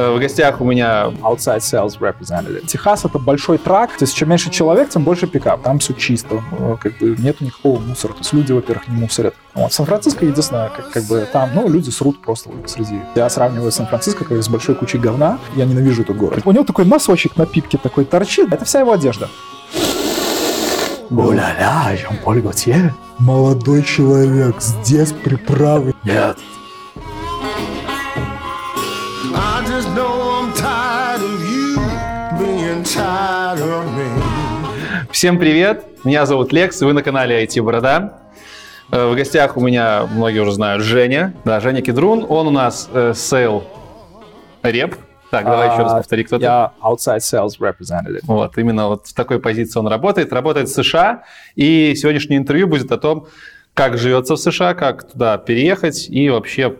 Э, 0.00 0.12
в 0.12 0.18
гостях 0.18 0.60
у 0.62 0.64
меня 0.64 1.12
outside 1.20 1.58
sales 1.58 1.98
representative. 1.98 2.66
Техас 2.66 3.04
это 3.04 3.18
большой 3.18 3.58
трак, 3.58 3.90
то 3.98 4.04
есть 4.04 4.14
чем 4.14 4.30
меньше 4.30 4.50
человек, 4.50 4.88
тем 4.88 5.04
больше 5.04 5.26
пикап. 5.26 5.62
Там 5.62 5.78
все 5.78 5.92
чисто, 5.92 6.42
э, 6.58 6.76
как 6.80 6.96
бы 6.98 7.16
нету 7.18 7.44
никакого 7.44 7.80
мусора. 7.80 8.12
То 8.14 8.20
есть 8.20 8.32
люди, 8.32 8.52
во-первых, 8.52 8.88
не 8.88 8.96
мусорят. 8.96 9.34
Вот. 9.54 9.72
Сан-Франциско 9.72 10.24
единственное, 10.24 10.70
как, 10.70 10.90
как 10.90 11.04
бы 11.04 11.28
там, 11.30 11.50
ну, 11.54 11.68
люди 11.68 11.90
срут 11.90 12.22
просто 12.22 12.48
среди. 12.66 13.00
Я 13.14 13.28
сравниваю 13.28 13.70
Сан-Франциско 13.72 14.24
как 14.24 14.42
с 14.42 14.48
большой 14.48 14.74
кучей 14.74 14.98
говна. 14.98 15.38
Я 15.54 15.66
ненавижу 15.66 16.02
этот 16.02 16.16
город. 16.16 16.40
У 16.46 16.52
него 16.52 16.64
такой 16.64 16.86
носочек 16.86 17.36
на 17.36 17.44
пипке 17.44 17.76
такой 17.76 18.06
торчит. 18.06 18.50
Это 18.52 18.64
вся 18.64 18.80
его 18.80 18.92
одежда. 18.92 19.28
О-ля-ля, 21.10 21.96
Жан-Поль 21.96 22.40
Готье. 22.40 22.94
Молодой 23.18 23.82
человек, 23.82 24.62
здесь 24.62 25.12
приправы. 25.12 25.92
Нет, 26.04 26.38
just 29.80 29.94
know 29.96 30.14
I'm 30.38 30.52
tired 30.54 31.22
of 31.22 31.40
you 31.52 31.76
being 32.38 32.82
tired 32.84 33.60
of 33.60 33.84
me. 33.96 34.08
Всем 35.10 35.38
привет, 35.38 35.86
меня 36.04 36.26
зовут 36.26 36.52
Лекс, 36.52 36.82
и 36.82 36.84
вы 36.84 36.92
на 36.92 37.02
канале 37.02 37.42
IT 37.44 37.62
Борода. 37.62 38.20
Э, 38.90 39.06
в 39.10 39.16
гостях 39.16 39.56
у 39.56 39.60
меня, 39.60 40.06
многие 40.06 40.40
уже 40.40 40.52
знают, 40.52 40.82
Женя. 40.82 41.32
Да, 41.46 41.60
Женя 41.60 41.80
Кедрун. 41.80 42.26
Он 42.28 42.48
у 42.48 42.50
нас 42.50 42.90
э, 42.92 43.14
sales 43.14 43.64
rep. 44.62 44.96
Так, 45.30 45.44
давай 45.44 45.68
а, 45.68 45.72
еще 45.72 45.82
раз 45.84 45.92
повтори, 45.92 46.24
кто 46.24 46.36
ты. 46.36 46.44
Я 46.44 46.72
outside 46.82 47.20
sales 47.20 47.58
representative. 47.58 48.20
Вот, 48.24 48.58
именно 48.58 48.88
вот 48.88 49.06
в 49.06 49.14
такой 49.14 49.40
позиции 49.40 49.78
он 49.78 49.86
работает. 49.86 50.30
Работает 50.32 50.68
в 50.68 50.72
США. 50.72 51.22
И 51.54 51.94
сегодняшнее 51.94 52.36
интервью 52.36 52.66
будет 52.66 52.92
о 52.92 52.98
том, 52.98 53.28
как 53.72 53.96
живется 53.96 54.34
в 54.34 54.38
США, 54.38 54.74
как 54.74 55.10
туда 55.10 55.38
переехать 55.38 56.06
и 56.10 56.28
вообще 56.28 56.76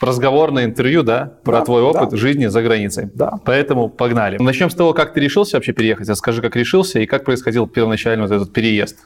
разговорное 0.00 0.64
интервью, 0.64 1.02
да, 1.02 1.32
про 1.42 1.60
да, 1.60 1.64
твой 1.64 1.82
опыт 1.82 2.10
да. 2.10 2.16
жизни 2.16 2.46
за 2.46 2.62
границей. 2.62 3.10
Да. 3.14 3.38
Поэтому 3.44 3.88
погнали. 3.88 4.36
Начнем 4.38 4.70
с 4.70 4.74
того, 4.74 4.92
как 4.92 5.14
ты 5.14 5.20
решился 5.20 5.56
вообще 5.56 5.72
переехать. 5.72 6.08
Расскажи, 6.08 6.42
как 6.42 6.56
решился 6.56 7.00
и 7.00 7.06
как 7.06 7.24
происходил 7.24 7.66
первоначально 7.66 8.26
вот 8.26 8.32
этот 8.32 8.52
переезд. 8.52 8.98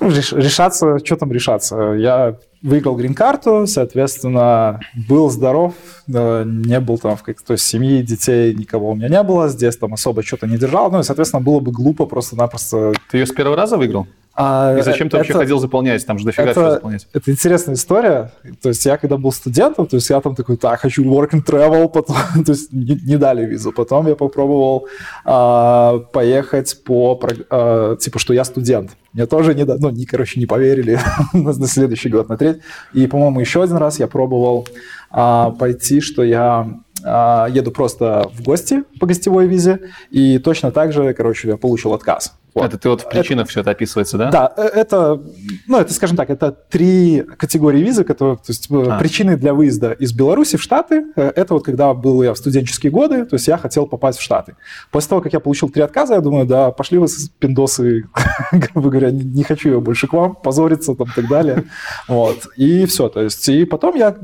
Ну, 0.00 0.10
решаться, 0.10 0.98
что 0.98 1.16
там 1.16 1.32
решаться? 1.32 1.76
Я 1.92 2.36
выиграл 2.66 2.96
грин-карту, 2.96 3.66
соответственно, 3.66 4.80
был 5.08 5.30
здоров, 5.30 5.74
не 6.06 6.80
был 6.80 6.98
там 6.98 7.16
в 7.16 7.20
какой-то 7.22 7.44
то 7.44 7.56
семьи, 7.56 8.02
детей, 8.02 8.54
никого 8.54 8.90
у 8.90 8.94
меня 8.94 9.08
не 9.08 9.22
было, 9.22 9.48
здесь 9.48 9.76
там 9.76 9.94
особо 9.94 10.22
что-то 10.22 10.46
не 10.46 10.58
держал, 10.58 10.90
ну 10.90 11.00
и, 11.00 11.02
соответственно, 11.02 11.42
было 11.42 11.60
бы 11.60 11.70
глупо 11.70 12.06
просто-напросто... 12.06 12.92
Ты 13.10 13.18
ее 13.18 13.26
с 13.26 13.32
первого 13.32 13.56
раза 13.56 13.76
выиграл? 13.76 14.06
А, 14.38 14.76
и 14.78 14.82
зачем 14.82 15.08
ты 15.08 15.16
это, 15.16 15.18
вообще 15.18 15.32
ходил 15.32 15.58
заполнять? 15.58 16.04
Там 16.04 16.18
же 16.18 16.26
дофига 16.26 16.50
это, 16.50 16.72
заполнять. 16.72 17.08
Это 17.14 17.30
интересная 17.30 17.74
история. 17.74 18.32
То 18.60 18.68
есть 18.68 18.84
я 18.84 18.98
когда 18.98 19.16
был 19.16 19.32
студентом, 19.32 19.86
то 19.86 19.96
есть 19.96 20.10
я 20.10 20.20
там 20.20 20.34
такой, 20.34 20.58
так, 20.58 20.78
хочу 20.78 21.04
work 21.04 21.30
and 21.30 21.44
travel, 21.44 21.88
потом, 21.92 22.16
то 22.44 22.52
есть 22.52 22.70
не, 22.70 23.00
не 23.02 23.16
дали 23.16 23.46
визу. 23.46 23.72
Потом 23.72 24.06
я 24.08 24.14
попробовал 24.14 24.88
а, 25.24 26.00
поехать 26.12 26.84
по, 26.84 27.18
а, 27.48 27.96
типа, 27.96 28.18
что 28.18 28.34
я 28.34 28.44
студент. 28.44 28.90
Мне 29.14 29.24
тоже 29.24 29.54
не, 29.54 29.64
ну, 29.64 29.88
не, 29.88 30.04
короче, 30.04 30.38
не 30.38 30.44
поверили 30.44 31.00
на, 31.32 31.54
на 31.54 31.66
следующий 31.66 32.10
год, 32.10 32.28
на 32.28 32.36
третий. 32.36 32.55
И, 32.92 33.06
по-моему, 33.06 33.40
еще 33.40 33.62
один 33.62 33.76
раз 33.76 33.98
я 33.98 34.06
пробовал 34.06 34.66
а, 35.10 35.50
пойти, 35.50 36.00
что 36.00 36.22
я 36.22 36.68
а, 37.04 37.46
еду 37.48 37.70
просто 37.70 38.30
в 38.32 38.42
гости 38.42 38.84
по 39.00 39.06
гостевой 39.06 39.46
визе, 39.46 39.80
и 40.10 40.38
точно 40.38 40.70
так 40.70 40.92
же, 40.92 41.14
короче, 41.14 41.48
я 41.48 41.56
получил 41.56 41.92
отказ. 41.92 42.34
Вот. 42.56 42.64
Это 42.64 42.78
ты 42.78 42.88
вот 42.88 43.02
в 43.02 43.08
причинах 43.10 43.44
это, 43.44 43.50
все 43.50 43.60
это 43.60 43.72
описывается, 43.72 44.16
да? 44.16 44.30
Да, 44.30 44.54
э, 44.56 44.62
это, 44.62 45.20
ну, 45.66 45.78
это, 45.78 45.92
скажем 45.92 46.16
так, 46.16 46.30
это 46.30 46.52
три 46.52 47.22
категории 47.36 47.82
визы, 47.82 48.02
которые, 48.02 48.36
то 48.36 48.44
есть 48.48 48.70
э, 48.70 48.82
а. 48.88 48.98
причины 48.98 49.36
для 49.36 49.52
выезда 49.52 49.92
из 49.92 50.14
Беларуси 50.14 50.56
в 50.56 50.62
Штаты, 50.62 51.04
э, 51.16 51.32
это 51.36 51.52
вот 51.52 51.66
когда 51.66 51.92
был 51.92 52.22
я 52.22 52.32
в 52.32 52.38
студенческие 52.38 52.90
годы, 52.90 53.26
то 53.26 53.34
есть 53.34 53.46
я 53.46 53.58
хотел 53.58 53.86
попасть 53.86 54.18
в 54.18 54.22
Штаты. 54.22 54.56
После 54.90 55.10
того, 55.10 55.20
как 55.20 55.34
я 55.34 55.40
получил 55.40 55.68
три 55.68 55.82
отказа, 55.82 56.14
я 56.14 56.22
думаю, 56.22 56.46
да, 56.46 56.70
пошли 56.70 56.96
вы 56.96 57.08
пиндосы, 57.38 58.04
грубо 58.52 58.88
говоря, 58.88 59.10
не, 59.10 59.22
не 59.22 59.42
хочу 59.42 59.72
я 59.72 59.80
больше 59.80 60.06
к 60.06 60.14
вам 60.14 60.34
позориться 60.34 60.94
там 60.94 61.08
и 61.08 61.14
так 61.14 61.28
далее. 61.28 61.64
Вот, 62.08 62.46
и 62.56 62.86
все, 62.86 63.10
то 63.10 63.20
есть, 63.20 63.46
и 63.50 63.66
потом 63.66 63.96
я 63.96 64.16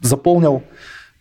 заполнил 0.00 0.62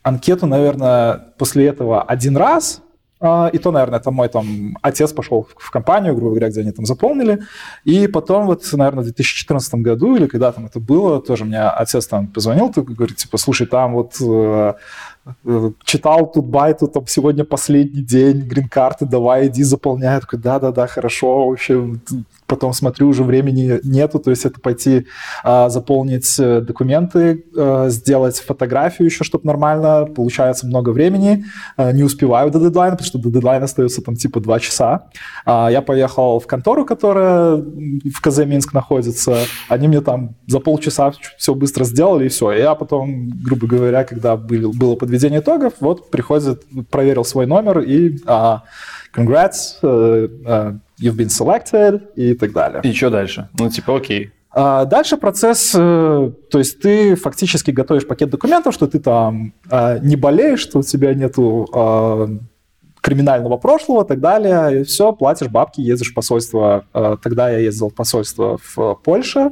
анкету, 0.01 0.47
наверное, 0.47 1.33
после 1.37 1.65
этого 1.65 2.03
один 2.03 2.37
раз, 2.37 2.83
и 3.21 3.57
то, 3.57 3.71
наверное, 3.71 3.99
это 3.99 4.11
мой 4.11 4.27
там 4.27 4.77
отец 4.81 5.13
пошел 5.13 5.47
в 5.57 5.71
компанию, 5.71 6.13
грубо 6.15 6.31
говоря, 6.31 6.49
где 6.49 6.61
они 6.61 6.71
там 6.71 6.85
заполнили. 6.85 7.39
И 7.85 8.07
потом 8.07 8.45
вот, 8.45 8.63
наверное, 8.73 9.01
в 9.01 9.05
2014 9.05 9.75
году 9.75 10.15
или 10.15 10.27
когда 10.27 10.51
там 10.51 10.65
это 10.65 10.79
было, 10.79 11.21
тоже 11.21 11.45
мне 11.45 11.61
отец 11.61 12.07
там 12.07 12.27
позвонил, 12.27 12.71
говорит, 12.75 13.15
типа, 13.15 13.37
слушай, 13.37 13.67
там 13.67 13.93
вот 13.93 14.15
э, 14.21 14.73
э, 15.45 15.71
читал 15.85 16.29
тут 16.29 16.45
байту, 16.45 16.87
там 16.87 17.07
сегодня 17.07 17.45
последний 17.45 18.03
день, 18.03 18.41
грин-карты, 18.41 19.05
давай, 19.05 19.47
иди 19.47 19.63
заполняй. 19.63 20.15
Я 20.15 20.19
такой, 20.19 20.39
да-да-да, 20.39 20.85
хорошо, 20.87 21.47
вообще 21.47 21.95
потом 22.47 22.73
смотрю, 22.73 23.07
уже 23.07 23.23
времени 23.23 23.79
нету, 23.83 24.19
то 24.19 24.29
есть 24.29 24.45
это 24.45 24.59
пойти 24.59 25.07
а, 25.43 25.69
заполнить 25.69 26.39
э, 26.39 26.61
документы, 26.61 27.45
а, 27.57 27.89
сделать 27.89 28.39
фотографию 28.39 29.07
еще, 29.07 29.23
чтобы 29.23 29.45
нормально, 29.45 30.05
получается 30.05 30.67
много 30.67 30.91
времени, 30.91 31.45
а, 31.77 31.91
не 31.91 32.03
успеваю 32.03 32.51
до 32.51 32.59
дедлайна, 32.59 32.95
потому 32.95 33.07
что 33.07 33.19
до 33.19 33.29
дедлайна 33.29 33.65
остается 33.65 34.01
там 34.01 34.15
типа 34.15 34.39
два 34.39 34.59
часа. 34.59 35.07
А, 35.45 35.69
я 35.69 35.81
поехал 35.81 36.39
в 36.39 36.47
контору, 36.47 36.85
которая 36.85 37.55
в 37.55 38.21
КЗ 38.21 38.39
Минск 38.45 38.73
находится, 38.73 39.37
они 39.69 39.87
мне 39.87 40.01
там 40.01 40.35
за 40.47 40.59
полчаса 40.59 41.13
все 41.37 41.55
быстро 41.55 41.83
сделали 41.83 42.25
и 42.25 42.29
все. 42.29 42.51
И 42.51 42.59
я 42.59 42.75
потом, 42.75 43.29
грубо 43.29 43.67
говоря, 43.67 44.03
когда 44.03 44.37
был, 44.37 44.71
было 44.71 44.95
подведение 44.95 45.39
итогов, 45.39 45.73
вот 45.79 46.11
приходит, 46.11 46.63
проверил 46.89 47.25
свой 47.25 47.45
номер 47.45 47.79
и 47.79 48.19
а, 48.27 48.63
congrats, 49.15 49.79
uh, 49.81 50.27
uh, 50.45 50.79
you've 50.99 51.15
been 51.15 51.29
selected 51.29 52.01
и 52.15 52.33
так 52.33 52.51
далее. 52.51 52.81
И 52.83 52.93
что 52.93 53.09
дальше? 53.09 53.49
Ну, 53.57 53.69
типа, 53.69 53.97
окей. 53.97 54.31
А 54.51 54.85
дальше 54.85 55.17
процесс, 55.17 55.73
э, 55.75 56.31
то 56.49 56.57
есть 56.57 56.79
ты 56.79 57.15
фактически 57.15 57.71
готовишь 57.71 58.07
пакет 58.07 58.29
документов, 58.29 58.73
что 58.73 58.87
ты 58.87 58.99
там 58.99 59.53
не 60.01 60.15
болеешь, 60.15 60.61
что 60.61 60.79
у 60.79 60.83
тебя 60.83 61.13
нету 61.13 61.67
криминального 63.01 63.57
прошлого 63.57 64.05
и 64.05 64.07
так 64.07 64.21
далее, 64.21 64.79
и 64.79 64.83
все, 64.85 65.11
платишь 65.11 65.49
бабки, 65.49 65.81
ездишь 65.81 66.11
в 66.11 66.13
посольство. 66.13 66.85
Тогда 67.21 67.49
я 67.49 67.57
ездил 67.57 67.89
в 67.89 67.93
посольство 67.93 68.57
в 68.63 68.95
Польше, 69.03 69.51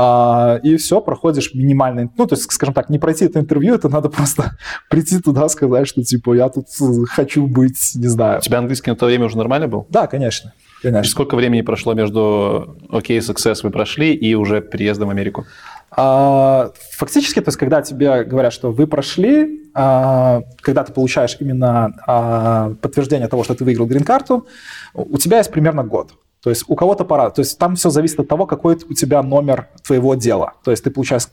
а, 0.00 0.60
и 0.62 0.76
все, 0.76 1.00
проходишь 1.00 1.54
минимальный, 1.54 2.08
ну, 2.16 2.26
то 2.26 2.36
есть, 2.36 2.52
скажем 2.52 2.72
так, 2.72 2.88
не 2.88 3.00
пройти 3.00 3.24
это 3.24 3.40
интервью, 3.40 3.74
это 3.74 3.88
надо 3.88 4.08
просто 4.08 4.56
прийти 4.88 5.18
туда, 5.18 5.48
сказать, 5.48 5.88
что, 5.88 6.04
типа, 6.04 6.34
я 6.34 6.48
тут 6.50 6.66
хочу 7.08 7.48
быть, 7.48 7.96
не 7.96 8.06
знаю. 8.06 8.38
У 8.38 8.42
тебя 8.42 8.58
английский 8.58 8.90
на 8.90 8.96
то 8.96 9.06
время 9.06 9.24
уже 9.24 9.36
нормально 9.36 9.66
был? 9.66 9.88
Да, 9.90 10.06
конечно. 10.06 10.52
Конечно. 10.82 11.04
И 11.04 11.08
сколько 11.10 11.34
времени 11.34 11.62
прошло 11.62 11.94
между 11.94 12.78
OK 12.90 13.18
Success 13.18 13.60
вы 13.64 13.70
прошли 13.70 14.14
и 14.14 14.34
уже 14.34 14.60
переездом 14.60 15.08
в 15.08 15.10
Америку? 15.10 15.46
А, 15.90 16.70
фактически, 16.92 17.40
то 17.40 17.48
есть, 17.48 17.58
когда 17.58 17.82
тебе 17.82 18.22
говорят, 18.22 18.52
что 18.52 18.70
вы 18.70 18.86
прошли, 18.86 19.68
а, 19.74 20.42
когда 20.60 20.84
ты 20.84 20.92
получаешь 20.92 21.36
именно 21.40 21.92
а, 22.06 22.74
подтверждение 22.80 23.26
того, 23.26 23.42
что 23.42 23.56
ты 23.56 23.64
выиграл 23.64 23.86
грин-карту, 23.86 24.46
у 24.94 25.18
тебя 25.18 25.38
есть 25.38 25.50
примерно 25.50 25.82
год. 25.82 26.12
То 26.42 26.50
есть 26.50 26.64
у 26.68 26.76
кого-то 26.76 27.04
пора. 27.04 27.30
То 27.30 27.40
есть 27.40 27.58
там 27.58 27.74
все 27.74 27.90
зависит 27.90 28.20
от 28.20 28.28
того, 28.28 28.46
какой 28.46 28.76
у 28.76 28.94
тебя 28.94 29.22
номер 29.22 29.68
твоего 29.84 30.14
дела. 30.14 30.54
То 30.64 30.70
есть 30.70 30.84
ты 30.84 30.90
получаешь 30.90 31.24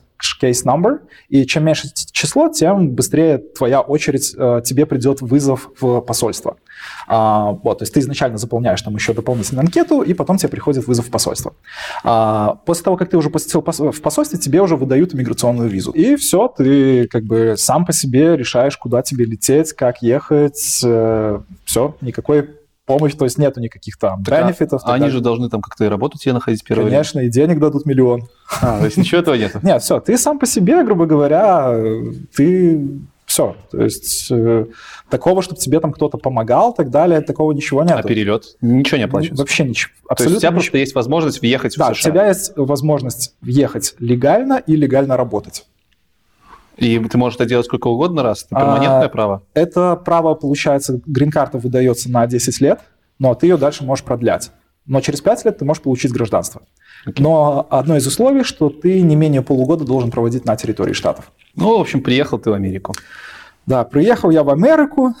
case 0.42 0.64
number, 0.64 1.00
и 1.28 1.44
чем 1.46 1.64
меньше 1.64 1.88
число, 2.12 2.48
тем 2.48 2.90
быстрее 2.90 3.38
твоя 3.38 3.80
очередь, 3.80 4.34
э, 4.36 4.62
тебе 4.64 4.86
придет 4.86 5.20
вызов 5.20 5.68
в 5.78 6.00
посольство. 6.00 6.56
А, 7.06 7.52
вот, 7.52 7.78
то 7.78 7.82
есть 7.82 7.94
ты 7.94 8.00
изначально 8.00 8.38
заполняешь 8.38 8.80
там 8.82 8.94
еще 8.94 9.12
дополнительную 9.12 9.64
анкету, 9.64 10.02
и 10.02 10.14
потом 10.14 10.38
тебе 10.38 10.48
приходит 10.48 10.86
вызов 10.86 11.06
в 11.06 11.10
посольство. 11.10 11.54
А, 12.02 12.58
после 12.64 12.84
того, 12.84 12.96
как 12.96 13.10
ты 13.10 13.16
уже 13.16 13.30
посетил 13.30 13.62
в 13.62 14.00
посольстве, 14.00 14.38
тебе 14.38 14.60
уже 14.62 14.76
выдают 14.76 15.14
иммиграционную 15.14 15.68
визу. 15.68 15.92
И 15.92 16.16
все, 16.16 16.48
ты 16.48 17.06
как 17.08 17.24
бы 17.24 17.54
сам 17.56 17.84
по 17.84 17.92
себе 17.92 18.36
решаешь, 18.36 18.76
куда 18.76 19.02
тебе 19.02 19.24
лететь, 19.24 19.72
как 19.72 20.02
ехать, 20.02 20.80
э, 20.84 21.40
все, 21.64 21.96
никакой 22.00 22.48
помощь, 22.86 23.14
то 23.14 23.24
есть 23.24 23.36
нету 23.36 23.60
никаких 23.60 23.98
там 23.98 24.22
бенефитов. 24.22 24.82
А, 24.84 24.94
они 24.94 25.10
же 25.10 25.20
должны 25.20 25.50
там 25.50 25.60
как-то 25.60 25.84
и 25.84 25.88
работу 25.88 26.18
тебе 26.18 26.32
находить 26.32 26.64
первое 26.64 26.86
Конечно, 26.86 27.20
и 27.20 27.28
денег 27.28 27.58
дадут 27.58 27.84
миллион. 27.84 28.28
А, 28.62 28.78
то 28.78 28.84
есть 28.86 28.96
ничего 28.96 29.20
этого 29.20 29.34
нет? 29.36 29.62
Нет, 29.62 29.82
все, 29.82 30.00
ты 30.00 30.16
сам 30.16 30.38
по 30.38 30.46
себе, 30.46 30.82
грубо 30.84 31.06
говоря, 31.06 31.76
ты 32.34 32.80
все. 33.26 33.56
То 33.72 33.82
есть 33.82 34.28
э, 34.30 34.66
такого, 35.10 35.42
чтобы 35.42 35.60
тебе 35.60 35.80
там 35.80 35.92
кто-то 35.92 36.16
помогал 36.16 36.72
и 36.72 36.76
так 36.76 36.90
далее, 36.90 37.20
такого 37.20 37.52
ничего 37.52 37.82
нет. 37.82 37.92
А 37.92 38.02
перелет? 38.02 38.56
Ничего 38.60 38.98
не 38.98 39.04
оплачивается? 39.04 39.42
Вообще 39.42 39.64
ничего. 39.64 39.92
Абсолютно 40.08 40.16
То 40.16 40.22
есть 40.22 40.36
у 40.36 40.40
тебя 40.40 40.48
ничего. 40.48 40.60
просто 40.60 40.78
есть 40.78 40.94
возможность 40.94 41.42
въехать 41.42 41.76
да, 41.76 41.92
в 41.92 41.96
США? 41.96 42.04
Да, 42.04 42.08
у 42.08 42.12
тебя 42.12 42.28
есть 42.28 42.52
возможность 42.56 43.34
въехать 43.40 43.94
легально 43.98 44.62
и 44.64 44.76
легально 44.76 45.16
работать. 45.16 45.66
И 46.76 46.98
ты 46.98 47.18
можешь 47.18 47.36
это 47.36 47.46
делать 47.46 47.66
сколько 47.66 47.88
угодно 47.88 48.22
раз? 48.22 48.46
Это 48.50 48.60
перманентное 48.60 49.06
а, 49.06 49.08
право? 49.08 49.42
Это 49.54 49.96
право, 49.96 50.34
получается, 50.34 51.00
грин-карта 51.06 51.58
выдается 51.58 52.10
на 52.10 52.26
10 52.26 52.60
лет, 52.60 52.80
но 53.18 53.34
ты 53.34 53.46
ее 53.46 53.56
дальше 53.56 53.84
можешь 53.84 54.04
продлять. 54.04 54.50
Но 54.86 55.00
через 55.00 55.20
5 55.20 55.44
лет 55.46 55.58
ты 55.58 55.64
можешь 55.64 55.82
получить 55.82 56.12
гражданство. 56.12 56.62
Okay. 57.06 57.14
Но 57.18 57.66
одно 57.70 57.96
из 57.96 58.06
условий, 58.06 58.42
что 58.42 58.68
ты 58.68 59.00
не 59.00 59.16
менее 59.16 59.42
полугода 59.42 59.84
должен 59.84 60.10
проводить 60.10 60.44
на 60.44 60.56
территории 60.56 60.92
штатов. 60.92 61.32
Ну, 61.54 61.78
в 61.78 61.80
общем, 61.80 62.02
приехал 62.02 62.38
ты 62.38 62.50
в 62.50 62.52
Америку. 62.52 62.94
Да, 63.66 63.84
приехал 63.84 64.30
я 64.30 64.42
в 64.42 64.50
Америку. 64.50 65.14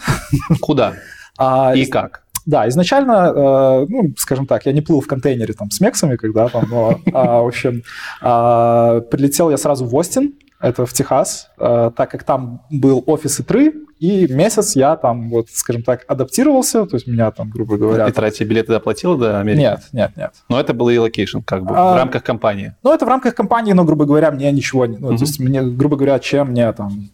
Куда? 0.60 0.94
А, 1.38 1.74
и 1.76 1.84
как? 1.84 2.22
Да, 2.46 2.66
изначально, 2.66 3.30
э, 3.34 3.86
ну, 3.90 4.14
скажем 4.16 4.46
так, 4.46 4.64
я 4.64 4.72
не 4.72 4.80
плыл 4.80 5.02
в 5.02 5.06
контейнере 5.06 5.52
там 5.52 5.70
с 5.70 5.82
мексами, 5.82 6.16
когда 6.16 6.48
там, 6.48 6.64
но, 6.70 6.98
а, 7.12 7.42
в 7.42 7.48
общем, 7.48 7.82
а, 8.22 9.00
прилетел 9.00 9.50
я 9.50 9.58
сразу 9.58 9.84
в 9.84 9.94
Остин, 9.94 10.32
это 10.66 10.84
в 10.84 10.92
Техас, 10.92 11.48
э, 11.58 11.90
так 11.96 12.10
как 12.10 12.24
там 12.24 12.62
был 12.70 13.02
офис 13.06 13.38
ИТРы, 13.38 13.72
и 14.00 14.26
месяц 14.32 14.74
я 14.74 14.96
там, 14.96 15.30
вот, 15.30 15.48
скажем 15.50 15.82
так, 15.82 16.04
адаптировался, 16.08 16.86
то 16.86 16.96
есть 16.96 17.06
меня 17.06 17.30
там, 17.30 17.50
грубо 17.50 17.76
говоря... 17.76 18.08
И 18.08 18.12
тратить 18.12 18.48
билеты 18.48 18.72
доплатил 18.72 19.16
до 19.16 19.38
Америки? 19.38 19.60
Нет, 19.60 19.80
нет, 19.92 20.10
нет. 20.16 20.32
Но 20.48 20.58
это 20.58 20.74
был 20.74 20.88
relocation, 20.88 21.38
как 21.40 21.64
бы, 21.64 21.74
а, 21.76 21.94
в 21.94 21.96
рамках 21.96 22.24
компании? 22.24 22.74
Ну, 22.82 22.92
это 22.92 23.06
в 23.06 23.08
рамках 23.08 23.36
компании, 23.36 23.74
но, 23.74 23.84
грубо 23.84 24.06
говоря, 24.06 24.32
мне 24.32 24.50
ничего... 24.50 24.86
Ну, 24.86 25.08
угу. 25.08 25.16
то 25.16 25.22
есть 25.22 25.38
мне, 25.38 25.62
грубо 25.62 25.96
говоря, 25.96 26.18
чем 26.18 26.50
мне 26.50 26.72
там 26.72 27.10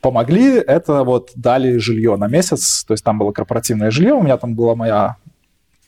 помогли, 0.00 0.54
это 0.54 1.04
вот 1.04 1.32
дали 1.36 1.76
жилье 1.76 2.16
на 2.16 2.28
месяц, 2.28 2.84
то 2.84 2.94
есть 2.94 3.04
там 3.04 3.18
было 3.18 3.32
корпоративное 3.32 3.90
жилье, 3.90 4.14
у 4.14 4.22
меня 4.22 4.38
там 4.38 4.54
была 4.54 4.74
моя 4.74 5.16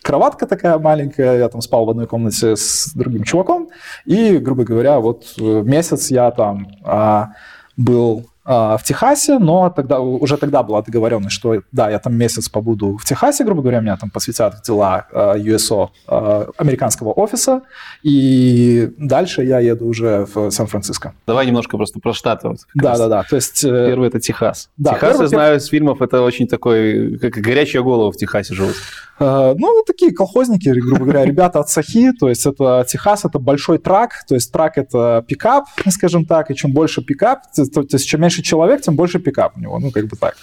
кроватка 0.03 0.47
такая 0.47 0.79
маленькая, 0.79 1.39
я 1.39 1.49
там 1.49 1.61
спал 1.61 1.85
в 1.85 1.91
одной 1.91 2.07
комнате 2.07 2.57
с 2.57 2.93
другим 2.95 3.25
чуваком, 3.25 3.69
и, 4.05 4.39
грубо 4.39 4.65
говоря, 4.65 5.01
вот 5.01 5.35
э, 5.39 5.63
месяц 5.63 6.11
я 6.11 6.31
там 6.31 6.69
а, 6.85 7.31
был 7.77 8.27
в 8.49 8.81
Техасе, 8.83 9.39
но 9.39 9.69
тогда, 9.69 10.01
уже 10.01 10.39
тогда 10.39 10.63
была 10.63 10.81
договоренность, 10.81 11.35
что 11.35 11.63
да, 11.71 11.91
я 11.91 11.99
там 11.99 12.17
месяц 12.17 12.49
побуду 12.49 12.97
в 12.97 13.05
Техасе, 13.05 13.45
грубо 13.45 13.61
говоря, 13.61 13.81
меня 13.81 13.97
там 13.97 14.09
посвятят 14.09 14.63
дела 14.67 15.07
USO, 15.13 15.91
а, 16.07 16.19
а, 16.19 16.51
американского 16.57 17.13
офиса, 17.13 17.63
и 18.03 18.91
дальше 18.97 19.45
я 19.45 19.61
еду 19.61 19.87
уже 19.87 20.27
в 20.33 20.51
Сан-Франциско. 20.51 21.15
Давай 21.27 21.47
немножко 21.47 21.77
просто 21.77 22.01
про 22.01 22.13
штаты. 22.13 22.49
Вот, 22.49 22.59
да, 22.75 22.97
да, 22.97 23.09
да. 23.09 23.23
То 23.29 23.37
есть, 23.37 23.65
э, 23.65 23.87
первый 23.89 24.09
это 24.09 24.21
Техас. 24.21 24.71
Да, 24.77 24.95
Техас, 24.95 25.11
первый, 25.11 25.23
я 25.25 25.29
знаю 25.29 25.57
из 25.59 25.67
фильмов, 25.67 26.01
это 26.01 26.23
очень 26.23 26.47
такой, 26.47 27.19
как 27.19 27.35
горячая 27.35 27.83
голова 27.83 28.11
в 28.11 28.17
Техасе 28.17 28.55
живут. 28.55 28.77
Э, 29.21 29.55
ну, 29.57 29.83
такие 29.87 30.13
колхозники, 30.13 30.69
грубо 30.69 31.05
говоря, 31.05 31.25
ребята 31.25 31.61
от 31.61 31.69
Сахи, 31.69 32.13
то 32.13 32.29
есть 32.29 32.47
это 32.47 32.85
Техас, 32.89 33.25
это 33.25 33.39
большой 33.39 33.79
трак, 33.79 34.25
то 34.27 34.35
есть 34.35 34.53
трак 34.53 34.79
это 34.79 35.25
пикап, 35.27 35.65
скажем 35.89 36.25
так, 36.25 36.51
и 36.51 36.55
чем 36.55 36.73
больше 36.73 37.03
пикап, 37.03 37.41
то, 37.55 37.65
то 37.67 37.87
есть 37.93 38.07
чем 38.07 38.21
меньше 38.21 38.38
человек, 38.43 38.81
тем 38.81 38.97
больше 38.97 39.19
пикап 39.19 39.57
у 39.57 39.61
него, 39.61 39.79
ну, 39.79 39.91
как 39.91 40.07
бы 40.07 40.17
так. 40.17 40.37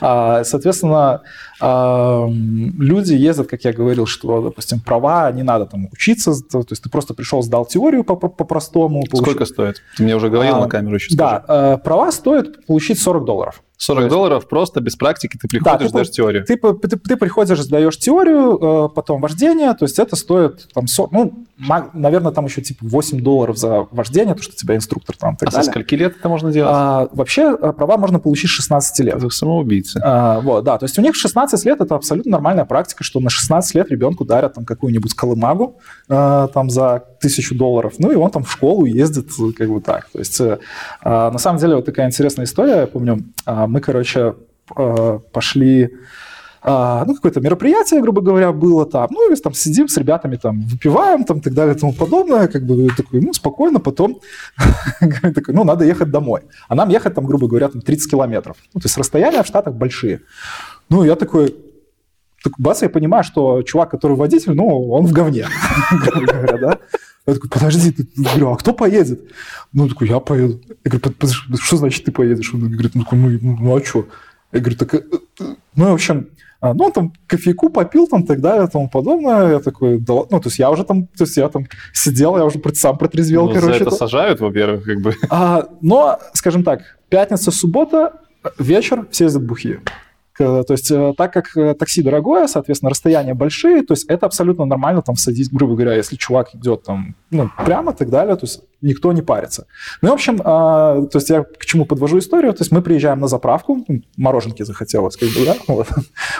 А, 0.00 0.44
соответственно, 0.44 1.22
люди 1.60 3.14
ездят, 3.14 3.48
как 3.48 3.64
я 3.64 3.72
говорил, 3.72 4.06
что, 4.06 4.42
допустим, 4.42 4.80
права 4.80 5.30
не 5.32 5.42
надо 5.42 5.66
там 5.66 5.88
учиться, 5.92 6.32
то, 6.50 6.64
есть 6.68 6.82
ты 6.82 6.90
просто 6.90 7.14
пришел, 7.14 7.42
сдал 7.42 7.66
теорию 7.66 8.04
по-простому. 8.04 9.02
По, 9.02 9.10
по 9.10 9.16
Сколько 9.18 9.44
стоит? 9.44 9.82
Ты 9.96 10.02
мне 10.04 10.16
уже 10.16 10.28
говорил 10.28 10.56
а, 10.56 10.60
на 10.60 10.68
камеру 10.68 10.94
еще 10.94 11.14
Да, 11.14 11.42
скажи. 11.44 11.60
Э, 11.60 11.78
права 11.78 12.12
стоят 12.12 12.66
получить 12.66 13.00
40 13.00 13.24
долларов. 13.24 13.62
40 13.78 14.04
есть... 14.04 14.12
долларов 14.12 14.48
просто 14.48 14.80
без 14.80 14.96
практики 14.96 15.38
ты 15.40 15.48
приходишь, 15.48 15.86
да, 15.86 15.88
сдаешь 15.88 16.10
теорию. 16.10 16.44
Ты, 16.44 16.56
ты, 16.56 16.88
ты, 16.88 16.96
ты 16.96 17.16
приходишь, 17.16 17.60
сдаешь 17.60 17.96
теорию, 17.96 18.86
э, 18.86 18.88
потом 18.94 19.20
вождение, 19.20 19.72
то 19.74 19.84
есть 19.84 19.98
это 20.00 20.16
стоит 20.16 20.68
там, 20.74 20.88
40, 20.88 21.12
ну, 21.12 21.46
наверное, 21.94 22.32
там 22.32 22.46
еще 22.46 22.60
типа 22.60 22.80
8 22.82 23.20
долларов 23.22 23.56
за 23.56 23.86
вождение, 23.92 24.34
то, 24.34 24.42
что 24.42 24.52
у 24.52 24.56
тебя 24.56 24.74
инструктор 24.74 25.16
там. 25.16 25.36
а 25.40 25.44
далее. 25.44 25.62
со 25.62 25.70
скольки 25.70 25.94
лет 25.94 26.16
это 26.18 26.28
можно 26.28 26.50
делать? 26.50 26.72
А, 26.74 27.08
вообще 27.12 27.56
э, 27.60 27.72
права 27.72 27.96
можно 27.96 28.18
получить 28.18 28.50
16 28.50 28.98
лет. 29.00 29.14
Это 29.16 29.30
самоубийцы. 29.30 30.00
А, 30.02 30.40
вот, 30.40 30.64
да, 30.64 30.76
то 30.78 30.84
есть 30.84 30.98
у 30.98 31.02
них 31.02 31.14
16 31.14 31.64
лет 31.64 31.80
это 31.80 31.94
абсолютно 31.94 32.32
нормальная 32.32 32.64
практика, 32.64 33.04
что 33.04 33.20
на 33.20 33.30
16 33.30 33.74
лет 33.76 33.90
ребенку 33.90 34.24
дарят 34.24 34.54
там 34.54 34.64
какую-нибудь 34.64 35.14
колымагу 35.14 35.78
э, 36.08 36.48
там 36.52 36.68
за 36.68 37.04
тысячу 37.20 37.54
долларов, 37.54 37.94
ну 37.98 38.10
и 38.10 38.16
он 38.16 38.30
там 38.30 38.42
в 38.42 38.50
школу 38.50 38.84
ездит 38.84 39.28
как 39.56 39.68
бы 39.68 39.80
так. 39.80 40.08
То 40.12 40.18
есть 40.18 40.40
э, 40.40 40.58
э, 41.04 41.08
на 41.08 41.38
самом 41.38 41.58
деле 41.58 41.76
вот 41.76 41.84
такая 41.84 42.06
интересная 42.06 42.44
история, 42.44 42.80
я 42.80 42.86
помню, 42.86 43.24
э, 43.46 43.66
мы, 43.66 43.80
короче, 43.80 44.34
э, 44.76 45.18
пошли 45.32 45.90
а, 46.60 47.04
ну, 47.06 47.14
какое-то 47.14 47.40
мероприятие, 47.40 48.00
грубо 48.00 48.20
говоря, 48.20 48.52
было 48.52 48.84
там, 48.84 49.08
ну, 49.10 49.32
и 49.32 49.36
там 49.36 49.54
сидим 49.54 49.88
с 49.88 49.96
ребятами, 49.96 50.36
там, 50.36 50.62
выпиваем, 50.62 51.24
там, 51.24 51.40
так 51.40 51.54
далее, 51.54 51.74
и 51.74 51.78
тому 51.78 51.92
подобное, 51.92 52.48
как 52.48 52.66
бы 52.66 52.88
такой, 52.96 53.20
ну, 53.20 53.32
спокойно, 53.32 53.80
потом 53.80 54.20
такой, 55.34 55.54
ну, 55.54 55.64
надо 55.64 55.84
ехать 55.84 56.10
домой. 56.10 56.42
А 56.68 56.74
нам 56.74 56.88
ехать, 56.88 57.14
там, 57.14 57.26
грубо 57.26 57.46
говоря, 57.46 57.68
там 57.68 57.80
30 57.80 58.10
километров. 58.10 58.56
Ну, 58.74 58.80
то 58.80 58.86
есть 58.86 58.98
расстояния 58.98 59.42
в 59.42 59.46
Штатах 59.46 59.74
большие. 59.74 60.20
Ну, 60.90 61.04
я 61.04 61.14
такой, 61.14 61.54
так 62.42 62.52
бац, 62.58 62.82
я 62.82 62.88
понимаю, 62.88 63.24
что 63.24 63.62
чувак, 63.62 63.90
который 63.90 64.16
водитель, 64.16 64.54
ну, 64.54 64.90
он 64.90 65.06
в 65.06 65.12
говне, 65.12 65.46
грубо 65.90 66.32
говоря, 66.32 66.58
да. 66.58 66.78
Я 67.28 67.34
такой, 67.34 67.50
подожди, 67.50 67.90
ты, 67.90 68.06
говорю, 68.16 68.52
а 68.52 68.56
кто 68.56 68.72
поедет? 68.72 69.20
Ну, 69.74 69.86
такой, 69.86 70.08
я 70.08 70.18
поеду. 70.18 70.62
Я 70.82 70.90
говорю, 70.90 71.14
что 71.60 71.76
значит 71.76 72.04
ты 72.04 72.10
поедешь? 72.10 72.54
Он 72.54 72.60
говорит, 72.70 72.94
ну, 72.94 73.04
ну, 73.12 73.38
ну 73.60 73.76
а 73.76 73.84
что? 73.84 74.06
Я 74.50 74.60
говорю, 74.60 74.78
так, 74.78 74.94
э, 74.94 75.02
э, 75.40 75.44
ну, 75.76 75.90
в 75.90 75.92
общем, 75.92 76.28
а, 76.62 76.72
ну, 76.72 76.84
он 76.84 76.92
там 76.92 77.12
кофейку 77.26 77.68
попил, 77.68 78.06
там, 78.06 78.24
так 78.24 78.40
далее, 78.40 78.66
тому 78.66 78.88
подобное. 78.88 79.52
Я 79.52 79.60
такой, 79.60 79.98
да, 79.98 80.14
ну, 80.14 80.40
то 80.40 80.46
есть 80.46 80.58
я 80.58 80.70
уже 80.70 80.84
там, 80.84 81.06
то 81.06 81.24
есть 81.24 81.36
я 81.36 81.50
там 81.50 81.66
сидел, 81.92 82.38
я 82.38 82.46
уже 82.46 82.62
сам 82.74 82.96
протрезвел, 82.96 83.44
ну, 83.46 83.52
короче. 83.52 83.78
За 83.80 83.84
это 83.84 83.90
сажают, 83.90 84.40
во-первых, 84.40 84.84
как 84.84 85.02
бы. 85.02 85.14
А, 85.28 85.68
но, 85.82 86.18
скажем 86.32 86.64
так, 86.64 86.80
пятница, 87.10 87.50
суббота, 87.50 88.22
вечер, 88.58 89.06
все 89.10 89.24
ездят 89.24 89.44
бухие. 89.44 89.82
То 90.38 90.72
есть 90.72 90.90
э, 90.90 91.14
так 91.16 91.32
как 91.32 91.56
э, 91.56 91.74
такси 91.74 92.02
дорогое, 92.02 92.46
соответственно, 92.46 92.90
расстояния 92.90 93.34
большие, 93.34 93.82
то 93.82 93.92
есть 93.92 94.06
это 94.08 94.26
абсолютно 94.26 94.64
нормально 94.64 95.02
там 95.02 95.16
садить, 95.16 95.52
грубо 95.52 95.74
говоря, 95.74 95.94
если 95.94 96.16
чувак 96.16 96.54
идет 96.54 96.84
там 96.84 97.16
ну, 97.30 97.50
прямо 97.64 97.92
и 97.92 97.94
так 97.94 98.10
далее, 98.10 98.36
то 98.36 98.44
есть 98.44 98.62
никто 98.80 99.12
не 99.12 99.22
парится. 99.22 99.66
Ну, 100.02 100.10
в 100.10 100.12
общем, 100.12 100.40
а, 100.44 101.02
то 101.06 101.18
есть 101.18 101.30
я 101.30 101.42
к 101.42 101.66
чему 101.66 101.84
подвожу 101.84 102.18
историю, 102.18 102.52
то 102.52 102.62
есть 102.62 102.72
мы 102.72 102.82
приезжаем 102.82 103.20
на 103.20 103.28
заправку, 103.28 103.84
мороженки 104.16 104.62
захотелось, 104.62 105.16
как 105.16 105.28
бы, 105.28 105.44
да, 105.44 105.56
вот. 105.68 105.88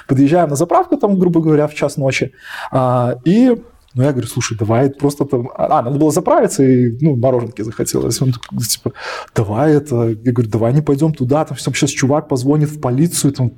подъезжаем 0.07 0.49
на 0.49 0.57
заправку 0.57 0.97
там, 0.97 1.19
грубо 1.19 1.41
говоря, 1.41 1.67
в 1.67 1.75
час 1.75 1.97
ночи, 1.97 2.33
а, 2.71 3.17
и 3.25 3.57
ну, 3.95 4.05
я 4.05 4.13
говорю, 4.13 4.29
слушай, 4.29 4.57
давай 4.57 4.91
просто 4.91 5.25
там... 5.25 5.51
А, 5.57 5.83
надо 5.83 5.99
было 5.99 6.11
заправиться, 6.11 6.63
и, 6.63 6.97
ну, 7.01 7.17
мороженки 7.17 7.63
захотелось. 7.63 8.21
Он 8.21 8.33
такой, 8.33 8.59
типа, 8.61 8.93
давай 9.35 9.73
это... 9.75 10.11
Я 10.11 10.33
говорю, 10.33 10.51
давай 10.51 10.73
не 10.75 10.83
пойдем 10.83 11.13
туда, 11.13 11.45
там 11.45 11.57
сейчас 11.57 11.91
чувак 11.91 12.29
позвонит 12.29 12.69
в 12.69 12.81
полицию, 12.81 13.33
там, 13.33 13.53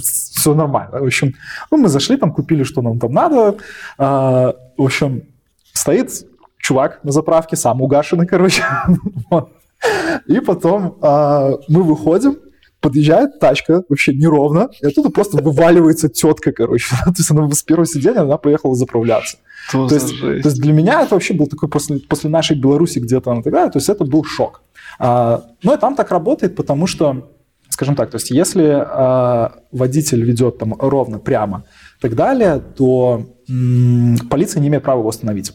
все 0.00 0.54
нормально. 0.54 1.00
В 1.00 1.04
общем, 1.04 1.34
ну, 1.70 1.78
мы 1.78 1.88
зашли, 1.88 2.16
там 2.16 2.32
купили, 2.32 2.62
что 2.62 2.82
нам 2.82 2.98
там 2.98 3.12
надо. 3.12 3.56
А, 3.98 4.54
в 4.76 4.82
общем, 4.82 5.22
стоит 5.72 6.10
чувак 6.58 7.00
на 7.04 7.12
заправке, 7.12 7.56
сам 7.56 7.82
угашенный, 7.82 8.26
короче. 8.26 8.62
И 10.26 10.40
потом 10.40 10.98
а, 11.02 11.52
мы 11.68 11.82
выходим, 11.82 12.38
подъезжает 12.80 13.38
тачка, 13.40 13.82
вообще 13.88 14.14
неровно, 14.14 14.68
и 14.80 14.86
оттуда 14.86 15.10
просто 15.10 15.42
вываливается 15.42 16.08
тетка, 16.08 16.52
короче. 16.52 16.94
то 17.04 17.14
есть 17.16 17.30
она 17.30 17.50
с 17.50 17.62
первого 17.62 17.86
сидения, 17.86 18.20
она 18.20 18.36
поехала 18.36 18.74
заправляться. 18.74 19.38
То 19.72 19.88
есть, 19.90 20.20
то 20.20 20.30
есть 20.32 20.60
для 20.60 20.72
меня 20.72 21.02
это 21.02 21.14
вообще 21.14 21.34
был 21.34 21.46
такой 21.46 21.68
после, 21.68 21.98
после 21.98 22.30
нашей 22.30 22.56
Беларуси 22.56 23.00
где-то 23.00 23.32
она 23.32 23.42
тогда, 23.42 23.68
то 23.68 23.78
есть 23.78 23.88
это 23.88 24.04
был 24.04 24.24
шок. 24.24 24.62
А, 24.98 25.42
ну 25.62 25.74
и 25.74 25.78
там 25.78 25.94
так 25.94 26.10
работает, 26.10 26.54
потому 26.56 26.86
что 26.86 27.28
скажем 27.76 27.94
так, 27.94 28.10
то 28.10 28.16
есть 28.16 28.30
если 28.30 28.64
э, 28.64 29.50
водитель 29.70 30.24
ведет 30.24 30.56
там 30.56 30.74
ровно, 30.78 31.18
прямо 31.18 31.64
и 31.98 32.00
так 32.00 32.14
далее, 32.14 32.58
то 32.58 33.26
м, 33.50 34.16
полиция 34.30 34.60
не 34.60 34.68
имеет 34.68 34.82
права 34.82 35.00
его 35.00 35.10
остановить. 35.10 35.52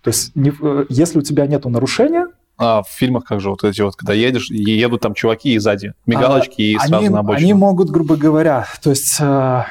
То 0.00 0.08
есть 0.10 0.36
не, 0.36 0.50
э, 0.50 0.84
если 0.88 1.18
у 1.18 1.22
тебя 1.22 1.48
нет 1.48 1.64
нарушения, 1.64 2.28
а 2.56 2.84
в 2.84 2.88
фильмах 2.88 3.24
как 3.24 3.40
же 3.40 3.50
вот 3.50 3.64
эти 3.64 3.80
вот, 3.80 3.96
когда 3.96 4.12
едешь, 4.12 4.50
едут 4.50 5.00
там 5.00 5.14
чуваки 5.14 5.54
и 5.54 5.58
сзади, 5.58 5.94
мигалочки 6.06 6.62
а, 6.62 6.64
и 6.64 6.78
сразу 6.78 6.96
они, 6.96 7.08
на 7.08 7.18
обочину. 7.18 7.44
Они 7.44 7.54
могут, 7.54 7.90
грубо 7.90 8.14
говоря, 8.14 8.68
то 8.80 8.90
есть 8.90 9.16
э, 9.18 9.62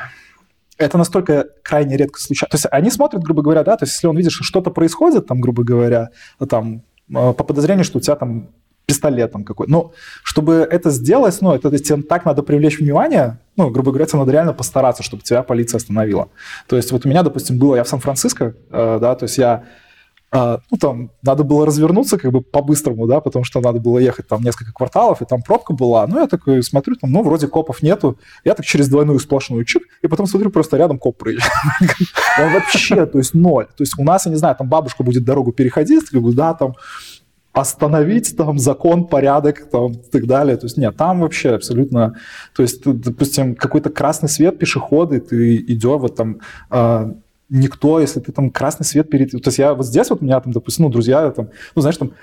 это 0.77 0.97
настолько 0.97 1.47
крайне 1.63 1.95
редко 1.95 2.19
случается. 2.19 2.51
То 2.51 2.55
есть 2.57 2.67
они 2.69 2.91
смотрят, 2.91 3.23
грубо 3.23 3.43
говоря, 3.43 3.63
да, 3.63 3.77
то 3.77 3.85
есть 3.85 3.93
если 3.93 4.07
он 4.07 4.17
видит, 4.17 4.33
что 4.33 4.43
что-то 4.43 4.71
происходит, 4.71 5.25
там, 5.25 5.39
грубо 5.39 5.63
говоря, 5.63 6.09
там, 6.49 6.81
э, 7.09 7.33
по 7.33 7.45
подозрению, 7.45 7.85
что 7.85 7.99
у 7.99 8.01
тебя 8.01 8.17
там 8.17 8.49
пистолетом 8.85 9.43
какой. 9.43 9.67
Но 9.67 9.93
чтобы 10.23 10.67
это 10.69 10.89
сделать, 10.89 11.37
ну, 11.41 11.53
это 11.53 11.77
тебе 11.77 12.01
так 12.03 12.25
надо 12.25 12.43
привлечь 12.43 12.79
внимание, 12.79 13.39
ну, 13.55 13.69
грубо 13.69 13.91
говоря, 13.91 14.05
тебе 14.05 14.19
надо 14.19 14.31
реально 14.31 14.53
постараться, 14.53 15.03
чтобы 15.03 15.23
тебя 15.23 15.43
полиция 15.43 15.77
остановила. 15.77 16.29
То 16.67 16.75
есть 16.75 16.91
вот 16.91 17.05
у 17.05 17.09
меня, 17.09 17.23
допустим, 17.23 17.57
было, 17.57 17.75
я 17.75 17.83
в 17.83 17.87
Сан-Франциско, 17.87 18.55
э, 18.71 18.97
да, 18.99 19.15
то 19.15 19.23
есть 19.23 19.37
я 19.37 19.63
э, 20.33 20.57
ну, 20.71 20.77
там, 20.77 21.11
надо 21.21 21.43
было 21.43 21.65
развернуться 21.65 22.17
как 22.17 22.31
бы 22.31 22.41
по-быстрому, 22.41 23.07
да, 23.07 23.21
потому 23.21 23.45
что 23.45 23.61
надо 23.61 23.79
было 23.79 23.99
ехать 23.99 24.27
там 24.27 24.41
несколько 24.41 24.73
кварталов, 24.73 25.21
и 25.21 25.25
там 25.25 25.41
пробка 25.41 25.73
была. 25.73 26.05
Ну, 26.07 26.19
я 26.19 26.27
такой 26.27 26.61
смотрю, 26.63 26.95
там, 26.95 27.11
ну, 27.11 27.23
вроде 27.23 27.47
копов 27.47 27.83
нету. 27.83 28.17
Я 28.43 28.55
так 28.55 28.65
через 28.65 28.89
двойную 28.89 29.19
сплошную 29.19 29.63
чик, 29.63 29.83
и 30.01 30.07
потом 30.07 30.25
смотрю, 30.25 30.49
просто 30.49 30.77
рядом 30.77 30.97
коп. 30.97 31.23
Он 31.23 32.53
вообще, 32.53 33.05
то 33.05 33.19
есть 33.19 33.33
ноль. 33.33 33.65
То 33.65 33.83
есть 33.83 33.93
у 33.97 34.03
нас, 34.03 34.25
я 34.25 34.31
не 34.31 34.37
знаю, 34.37 34.55
там 34.55 34.67
бабушка 34.67 35.03
будет 35.03 35.23
дорогу 35.23 35.51
переходить, 35.51 36.09
как 36.09 36.21
бы, 36.21 36.33
да, 36.33 36.53
там, 36.53 36.75
остановить 37.53 38.35
там 38.35 38.57
закон, 38.57 39.07
порядок 39.07 39.69
там, 39.71 39.91
и 39.91 40.11
так 40.11 40.25
далее. 40.25 40.57
То 40.57 40.65
есть 40.65 40.77
нет, 40.77 40.97
там 40.97 41.21
вообще 41.21 41.51
абсолютно... 41.51 42.15
То 42.55 42.63
есть, 42.63 42.81
допустим, 42.83 43.55
какой-то 43.55 43.91
красный 43.91 44.27
свет 44.27 44.57
пешеходы, 44.57 45.19
ты 45.19 45.57
идешь 45.57 46.01
вот 46.01 46.15
там... 46.15 46.39
Э, 46.71 47.13
никто, 47.49 47.99
если 47.99 48.19
ты 48.19 48.31
там 48.31 48.49
красный 48.49 48.85
свет 48.85 49.09
перед... 49.09 49.31
То 49.31 49.47
есть 49.49 49.59
я 49.59 49.75
вот 49.75 49.85
здесь 49.85 50.09
вот 50.09 50.21
у 50.21 50.25
меня 50.25 50.39
там, 50.41 50.51
допустим, 50.51 50.85
ну, 50.85 50.91
друзья 50.91 51.29
там, 51.29 51.49
ну, 51.75 51.81
знаешь, 51.81 51.97
там 51.97 52.13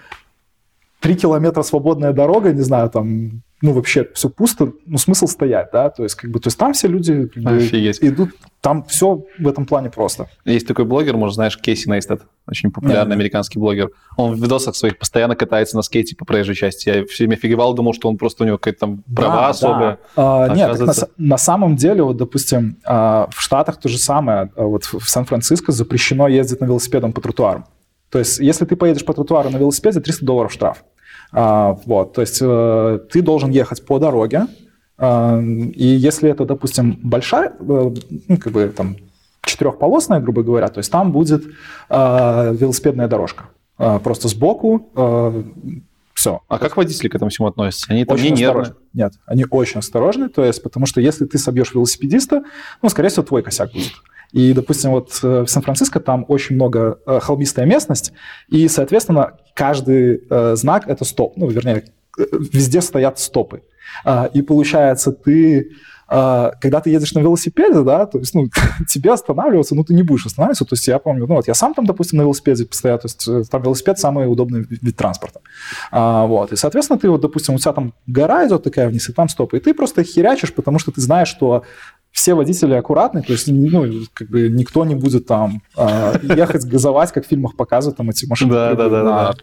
три 1.00 1.16
километра 1.16 1.62
свободная 1.62 2.12
дорога, 2.12 2.52
не 2.52 2.62
знаю, 2.62 2.90
там, 2.90 3.42
ну, 3.62 3.72
вообще 3.72 4.08
все 4.14 4.28
пусто, 4.28 4.72
ну, 4.86 4.98
смысл 4.98 5.26
стоять, 5.26 5.70
да, 5.72 5.90
то 5.90 6.02
есть, 6.02 6.14
как 6.14 6.30
бы, 6.30 6.40
то 6.40 6.48
есть 6.48 6.58
там 6.58 6.72
все 6.72 6.88
люди 6.88 7.26
как 7.26 7.42
бы, 7.42 7.58
идут, 7.58 8.30
там 8.60 8.84
все 8.84 9.24
в 9.38 9.48
этом 9.48 9.66
плане 9.66 9.90
просто. 9.90 10.28
Есть 10.44 10.66
такой 10.66 10.84
блогер, 10.84 11.16
может, 11.16 11.34
знаешь, 11.34 11.58
Кейси 11.58 11.88
Нейстед, 11.88 12.22
очень 12.46 12.70
популярный 12.70 13.10
Нет. 13.10 13.16
американский 13.16 13.58
блогер. 13.58 13.90
Он 14.16 14.34
в 14.34 14.42
видосах 14.42 14.76
своих 14.76 14.98
постоянно 14.98 15.36
катается 15.36 15.76
на 15.76 15.82
скейте 15.82 16.16
по 16.16 16.24
проезжей 16.24 16.54
части. 16.54 16.88
Я 16.88 17.06
все 17.06 17.24
время 17.24 17.36
офигевал, 17.36 17.74
думал, 17.74 17.94
что 17.94 18.08
он 18.08 18.18
просто 18.18 18.44
у 18.44 18.46
него 18.46 18.58
какие-то 18.58 18.80
там 18.80 19.04
права 19.14 19.36
да, 19.36 19.48
особые. 19.48 19.98
Да. 20.16 20.46
А, 20.46 20.54
нет, 20.54 20.78
на, 20.78 20.92
на 21.16 21.38
самом 21.38 21.76
деле, 21.76 22.02
вот, 22.02 22.16
допустим, 22.16 22.78
а, 22.84 23.28
в 23.30 23.40
Штатах 23.40 23.78
то 23.78 23.88
же 23.88 23.98
самое. 23.98 24.50
А 24.56 24.64
вот 24.64 24.84
в 24.84 25.08
Сан-Франциско 25.08 25.72
запрещено 25.72 26.28
ездить 26.28 26.60
на 26.60 26.64
велосипедом 26.66 27.12
по 27.12 27.20
тротуарам. 27.20 27.64
То 28.10 28.18
есть, 28.18 28.38
если 28.38 28.64
ты 28.64 28.76
поедешь 28.76 29.04
по 29.04 29.14
тротуару 29.14 29.50
на 29.50 29.56
велосипеде, 29.56 30.00
300 30.00 30.24
долларов 30.24 30.52
штраф. 30.52 30.84
А, 31.32 31.78
вот, 31.86 32.12
то 32.14 32.20
есть 32.20 32.38
э, 32.42 32.98
ты 33.10 33.22
должен 33.22 33.50
ехать 33.50 33.84
по 33.86 33.98
дороге, 33.98 34.46
а, 34.98 35.40
и 35.40 35.84
если 35.84 36.28
это, 36.28 36.44
допустим, 36.44 36.98
большая, 37.02 37.50
э, 37.50 37.94
ну, 38.28 38.36
как 38.36 38.52
бы 38.52 38.72
там 38.76 38.96
четырехполосная, 39.42 40.20
грубо 40.20 40.42
говоря, 40.42 40.68
то 40.68 40.78
есть 40.78 40.90
там 40.90 41.12
будет 41.12 41.44
а, 41.88 42.50
велосипедная 42.52 43.08
дорожка. 43.08 43.44
Просто 43.76 44.28
сбоку 44.28 44.90
все. 46.12 46.42
А 46.48 46.58
как 46.58 46.76
водители 46.76 47.08
к 47.08 47.14
этому 47.14 47.30
всему 47.30 47.48
относятся? 47.48 47.86
Они 47.88 48.04
там 48.04 48.14
очень 48.16 48.34
не 48.34 48.42
нервные? 48.42 48.74
Нет, 48.92 49.14
они 49.24 49.46
очень 49.48 49.78
осторожны, 49.78 50.28
то 50.28 50.44
есть 50.44 50.62
потому 50.62 50.84
что 50.84 51.00
если 51.00 51.24
ты 51.24 51.38
собьешь 51.38 51.72
велосипедиста, 51.72 52.42
ну, 52.82 52.90
скорее 52.90 53.08
всего, 53.08 53.24
твой 53.24 53.42
косяк 53.42 53.72
будет. 53.72 53.92
И, 54.32 54.52
допустим, 54.52 54.90
вот 54.90 55.18
э, 55.22 55.42
в 55.42 55.48
Сан-Франциско 55.48 56.00
там 56.00 56.24
очень 56.28 56.54
много 56.54 56.98
э, 57.06 57.18
холмистая 57.20 57.66
местность, 57.66 58.12
и, 58.48 58.68
соответственно, 58.68 59.38
каждый 59.54 60.22
э, 60.28 60.56
знак– 60.56 60.84
это 60.86 61.04
стоп. 61.04 61.36
Ну, 61.36 61.48
вернее, 61.48 61.84
везде 62.16 62.80
стоят 62.80 63.18
стопы. 63.18 63.62
А, 64.04 64.30
и 64.32 64.42
получается, 64.42 65.12
ты 65.12 65.70
когда 66.12 66.80
ты 66.80 66.90
едешь 66.90 67.12
на 67.12 67.20
велосипеде, 67.20 67.82
да, 67.82 68.04
то 68.04 68.18
есть, 68.18 68.34
ну, 68.34 68.48
тебе 68.88 69.12
останавливаться, 69.12 69.76
ну, 69.76 69.84
ты 69.84 69.94
не 69.94 70.02
будешь 70.02 70.26
останавливаться. 70.26 70.64
То 70.64 70.74
есть 70.74 70.88
я 70.88 70.98
помню, 70.98 71.24
ну, 71.28 71.36
вот 71.36 71.46
я 71.46 71.54
сам 71.54 71.72
там, 71.72 71.86
допустим, 71.86 72.18
на 72.18 72.22
велосипеде 72.22 72.66
постоянно, 72.66 72.98
то 72.98 73.06
есть 73.06 73.48
там 73.48 73.62
велосипед 73.62 73.96
самый 74.00 74.26
удобный 74.26 74.66
вид 74.68 74.96
транспорта. 74.96 75.40
А, 75.92 76.26
вот, 76.26 76.52
и, 76.52 76.56
соответственно, 76.56 76.98
ты 76.98 77.08
вот, 77.08 77.20
допустим, 77.20 77.54
у 77.54 77.58
тебя 77.58 77.72
там 77.72 77.94
гора 78.08 78.44
идет 78.48 78.64
такая 78.64 78.88
вниз, 78.88 79.08
и 79.08 79.12
там 79.12 79.28
стопы, 79.28 79.58
и 79.58 79.60
ты 79.60 79.72
просто 79.72 80.02
херячишь, 80.02 80.52
потому 80.52 80.80
что 80.80 80.90
ты 80.90 81.00
знаешь, 81.00 81.28
что 81.28 81.62
все 82.12 82.34
водители 82.34 82.74
аккуратны, 82.74 83.22
то 83.22 83.32
есть 83.32 83.48
ну, 83.48 83.86
как 84.12 84.28
бы 84.28 84.48
никто 84.48 84.84
не 84.84 84.94
будет 84.94 85.26
там 85.26 85.62
э, 85.76 86.14
ехать 86.22 86.64
газовать, 86.64 87.12
как 87.12 87.24
в 87.24 87.28
фильмах 87.28 87.56
показывают, 87.56 87.96
там 87.96 88.10
эти 88.10 88.26
машины. 88.26 88.52
Да, 88.52 88.74
да, 88.74 88.88
да, 88.88 89.02
да. 89.02 89.34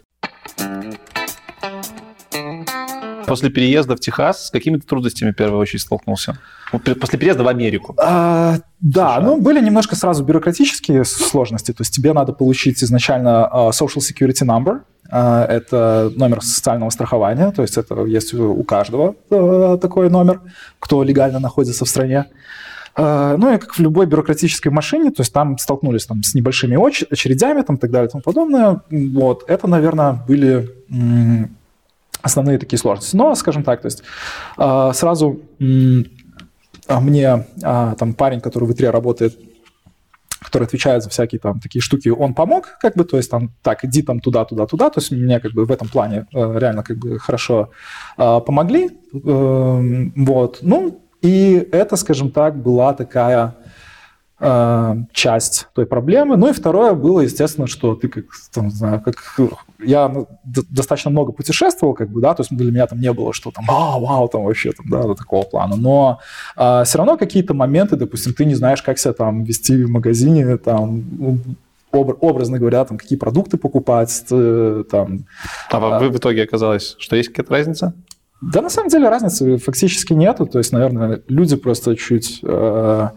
После 3.28 3.50
переезда 3.50 3.96
в 3.96 4.00
Техас 4.00 4.46
с 4.46 4.50
какими-то 4.50 4.86
трудностями 4.86 5.30
в 5.30 5.34
первую 5.34 5.60
очередь 5.60 5.82
столкнулся? 5.82 6.38
После 6.70 7.18
переезда 7.18 7.44
в 7.44 7.48
Америку. 7.48 7.94
А, 7.98 8.56
да, 8.80 9.16
США. 9.16 9.20
ну 9.20 9.40
были 9.40 9.60
немножко 9.60 9.96
сразу 9.96 10.24
бюрократические 10.24 11.04
сложности. 11.04 11.72
То 11.72 11.82
есть 11.82 11.94
тебе 11.94 12.12
надо 12.12 12.32
получить 12.32 12.82
изначально 12.82 13.48
uh, 13.52 13.70
Social 13.70 14.00
Security 14.00 14.44
Number. 14.44 14.80
Uh, 15.10 15.44
это 15.46 16.12
номер 16.16 16.42
социального 16.42 16.90
страхования. 16.90 17.50
То 17.52 17.62
есть 17.62 17.78
это 17.78 18.04
есть 18.04 18.34
у 18.34 18.62
каждого 18.64 19.14
такой 19.78 20.10
номер, 20.10 20.40
кто 20.78 21.02
легально 21.02 21.38
находится 21.40 21.84
в 21.84 21.88
стране. 21.88 22.26
Ну 22.96 23.54
и 23.54 23.58
как 23.58 23.74
в 23.74 23.78
любой 23.78 24.06
бюрократической 24.06 24.70
машине, 24.70 25.12
то 25.12 25.20
есть 25.20 25.32
там 25.32 25.56
столкнулись 25.56 26.06
там, 26.06 26.24
с 26.24 26.34
небольшими 26.34 26.76
очередями 27.12 27.62
там, 27.62 27.76
и 27.76 27.78
так 27.78 27.92
далее 27.92 28.08
и 28.08 28.10
тому 28.10 28.22
подобное. 28.22 28.80
Вот. 28.90 29.44
Это, 29.46 29.68
наверное, 29.68 30.24
были 30.26 30.68
основные 32.22 32.58
такие 32.58 32.78
сложности. 32.78 33.16
Но, 33.16 33.34
скажем 33.34 33.62
так, 33.62 33.80
то 33.82 33.86
есть 33.86 34.02
а, 34.56 34.92
сразу 34.92 35.40
а 36.86 37.00
мне 37.00 37.46
а, 37.62 37.94
там 37.96 38.14
парень, 38.14 38.40
который 38.40 38.64
в 38.64 38.72
ИТРе 38.72 38.90
работает, 38.90 39.38
который 40.40 40.64
отвечает 40.64 41.02
за 41.02 41.10
всякие 41.10 41.38
там 41.38 41.60
такие 41.60 41.82
штуки, 41.82 42.08
он 42.08 42.32
помог, 42.32 42.78
как 42.80 42.96
бы, 42.96 43.04
то 43.04 43.16
есть 43.16 43.30
там, 43.30 43.50
так, 43.62 43.84
иди 43.84 44.02
там 44.02 44.20
туда, 44.20 44.44
туда, 44.44 44.66
туда, 44.66 44.88
то 44.88 45.00
есть 45.00 45.10
мне 45.10 45.40
как 45.40 45.52
бы 45.52 45.66
в 45.66 45.70
этом 45.70 45.88
плане 45.88 46.26
э, 46.32 46.58
реально 46.58 46.82
как 46.82 46.96
бы 46.96 47.18
хорошо 47.18 47.70
помогли, 48.16 48.90
эм, 49.12 50.12
вот, 50.16 50.58
ну, 50.62 51.02
и 51.20 51.68
это, 51.72 51.96
скажем 51.96 52.30
так, 52.30 52.56
была 52.56 52.94
такая 52.94 53.56
э, 54.40 54.94
часть 55.12 55.68
той 55.74 55.86
проблемы. 55.86 56.36
Ну 56.36 56.48
и 56.48 56.52
второе 56.52 56.94
было, 56.94 57.20
естественно, 57.20 57.66
что 57.66 57.94
ты 57.94 58.08
как, 58.08 58.24
там, 58.52 58.70
знаю, 58.70 59.00
как 59.00 59.16
я 59.80 60.08
ну, 60.08 60.26
достаточно 60.44 61.10
много 61.10 61.32
путешествовал, 61.32 61.94
как 61.94 62.10
бы, 62.10 62.20
да, 62.20 62.34
то 62.34 62.42
есть 62.42 62.54
для 62.54 62.70
меня 62.70 62.86
там 62.86 63.00
не 63.00 63.12
было, 63.12 63.32
что 63.32 63.50
там, 63.50 63.64
а, 63.68 63.98
вау, 63.98 64.28
там 64.28 64.44
вообще 64.44 64.72
там, 64.72 64.86
да, 64.88 65.02
до 65.02 65.14
такого 65.14 65.44
плана. 65.44 65.76
Но 65.76 66.20
э, 66.56 66.82
все 66.84 66.98
равно 66.98 67.16
какие-то 67.16 67.54
моменты, 67.54 67.96
допустим, 67.96 68.34
ты 68.34 68.44
не 68.44 68.54
знаешь, 68.54 68.82
как 68.82 68.98
себя 68.98 69.12
там 69.14 69.44
вести 69.44 69.84
в 69.84 69.90
магазине, 69.90 70.56
там, 70.56 71.04
ну, 71.18 71.38
образно 71.92 72.58
говоря, 72.58 72.84
там, 72.84 72.98
какие 72.98 73.18
продукты 73.18 73.56
покупать, 73.56 74.24
э, 74.30 74.84
там. 74.90 75.26
А, 75.70 75.76
а 75.76 75.98
вы 75.98 76.10
в 76.10 76.16
итоге 76.16 76.42
оказалось, 76.42 76.96
что 76.98 77.16
есть 77.16 77.28
какая-то 77.28 77.52
разница? 77.52 77.94
Да, 78.40 78.62
на 78.62 78.70
самом 78.70 78.88
деле 78.88 79.08
разницы 79.08 79.58
фактически 79.58 80.12
нету. 80.12 80.46
То 80.46 80.58
есть, 80.58 80.72
наверное, 80.72 81.22
люди 81.28 81.56
просто 81.56 81.96
чуть 81.96 82.40
э, 82.42 83.08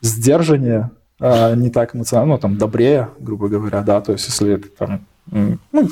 сдержаннее, 0.00 0.90
э, 1.20 1.56
не 1.56 1.70
так 1.70 1.96
эмоционально, 1.96 2.34
ну, 2.34 2.40
там, 2.40 2.56
добрее, 2.56 3.08
грубо 3.18 3.48
говоря, 3.48 3.82
да. 3.82 4.00
То 4.00 4.12
есть, 4.12 4.26
если 4.26 4.54
это 4.54 4.68
там 4.68 5.06
ну, 5.30 5.88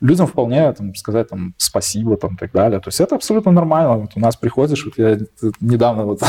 людям 0.00 0.26
вполне 0.26 0.72
там, 0.72 0.94
сказать 0.94 1.28
там, 1.28 1.54
спасибо 1.56 2.16
там, 2.16 2.34
и 2.34 2.36
так 2.36 2.52
далее. 2.52 2.80
То 2.80 2.88
есть 2.88 3.00
это 3.00 3.14
абсолютно 3.14 3.52
нормально. 3.52 3.96
Вот 3.96 4.10
у 4.14 4.20
нас 4.20 4.36
приходишь, 4.36 4.84
вот 4.84 4.98
я 4.98 5.18
недавно 5.60 6.04
вот 6.04 6.22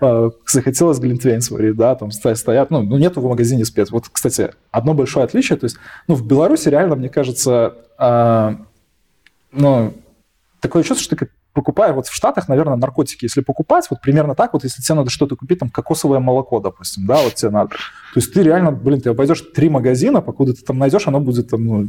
э, 0.00 0.30
захотелось 0.46 0.98
глинтвейн 0.98 1.40
сварить, 1.40 1.76
да, 1.76 1.94
там 1.94 2.10
стоят, 2.10 2.70
ну, 2.70 2.82
ну, 2.82 2.98
нету 2.98 3.20
в 3.20 3.28
магазине 3.28 3.64
спец. 3.64 3.90
Вот, 3.90 4.08
кстати, 4.10 4.52
одно 4.70 4.94
большое 4.94 5.24
отличие, 5.24 5.58
то 5.58 5.64
есть, 5.64 5.76
ну, 6.06 6.14
в 6.14 6.26
Беларуси 6.26 6.68
реально, 6.68 6.96
мне 6.96 7.08
кажется, 7.08 7.74
э, 7.98 8.56
ну, 9.52 9.94
такое 10.60 10.82
чувство, 10.82 11.04
что 11.04 11.16
ты 11.16 11.28
покупая, 11.52 11.92
вот 11.92 12.06
в 12.06 12.14
Штатах, 12.14 12.48
наверное, 12.48 12.76
наркотики, 12.76 13.24
если 13.24 13.40
покупать, 13.40 13.86
вот 13.90 14.00
примерно 14.00 14.34
так, 14.34 14.52
вот 14.52 14.64
если 14.64 14.82
тебе 14.82 14.96
надо 14.96 15.10
что-то 15.10 15.36
купить, 15.36 15.60
там, 15.60 15.70
кокосовое 15.70 16.18
молоко, 16.18 16.60
допустим, 16.60 17.06
да, 17.06 17.22
вот 17.22 17.34
тебе 17.34 17.50
надо. 17.50 17.76
То 18.14 18.20
есть 18.20 18.32
ты 18.32 18.44
реально, 18.44 18.70
блин, 18.70 19.00
ты 19.00 19.10
обойдешь 19.10 19.40
три 19.40 19.68
магазина, 19.68 20.20
покуда 20.20 20.52
ты 20.54 20.62
там 20.62 20.78
найдешь, 20.78 21.08
оно 21.08 21.18
будет 21.18 21.50
там, 21.50 21.64
ну, 21.64 21.86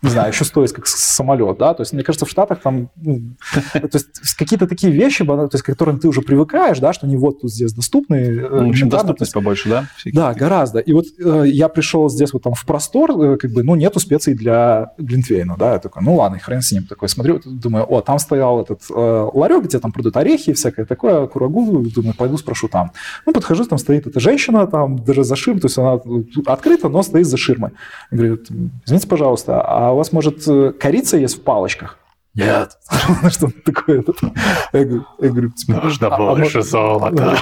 не 0.00 0.08
знаю, 0.08 0.30
еще 0.32 0.44
стоить 0.44 0.72
как 0.72 0.86
самолет, 0.86 1.58
да, 1.58 1.74
то 1.74 1.80
есть 1.80 1.92
мне 1.92 2.04
кажется, 2.04 2.24
в 2.24 2.30
Штатах 2.30 2.60
там, 2.60 2.88
ну, 2.94 3.20
то 3.72 3.90
есть 3.92 4.36
какие-то 4.38 4.68
такие 4.68 4.92
вещи, 4.92 5.24
то 5.26 5.48
есть, 5.52 5.62
к 5.64 5.66
которым 5.66 5.98
ты 5.98 6.06
уже 6.06 6.22
привыкаешь, 6.22 6.78
да, 6.78 6.92
что 6.92 7.06
они 7.06 7.16
вот 7.16 7.40
тут 7.40 7.52
здесь 7.52 7.72
доступны. 7.72 8.14
Э, 8.14 8.48
ну, 8.48 8.66
в 8.68 8.70
общем, 8.70 8.88
доступность 8.88 9.32
побольше, 9.32 9.68
да? 9.68 9.86
Да, 10.12 10.34
гораздо. 10.34 10.78
И 10.78 10.92
вот 10.92 11.06
э, 11.18 11.48
я 11.48 11.68
пришел 11.68 12.08
здесь 12.08 12.32
вот 12.32 12.44
там 12.44 12.54
в 12.54 12.64
простор, 12.64 13.10
э, 13.10 13.36
как 13.36 13.50
бы, 13.50 13.64
ну, 13.64 13.74
нету 13.74 13.98
специй 13.98 14.34
для 14.34 14.92
Глинтвейна, 14.98 15.56
да, 15.58 15.72
я 15.72 15.78
такой, 15.80 16.04
ну, 16.04 16.14
ладно, 16.14 16.38
хрен 16.38 16.62
с 16.62 16.70
ним, 16.70 16.84
такой, 16.84 17.08
смотрю, 17.08 17.40
думаю, 17.44 17.84
о, 17.92 18.02
там 18.02 18.20
стоял 18.20 18.62
этот 18.62 18.82
э, 18.88 19.28
ларек, 19.34 19.64
где 19.64 19.80
там 19.80 19.90
продают 19.90 20.16
орехи 20.16 20.50
и 20.50 20.52
всякое 20.52 20.86
такое, 20.86 21.26
курагу, 21.26 21.84
думаю, 21.92 22.14
пойду 22.16 22.36
спрошу 22.36 22.68
там. 22.68 22.92
Ну, 23.26 23.32
подхожу, 23.32 23.64
там 23.64 23.78
стоит 23.78 24.06
эта 24.06 24.20
женщина, 24.20 24.68
там 24.68 24.96
даже 24.96 25.24
за 25.24 25.39
ширмой, 25.40 25.60
то 25.60 25.66
есть 25.66 25.78
она 25.78 26.00
открыта, 26.46 26.88
но 26.88 27.02
стоит 27.02 27.26
за 27.26 27.36
ширмой. 27.36 27.70
Говорит, 28.10 28.48
извините, 28.84 29.08
пожалуйста, 29.08 29.60
а 29.60 29.92
у 29.92 29.96
вас, 29.96 30.12
может, 30.12 30.44
корица 30.78 31.16
есть 31.16 31.38
в 31.38 31.42
палочках? 31.42 31.98
Нет. 32.34 32.78
Что 33.30 33.48
такое? 33.64 34.04
Я 34.72 34.84
говорю, 34.84 35.52
нужно 35.66 36.08
а, 36.08 36.14
а 36.14 36.34
больше 36.34 36.62
золота. 36.62 37.36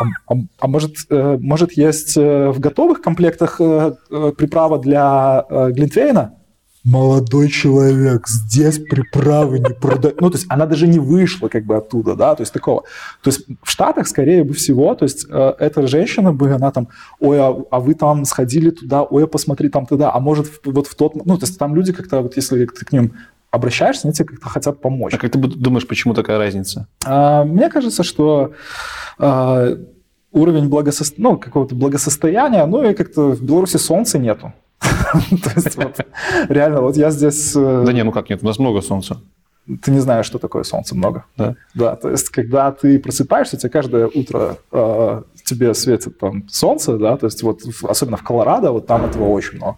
А, 0.00 0.34
а 0.58 0.66
может, 0.66 0.94
э, 1.10 1.36
может 1.40 1.72
есть 1.72 2.16
э, 2.16 2.48
в 2.48 2.58
готовых 2.58 3.02
комплектах 3.02 3.60
э, 3.60 3.92
приправа 4.36 4.78
для 4.78 5.44
Глинтвейна? 5.50 6.39
Молодой 6.84 7.48
человек, 7.48 8.26
здесь 8.26 8.78
приправы 8.78 9.58
не 9.58 9.74
продают. 9.74 10.20
Ну, 10.20 10.30
то 10.30 10.36
есть 10.36 10.46
она 10.48 10.66
даже 10.66 10.86
не 10.86 10.98
вышла 10.98 11.48
как 11.48 11.64
бы 11.64 11.76
оттуда, 11.76 12.14
да, 12.14 12.34
то 12.34 12.42
есть 12.42 12.52
такого. 12.52 12.82
То 13.22 13.30
есть 13.30 13.46
в 13.62 13.70
Штатах, 13.70 14.08
скорее 14.08 14.44
бы 14.44 14.54
всего, 14.54 14.94
то 14.94 15.04
есть 15.04 15.26
э, 15.28 15.54
эта 15.58 15.86
женщина 15.86 16.32
бы, 16.32 16.50
она 16.52 16.70
там, 16.70 16.88
ой, 17.18 17.38
а, 17.38 17.54
а 17.70 17.80
вы 17.80 17.94
там 17.94 18.24
сходили 18.24 18.70
туда, 18.70 19.02
ой, 19.02 19.26
посмотри 19.26 19.68
там 19.68 19.86
туда, 19.86 20.12
а 20.12 20.20
может 20.20 20.46
вот 20.64 20.86
в 20.86 20.94
тот, 20.94 21.14
ну, 21.26 21.36
то 21.36 21.46
есть 21.46 21.58
там 21.58 21.74
люди 21.74 21.92
как-то, 21.92 22.22
вот 22.22 22.36
если 22.36 22.64
ты 22.64 22.84
к 22.84 22.92
ним 22.92 23.12
обращаешься, 23.50 24.06
они 24.06 24.14
тебе 24.14 24.28
как-то 24.28 24.48
хотят 24.48 24.80
помочь. 24.80 25.12
А 25.14 25.18
как 25.18 25.32
ты 25.32 25.38
думаешь, 25.38 25.86
почему 25.86 26.14
такая 26.14 26.38
разница? 26.38 26.86
А, 27.04 27.44
мне 27.44 27.68
кажется, 27.68 28.02
что 28.04 28.52
а, 29.18 29.76
уровень 30.32 30.68
благосо... 30.68 31.04
ну, 31.16 31.36
какого-то 31.36 31.74
благосостояния, 31.74 32.64
ну 32.66 32.88
и 32.88 32.94
как-то 32.94 33.32
в 33.32 33.42
Беларуси 33.42 33.76
солнца 33.76 34.18
нету. 34.18 34.52
То 34.80 35.50
есть 35.56 35.76
вот 35.76 36.00
реально, 36.48 36.80
вот 36.80 36.96
я 36.96 37.10
здесь... 37.10 37.54
Э, 37.56 37.82
да 37.84 37.92
не, 37.92 38.04
ну 38.04 38.12
как 38.12 38.30
нет, 38.30 38.42
у 38.42 38.46
нас 38.46 38.58
много 38.58 38.80
солнца. 38.80 39.20
Ты 39.82 39.90
не 39.90 40.00
знаешь, 40.00 40.26
что 40.26 40.38
такое 40.38 40.62
солнце 40.64 40.94
много. 40.94 41.24
Да? 41.36 41.54
Да, 41.74 41.96
то 41.96 42.10
есть 42.10 42.28
когда 42.30 42.72
ты 42.72 42.98
просыпаешься, 42.98 43.56
тебе 43.56 43.70
каждое 43.70 44.06
утро 44.06 44.56
э, 44.72 45.22
тебе 45.44 45.74
светит 45.74 46.18
там 46.18 46.48
солнце, 46.48 46.96
да, 46.96 47.16
то 47.16 47.26
есть 47.26 47.42
вот 47.42 47.60
особенно 47.82 48.16
в 48.16 48.22
Колорадо, 48.22 48.72
вот 48.72 48.86
там 48.86 49.04
этого 49.04 49.28
очень 49.28 49.56
много. 49.56 49.76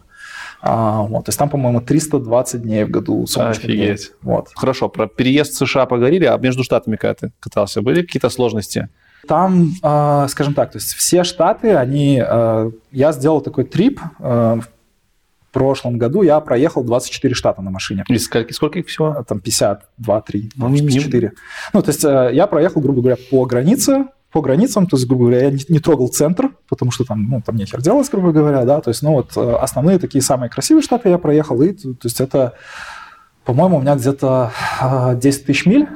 А, 0.65 1.03
вот, 1.03 1.25
то 1.25 1.31
есть 1.31 1.39
там, 1.39 1.51
по-моему, 1.51 1.81
320 1.81 2.63
дней 2.63 2.85
в 2.85 2.91
году 2.91 3.27
солнечных 3.27 3.65
Офигеть. 3.65 4.13
Дней. 4.23 4.35
Вот. 4.35 4.49
Хорошо, 4.55 4.89
про 4.89 5.09
переезд 5.09 5.55
в 5.55 5.57
США 5.57 5.87
поговорили, 5.87 6.25
а 6.25 6.39
между 6.39 6.63
штатами, 6.63 6.95
когда 6.95 7.15
ты 7.15 7.33
катался, 7.41 7.83
были 7.83 8.03
какие-то 8.03 8.31
сложности? 8.31 8.89
Там, 9.27 9.73
э, 9.83 10.27
скажем 10.29 10.55
так, 10.55 10.71
то 10.71 10.79
есть 10.79 10.95
все 10.95 11.25
штаты, 11.25 11.75
они... 11.75 12.23
Э, 12.25 12.71
я 12.93 13.13
сделал 13.13 13.41
такой 13.41 13.65
трип 13.65 14.01
э, 14.21 14.61
прошлом 15.53 15.99
году, 15.99 16.23
я 16.23 16.41
проехал 16.41 16.83
24 16.83 17.35
штата 17.35 17.63
на 17.63 17.71
машине. 17.71 18.05
И 18.09 18.19
сколько, 18.19 18.53
сколько 18.53 18.79
их 18.79 18.87
всего? 18.87 19.25
Там 19.27 19.41
52, 19.41 20.21
3, 20.21 20.51
ну, 20.57 20.75
54. 20.75 21.33
Ну, 21.73 21.83
то 21.83 21.91
есть 21.91 22.03
я 22.05 22.47
проехал, 22.47 22.81
грубо 22.81 23.01
говоря, 23.01 23.17
по 23.31 23.45
границе, 23.45 24.07
по 24.33 24.41
границам, 24.41 24.87
то 24.87 24.97
есть, 24.97 25.07
грубо 25.07 25.27
говоря, 25.27 25.45
я 25.45 25.51
не, 25.51 25.63
не 25.69 25.79
трогал 25.79 26.09
центр, 26.09 26.51
потому 26.69 26.91
что 26.91 27.05
там, 27.05 27.29
ну, 27.29 27.43
там 27.43 27.57
нехер 27.57 27.83
делать, 27.83 28.11
грубо 28.11 28.33
говоря, 28.33 28.65
да, 28.65 28.81
то 28.81 28.89
есть, 28.89 29.03
ну, 29.03 29.13
вот 29.13 29.37
э, 29.37 29.57
основные 29.57 29.99
такие 29.99 30.23
самые 30.23 30.49
красивые 30.49 30.83
штаты 30.83 31.11
я 31.11 31.19
проехал, 31.19 31.61
и, 31.63 31.73
то, 31.73 31.93
то 31.93 32.05
есть, 32.07 32.21
это, 32.21 32.55
по-моему, 33.45 33.77
у 33.77 33.81
меня 33.83 33.95
где-то 33.95 34.53
10 35.21 35.43
э, 35.43 35.45
тысяч 35.45 35.67
миль, 35.67 35.87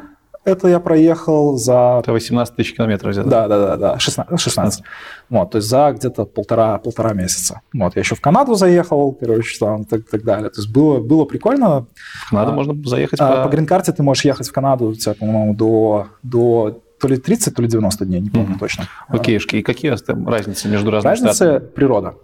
это 0.46 0.68
я 0.68 0.80
проехал 0.80 1.56
за... 1.56 1.98
Это 2.00 2.12
18 2.12 2.54
тысяч 2.54 2.74
километров 2.74 3.12
где-то. 3.12 3.28
Да, 3.28 3.48
да, 3.48 3.58
да, 3.58 3.76
да, 3.76 3.98
16. 3.98 4.40
16. 4.40 4.82
Вот, 5.28 5.50
то 5.50 5.58
есть 5.58 5.68
за 5.68 5.92
где-то 5.92 6.24
полтора, 6.24 6.78
полтора 6.78 7.12
месяца. 7.12 7.60
Вот, 7.74 7.96
я 7.96 8.00
еще 8.00 8.14
в 8.14 8.20
Канаду 8.20 8.54
заехал, 8.54 9.12
короче, 9.12 9.58
там, 9.58 9.84
так, 9.84 10.08
так 10.08 10.22
далее. 10.22 10.48
То 10.50 10.60
есть 10.60 10.72
было, 10.72 11.00
было 11.00 11.24
прикольно. 11.24 11.86
В 12.26 12.30
Канаду 12.30 12.52
а, 12.52 12.54
можно 12.54 12.88
заехать 12.88 13.20
а, 13.20 13.42
по... 13.42 13.48
По 13.48 13.52
грин-карте 13.52 13.92
ты 13.92 14.02
можешь 14.02 14.24
ехать 14.24 14.48
в 14.48 14.52
Канаду, 14.52 14.86
у 14.86 14.94
тебя, 14.94 15.14
по-моему, 15.14 15.54
до, 15.54 16.06
до 16.22 16.80
то 17.00 17.08
ли 17.08 17.16
30, 17.16 17.54
то 17.54 17.62
ли 17.62 17.68
90 17.68 18.04
дней, 18.06 18.20
не 18.20 18.30
помню 18.30 18.54
mm-hmm. 18.54 18.58
точно. 18.60 18.84
Окейшки. 19.08 19.56
И 19.56 19.62
какие 19.62 19.94
там 19.96 20.28
разницы 20.28 20.68
между 20.68 20.90
разными 20.90 21.10
Разница 21.10 21.34
штатами? 21.34 21.54
Разница 21.54 21.74
природа. 21.74 22.14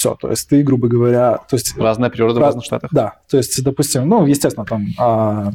Все, 0.00 0.14
то 0.14 0.30
есть 0.30 0.48
ты, 0.48 0.62
грубо 0.62 0.88
говоря... 0.88 1.40
То 1.46 1.56
есть, 1.56 1.76
Разная 1.76 2.08
природа 2.08 2.40
раз, 2.40 2.42
в 2.42 2.46
разных 2.46 2.64
штатах? 2.64 2.90
Да, 2.90 3.18
то 3.28 3.36
есть, 3.36 3.62
допустим, 3.62 4.08
ну, 4.08 4.24
естественно, 4.24 4.64
там 4.64 4.86
а, 4.96 5.52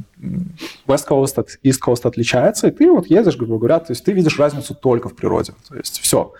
West 0.85 1.07
Coast 1.09 1.39
от 1.39 1.57
East 1.63 1.79
Coast 1.83 2.07
отличается, 2.07 2.67
и 2.67 2.71
ты 2.71 2.91
вот 2.91 3.07
едешь, 3.07 3.37
грубо 3.37 3.57
говоря, 3.57 3.79
то 3.79 3.91
есть 3.91 4.05
ты 4.05 4.11
видишь 4.11 4.37
разницу 4.37 4.75
только 4.75 5.09
в 5.09 5.15
природе, 5.15 5.53
то 5.67 5.75
есть 5.75 5.99
все. 5.99 6.31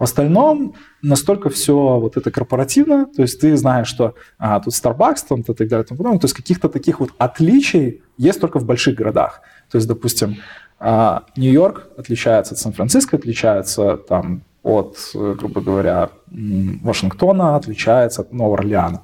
В 0.00 0.02
остальном 0.02 0.74
настолько 1.02 1.50
все 1.50 2.00
вот 2.00 2.16
это 2.16 2.32
корпоративно, 2.32 3.06
то 3.06 3.22
есть 3.22 3.40
ты 3.40 3.56
знаешь, 3.56 3.86
что 3.86 4.16
а, 4.38 4.58
тут 4.58 4.74
Starbucks, 4.74 5.24
там, 5.28 5.44
то, 5.44 5.54
так 5.54 5.68
далее, 5.68 5.84
там, 5.84 5.96
то 5.96 6.24
есть 6.24 6.34
каких-то 6.34 6.68
таких 6.68 6.98
вот 6.98 7.10
отличий 7.18 8.02
есть 8.18 8.40
только 8.40 8.58
в 8.58 8.64
больших 8.64 8.96
городах. 8.96 9.40
То 9.70 9.78
есть, 9.78 9.86
допустим, 9.86 10.38
а 10.80 11.26
Нью-Йорк 11.36 11.90
отличается 11.96 12.54
от 12.54 12.58
Сан-Франциско, 12.58 13.18
отличается 13.18 13.98
там, 13.98 14.42
от, 14.62 14.96
грубо 15.14 15.60
говоря, 15.60 16.10
Вашингтона, 16.28 17.56
отличается 17.56 18.22
от 18.22 18.32
Нового 18.32 18.58
Орлеана. 18.58 19.02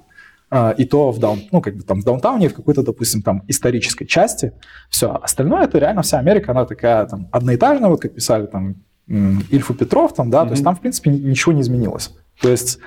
А, 0.51 0.71
и 0.71 0.85
то 0.87 1.11
в, 1.11 1.19
даун, 1.19 1.41
ну, 1.53 1.61
как 1.61 1.77
бы 1.77 1.83
там 1.83 2.01
в 2.01 2.05
даунтауне, 2.05 2.49
в 2.49 2.55
какой-то, 2.55 2.83
допустим, 2.83 3.23
там 3.23 3.43
исторической 3.49 4.07
части. 4.07 4.53
Все. 4.89 5.13
Остальное 5.23 5.65
это 5.65 5.79
реально 5.79 6.03
вся 6.03 6.19
Америка, 6.19 6.53
она 6.53 6.65
такая 6.65 7.07
там 7.07 7.29
одноэтажная, 7.33 7.91
вот 7.91 8.01
как 8.01 8.15
писали 8.15 8.47
там 8.47 8.77
Ильфу 9.07 9.75
Петров, 9.75 10.15
там, 10.15 10.31
да, 10.31 10.43
mm-hmm. 10.43 10.47
то 10.47 10.51
есть 10.53 10.65
там, 10.65 10.77
в 10.77 10.81
принципе, 10.81 11.11
ничего 11.11 11.53
не 11.53 11.61
изменилось. 11.61 12.15
То 12.41 12.49
есть 12.49 12.79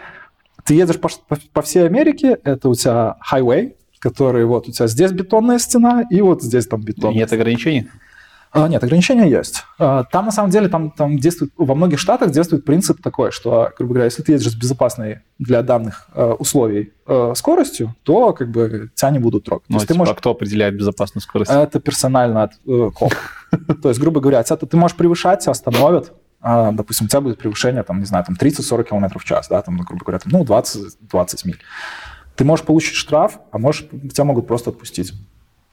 ты 0.63 0.73
едешь 0.73 0.99
по, 0.99 1.09
по, 1.27 1.37
по 1.53 1.61
всей 1.61 1.85
Америке, 1.85 2.37
это 2.43 2.69
у 2.69 2.75
тебя 2.75 3.17
highway, 3.31 3.75
который 3.99 4.45
вот 4.45 4.67
у 4.67 4.71
тебя 4.71 4.87
здесь 4.87 5.11
бетонная 5.11 5.59
стена, 5.59 6.03
и 6.09 6.21
вот 6.21 6.41
здесь 6.41 6.65
там 6.65 6.81
бетонная. 6.81 7.19
Нет 7.19 7.33
ограничений? 7.33 7.89
А, 8.51 8.67
нет, 8.67 8.83
ограничения 8.83 9.29
есть. 9.29 9.63
А, 9.79 10.03
там, 10.03 10.25
на 10.25 10.31
самом 10.31 10.49
деле, 10.49 10.67
там, 10.67 10.91
там 10.91 11.17
действует, 11.17 11.53
во 11.55 11.73
многих 11.73 11.99
штатах 11.99 12.31
действует 12.31 12.65
принцип 12.65 13.01
такой, 13.01 13.31
что, 13.31 13.71
грубо 13.77 13.93
говоря, 13.93 14.05
если 14.05 14.23
ты 14.23 14.33
едешь 14.33 14.51
с 14.51 14.55
безопасной 14.55 15.21
для 15.39 15.61
данных 15.61 16.07
э, 16.13 16.33
условий 16.37 16.93
э, 17.07 17.33
скоростью, 17.35 17.95
то 18.03 18.33
как 18.33 18.51
бы 18.51 18.91
тебя 18.93 19.11
не 19.11 19.19
будут 19.19 19.45
трогать. 19.45 19.69
Ну, 19.69 19.79
типа, 19.79 19.95
можешь... 19.95 20.13
а 20.13 20.17
кто 20.17 20.31
определяет 20.31 20.75
безопасную 20.75 21.21
скорость? 21.21 21.49
Это 21.49 21.79
персонально 21.79 22.43
от 22.43 22.51
э, 22.67 22.89
коп. 22.93 23.13
То 23.81 23.89
есть, 23.89 24.01
грубо 24.01 24.19
говоря, 24.19 24.43
ты 24.43 24.77
можешь 24.77 24.97
превышать, 24.97 25.39
тебя 25.39 25.51
остановят, 25.51 26.11
а, 26.41 26.71
допустим, 26.71 27.05
у 27.05 27.09
тебя 27.09 27.21
будет 27.21 27.37
превышение, 27.37 27.83
там, 27.83 27.99
не 27.99 28.05
знаю, 28.05 28.25
там 28.25 28.35
30-40 28.35 28.83
км 28.83 29.19
в 29.19 29.23
час, 29.23 29.47
да, 29.47 29.61
там, 29.61 29.77
грубо 29.77 30.03
говоря, 30.03 30.19
там, 30.19 30.31
ну, 30.31 30.43
20, 30.43 30.97
20 31.01 31.45
миль. 31.45 31.59
Ты 32.35 32.43
можешь 32.43 32.65
получить 32.65 32.95
штраф, 32.95 33.39
а 33.51 33.57
можешь, 33.59 33.87
тебя 34.11 34.23
могут 34.23 34.47
просто 34.47 34.71
отпустить 34.71 35.13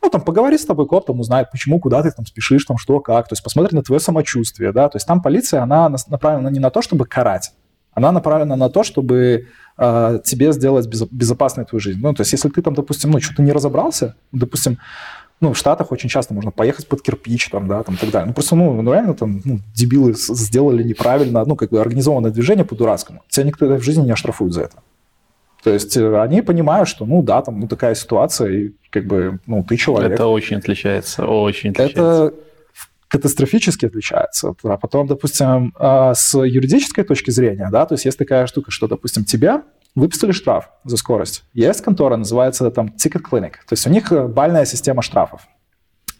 ну, 0.02 0.10
там, 0.10 0.20
поговори 0.20 0.56
с 0.58 0.64
тобой, 0.64 0.86
коп 0.86 1.06
там 1.06 1.20
узнает, 1.20 1.50
почему, 1.50 1.80
куда 1.80 2.02
ты 2.02 2.10
там 2.10 2.24
спешишь, 2.24 2.64
там, 2.64 2.78
что, 2.78 3.00
как, 3.00 3.28
то 3.28 3.32
есть 3.32 3.42
посмотри 3.42 3.76
на 3.76 3.82
твое 3.82 4.00
самочувствие, 4.00 4.72
да, 4.72 4.88
то 4.88 4.96
есть 4.96 5.06
там 5.06 5.20
полиция, 5.22 5.62
она 5.62 5.88
направлена 6.08 6.50
не 6.50 6.60
на 6.60 6.70
то, 6.70 6.82
чтобы 6.82 7.06
карать, 7.06 7.52
она 7.92 8.12
направлена 8.12 8.56
на 8.56 8.70
то, 8.70 8.84
чтобы 8.84 9.48
э, 9.76 10.20
тебе 10.24 10.52
сделать 10.52 10.86
безо- 10.86 11.08
безопасной 11.10 11.64
твою 11.64 11.80
жизнь. 11.80 11.98
Ну, 12.00 12.14
то 12.14 12.20
есть 12.20 12.32
если 12.32 12.48
ты 12.48 12.62
там, 12.62 12.74
допустим, 12.74 13.10
ну, 13.10 13.20
что-то 13.20 13.42
не 13.42 13.50
разобрался, 13.52 14.14
допустим, 14.30 14.78
ну, 15.40 15.52
в 15.52 15.58
Штатах 15.58 15.92
очень 15.92 16.08
часто 16.08 16.34
можно 16.34 16.50
поехать 16.50 16.88
под 16.88 17.02
кирпич, 17.02 17.48
там, 17.48 17.68
да, 17.68 17.82
там, 17.82 17.94
и 17.94 17.98
так 17.98 18.10
далее. 18.10 18.28
Ну, 18.28 18.34
просто, 18.34 18.56
ну, 18.56 18.82
ну 18.82 18.92
реально 18.92 19.14
там 19.14 19.40
ну, 19.44 19.60
дебилы 19.74 20.14
сделали 20.14 20.82
неправильно, 20.82 21.44
ну, 21.44 21.56
как 21.56 21.70
бы 21.70 21.80
организованное 21.80 22.30
движение 22.30 22.64
по-дурацкому. 22.64 23.22
Тебя 23.28 23.46
никто 23.46 23.66
в 23.66 23.82
жизни 23.82 24.04
не 24.04 24.12
оштрафует 24.12 24.52
за 24.52 24.62
это. 24.62 24.76
То 25.68 25.74
есть 25.74 25.96
э, 25.96 26.20
они 26.20 26.42
понимают, 26.42 26.88
что, 26.88 27.04
ну 27.04 27.22
да, 27.22 27.42
там 27.42 27.60
ну, 27.60 27.68
такая 27.68 27.94
ситуация, 27.94 28.50
и 28.50 28.72
как 28.90 29.06
бы, 29.06 29.38
ну, 29.46 29.62
ты 29.62 29.76
человек. 29.76 30.12
Это 30.12 30.26
очень 30.26 30.56
отличается, 30.56 31.26
очень 31.26 31.70
отличается. 31.70 32.24
Это 32.24 32.34
катастрофически 33.08 33.86
отличается. 33.86 34.54
А 34.62 34.76
потом, 34.76 35.06
допустим, 35.06 35.74
а, 35.78 36.14
с 36.14 36.38
юридической 36.38 37.04
точки 37.04 37.30
зрения, 37.30 37.68
да, 37.70 37.84
то 37.84 37.94
есть 37.94 38.06
есть 38.06 38.18
такая 38.18 38.46
штука, 38.46 38.70
что, 38.70 38.86
допустим, 38.88 39.24
тебя 39.24 39.62
выписали 39.94 40.32
штраф 40.32 40.70
за 40.84 40.96
скорость. 40.96 41.44
Есть 41.52 41.82
контора, 41.82 42.16
называется 42.16 42.70
там 42.70 42.86
Ticket 42.96 43.22
Clinic. 43.30 43.52
То 43.66 43.72
есть 43.72 43.86
у 43.86 43.90
них 43.90 44.10
э, 44.10 44.26
бальная 44.26 44.64
система 44.64 45.02
штрафов. 45.02 45.42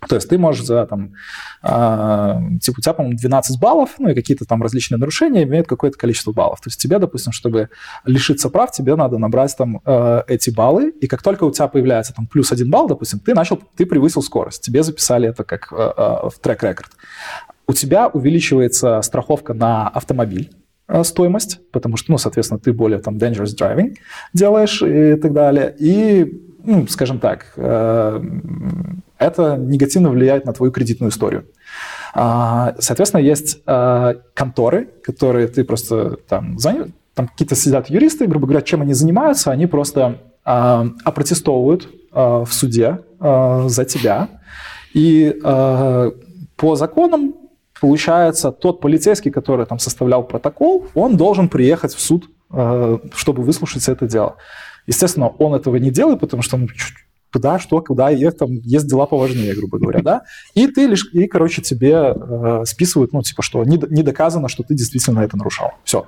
То 0.06 0.14
есть 0.14 0.28
ты 0.28 0.38
можешь 0.38 0.64
за, 0.64 0.86
там, 0.86 1.14
э, 1.62 2.58
типа, 2.60 2.78
у 2.78 2.80
тебя, 2.80 2.92
по-моему, 2.92 3.18
12 3.18 3.58
баллов, 3.58 3.94
ну 3.98 4.10
и 4.10 4.14
какие-то 4.14 4.44
там 4.44 4.62
различные 4.62 4.98
нарушения 4.98 5.42
имеют 5.42 5.66
какое-то 5.66 5.98
количество 5.98 6.32
баллов. 6.32 6.60
То 6.60 6.68
есть 6.68 6.80
тебе, 6.80 6.98
допустим, 6.98 7.32
чтобы 7.32 7.70
лишиться 8.04 8.48
прав, 8.48 8.70
тебе 8.70 8.94
надо 8.94 9.18
набрать 9.18 9.56
там 9.56 9.80
э, 9.84 10.22
эти 10.28 10.50
баллы, 10.50 10.90
и 10.90 11.06
как 11.08 11.22
только 11.22 11.44
у 11.44 11.50
тебя 11.50 11.68
появляется 11.68 12.14
там 12.14 12.26
плюс 12.26 12.52
один 12.52 12.70
балл, 12.70 12.86
допустим, 12.86 13.18
ты 13.18 13.34
начал, 13.34 13.60
ты 13.76 13.86
превысил 13.86 14.22
скорость, 14.22 14.62
тебе 14.62 14.82
записали 14.82 15.28
это 15.28 15.42
как 15.42 15.72
э, 15.72 15.76
э, 15.76 16.28
в 16.28 16.38
трек-рекорд. 16.40 16.90
У 17.66 17.72
тебя 17.72 18.06
увеличивается 18.08 19.02
страховка 19.02 19.52
на 19.52 19.88
автомобиль, 19.88 20.50
э, 20.86 21.02
стоимость, 21.02 21.60
потому 21.72 21.96
что, 21.96 22.12
ну, 22.12 22.18
соответственно, 22.18 22.60
ты 22.60 22.72
более 22.72 23.00
там 23.00 23.16
dangerous 23.16 23.56
driving 23.58 23.96
делаешь 24.32 24.80
и 24.82 25.16
так 25.16 25.32
далее. 25.32 25.74
И, 25.78 26.40
ну, 26.64 26.86
скажем 26.86 27.18
так, 27.18 27.52
э, 27.56 28.22
это 29.18 29.56
негативно 29.56 30.10
влияет 30.10 30.44
на 30.44 30.52
твою 30.52 30.72
кредитную 30.72 31.10
историю. 31.10 31.46
А, 32.14 32.74
соответственно, 32.78 33.20
есть 33.20 33.60
а, 33.66 34.14
конторы, 34.34 34.88
которые 35.02 35.48
ты 35.48 35.64
просто 35.64 36.16
там 36.28 36.58
звонишь, 36.58 36.88
там 37.14 37.28
какие-то 37.28 37.54
сидят 37.54 37.90
юристы, 37.90 38.26
грубо 38.26 38.46
говоря, 38.46 38.62
чем 38.62 38.82
они 38.82 38.94
занимаются, 38.94 39.50
они 39.50 39.66
просто 39.66 40.18
а, 40.44 40.86
опротестовывают 41.04 41.88
в 42.10 42.48
суде 42.50 43.00
за 43.20 43.84
тебя. 43.84 44.28
И 44.94 45.38
по 46.56 46.74
законам 46.74 47.34
получается, 47.80 48.50
тот 48.50 48.80
полицейский, 48.80 49.30
который 49.30 49.66
там 49.66 49.78
составлял 49.78 50.24
протокол, 50.24 50.86
он 50.94 51.18
должен 51.18 51.50
приехать 51.50 51.94
в 51.94 52.00
суд, 52.00 52.30
чтобы 52.48 53.42
выслушать 53.42 53.86
это 53.88 54.08
дело. 54.08 54.36
Естественно, 54.86 55.28
он 55.28 55.54
этого 55.54 55.76
не 55.76 55.90
делает, 55.90 56.20
потому 56.20 56.42
что 56.42 56.56
он 56.56 56.68
куда, 57.32 57.58
что, 57.58 57.80
куда, 57.80 58.10
и 58.10 58.30
там 58.30 58.50
есть 58.64 58.88
дела 58.88 59.06
поважнее, 59.06 59.54
грубо 59.54 59.78
говоря, 59.78 60.00
да, 60.02 60.22
и 60.54 60.66
ты 60.66 60.86
лишь, 60.86 61.08
и, 61.12 61.26
короче, 61.26 61.62
тебе 61.62 62.14
э, 62.14 62.64
списывают, 62.64 63.12
ну, 63.12 63.22
типа, 63.22 63.42
что 63.42 63.64
не, 63.64 63.80
не 63.90 64.02
доказано, 64.02 64.48
что 64.48 64.62
ты 64.62 64.74
действительно 64.74 65.20
это 65.20 65.36
нарушал. 65.36 65.72
Все. 65.84 66.06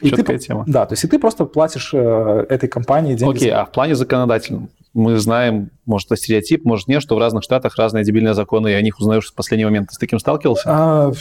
И 0.00 0.10
Четкая 0.10 0.38
ты, 0.38 0.46
тема. 0.46 0.64
Да, 0.66 0.84
то 0.84 0.94
есть 0.94 1.04
и 1.04 1.06
ты 1.06 1.18
просто 1.18 1.44
платишь 1.44 1.90
э, 1.94 2.46
этой 2.48 2.68
компании 2.68 3.14
деньги. 3.14 3.36
Окей, 3.36 3.50
а 3.50 3.64
в 3.64 3.70
плане 3.70 3.94
законодательном? 3.94 4.68
Мы 4.94 5.16
знаем, 5.18 5.70
может, 5.86 6.08
это 6.08 6.16
стереотип, 6.16 6.64
может, 6.64 6.88
нет, 6.88 7.00
что 7.00 7.14
в 7.14 7.18
разных 7.18 7.44
штатах 7.44 7.76
разные 7.76 8.04
дебильные 8.04 8.34
законы, 8.34 8.72
и 8.72 8.74
о 8.74 8.82
них 8.82 8.98
узнаешь 8.98 9.30
в 9.30 9.34
последний 9.34 9.64
момент. 9.64 9.88
Ты 9.88 9.94
с 9.94 9.98
таким 9.98 10.18
сталкивался? 10.18 10.64
А, 10.66 11.12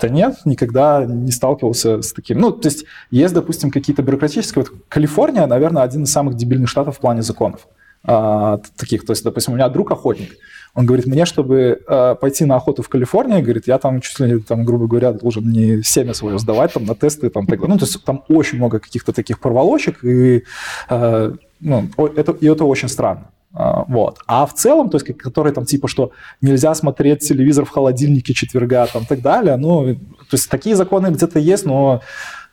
да 0.00 0.08
нет, 0.08 0.38
никогда 0.46 1.04
не 1.04 1.30
сталкивался 1.30 2.02
с 2.02 2.12
таким. 2.12 2.38
Ну, 2.40 2.50
то 2.50 2.66
есть 2.66 2.86
есть, 3.10 3.34
допустим, 3.34 3.70
какие-то 3.70 4.02
бюрократические... 4.02 4.64
Вот 4.64 4.72
Калифорния, 4.88 5.46
наверное, 5.46 5.82
один 5.82 6.04
из 6.04 6.10
самых 6.10 6.34
дебильных 6.34 6.70
штатов 6.70 6.96
в 6.96 7.00
плане 7.00 7.22
законов 7.22 7.68
а, 8.04 8.60
таких. 8.76 9.06
То 9.06 9.12
есть, 9.12 9.24
допустим, 9.24 9.52
у 9.52 9.56
меня 9.56 9.68
друг 9.68 9.90
охотник. 9.92 10.36
Он 10.74 10.86
говорит, 10.86 11.06
мне, 11.06 11.26
чтобы 11.26 11.82
э, 11.86 12.14
пойти 12.18 12.46
на 12.46 12.56
охоту 12.56 12.82
в 12.82 12.88
Калифорнии, 12.88 13.42
говорит, 13.42 13.66
я 13.66 13.78
там 13.78 14.00
чуть 14.00 14.18
ли, 14.20 14.38
там, 14.40 14.64
грубо 14.64 14.86
говоря, 14.86 15.12
должен 15.12 15.50
не 15.50 15.82
семя 15.82 16.14
свое 16.14 16.38
сдавать 16.38 16.72
там 16.72 16.86
на 16.86 16.94
тесты. 16.94 17.28
Там, 17.28 17.46
так, 17.46 17.60
ну, 17.60 17.76
то 17.76 17.84
есть 17.84 18.02
там 18.04 18.24
очень 18.28 18.56
много 18.56 18.78
каких-то 18.78 19.12
таких 19.12 19.38
проволочек, 19.38 20.02
и, 20.02 20.44
э, 20.88 21.32
ну, 21.60 21.88
это, 22.16 22.32
и 22.32 22.46
это 22.46 22.64
очень 22.64 22.88
странно. 22.88 23.28
Вот. 23.52 24.18
А 24.26 24.46
в 24.46 24.54
целом, 24.54 24.88
то 24.88 24.96
есть, 24.96 25.06
которые 25.18 25.52
там 25.52 25.66
типа, 25.66 25.86
что 25.86 26.12
нельзя 26.40 26.74
смотреть 26.74 27.20
телевизор 27.20 27.66
в 27.66 27.68
холодильнике 27.68 28.32
четверга, 28.32 28.86
там, 28.86 29.04
так 29.04 29.20
далее, 29.20 29.56
ну, 29.56 29.94
то 29.94 30.36
есть 30.36 30.48
такие 30.48 30.74
законы 30.74 31.08
где-то 31.08 31.38
есть, 31.38 31.66
но 31.66 32.00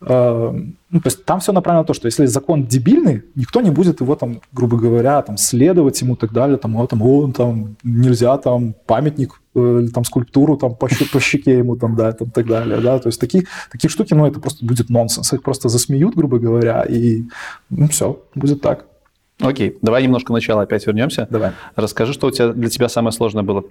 ну, 0.02 1.02
то 1.02 1.08
есть 1.08 1.26
там 1.26 1.40
все 1.42 1.52
направлено 1.52 1.82
на 1.82 1.86
то, 1.86 1.94
что 1.94 2.08
если 2.08 2.26
закон 2.26 2.66
дебильный, 2.66 3.24
никто 3.36 3.60
не 3.60 3.70
будет 3.70 4.00
его 4.00 4.16
там, 4.16 4.42
грубо 4.54 4.78
говоря, 4.78 5.22
там 5.22 5.38
следовать 5.38 6.02
ему 6.02 6.14
и 6.14 6.18
так 6.18 6.32
далее, 6.32 6.58
там, 6.58 6.76
о, 6.78 6.88
там, 6.88 7.02
о, 7.02 7.32
там 7.32 7.76
нельзя 7.84 8.38
там 8.38 8.74
памятник 8.86 9.42
э, 9.56 9.88
там 9.94 10.06
скульптуру 10.06 10.56
там 10.56 10.76
по, 10.76 10.88
по 10.88 11.20
щеке 11.20 11.58
ему 11.58 11.76
там 11.76 11.96
да 11.96 12.14
там 12.14 12.32
так 12.32 12.48
далее, 12.48 12.80
да, 12.80 13.00
то 13.00 13.08
есть 13.08 13.20
такие 13.20 13.46
такие 13.72 13.92
штуки, 13.92 14.14
ну 14.14 14.26
это 14.26 14.40
просто 14.40 14.66
будет 14.66 14.90
нонсенс, 14.90 15.34
их 15.34 15.44
просто 15.44 15.68
засмеют, 15.68 16.16
грубо 16.16 16.40
говоря, 16.40 16.84
и 16.84 17.24
ну, 17.70 17.88
все 17.90 18.24
будет 18.36 18.62
так. 18.62 18.86
Окей, 19.42 19.78
давай 19.82 20.04
немножко 20.04 20.34
начала 20.34 20.64
опять 20.64 20.86
вернемся. 20.86 21.28
Давай. 21.30 21.52
Расскажи, 21.76 22.12
что 22.14 22.28
у 22.28 22.32
тебя 22.32 22.50
для 22.50 22.70
тебя 22.70 22.90
самое 22.90 23.14
сложное 23.14 23.44
было 23.44 23.64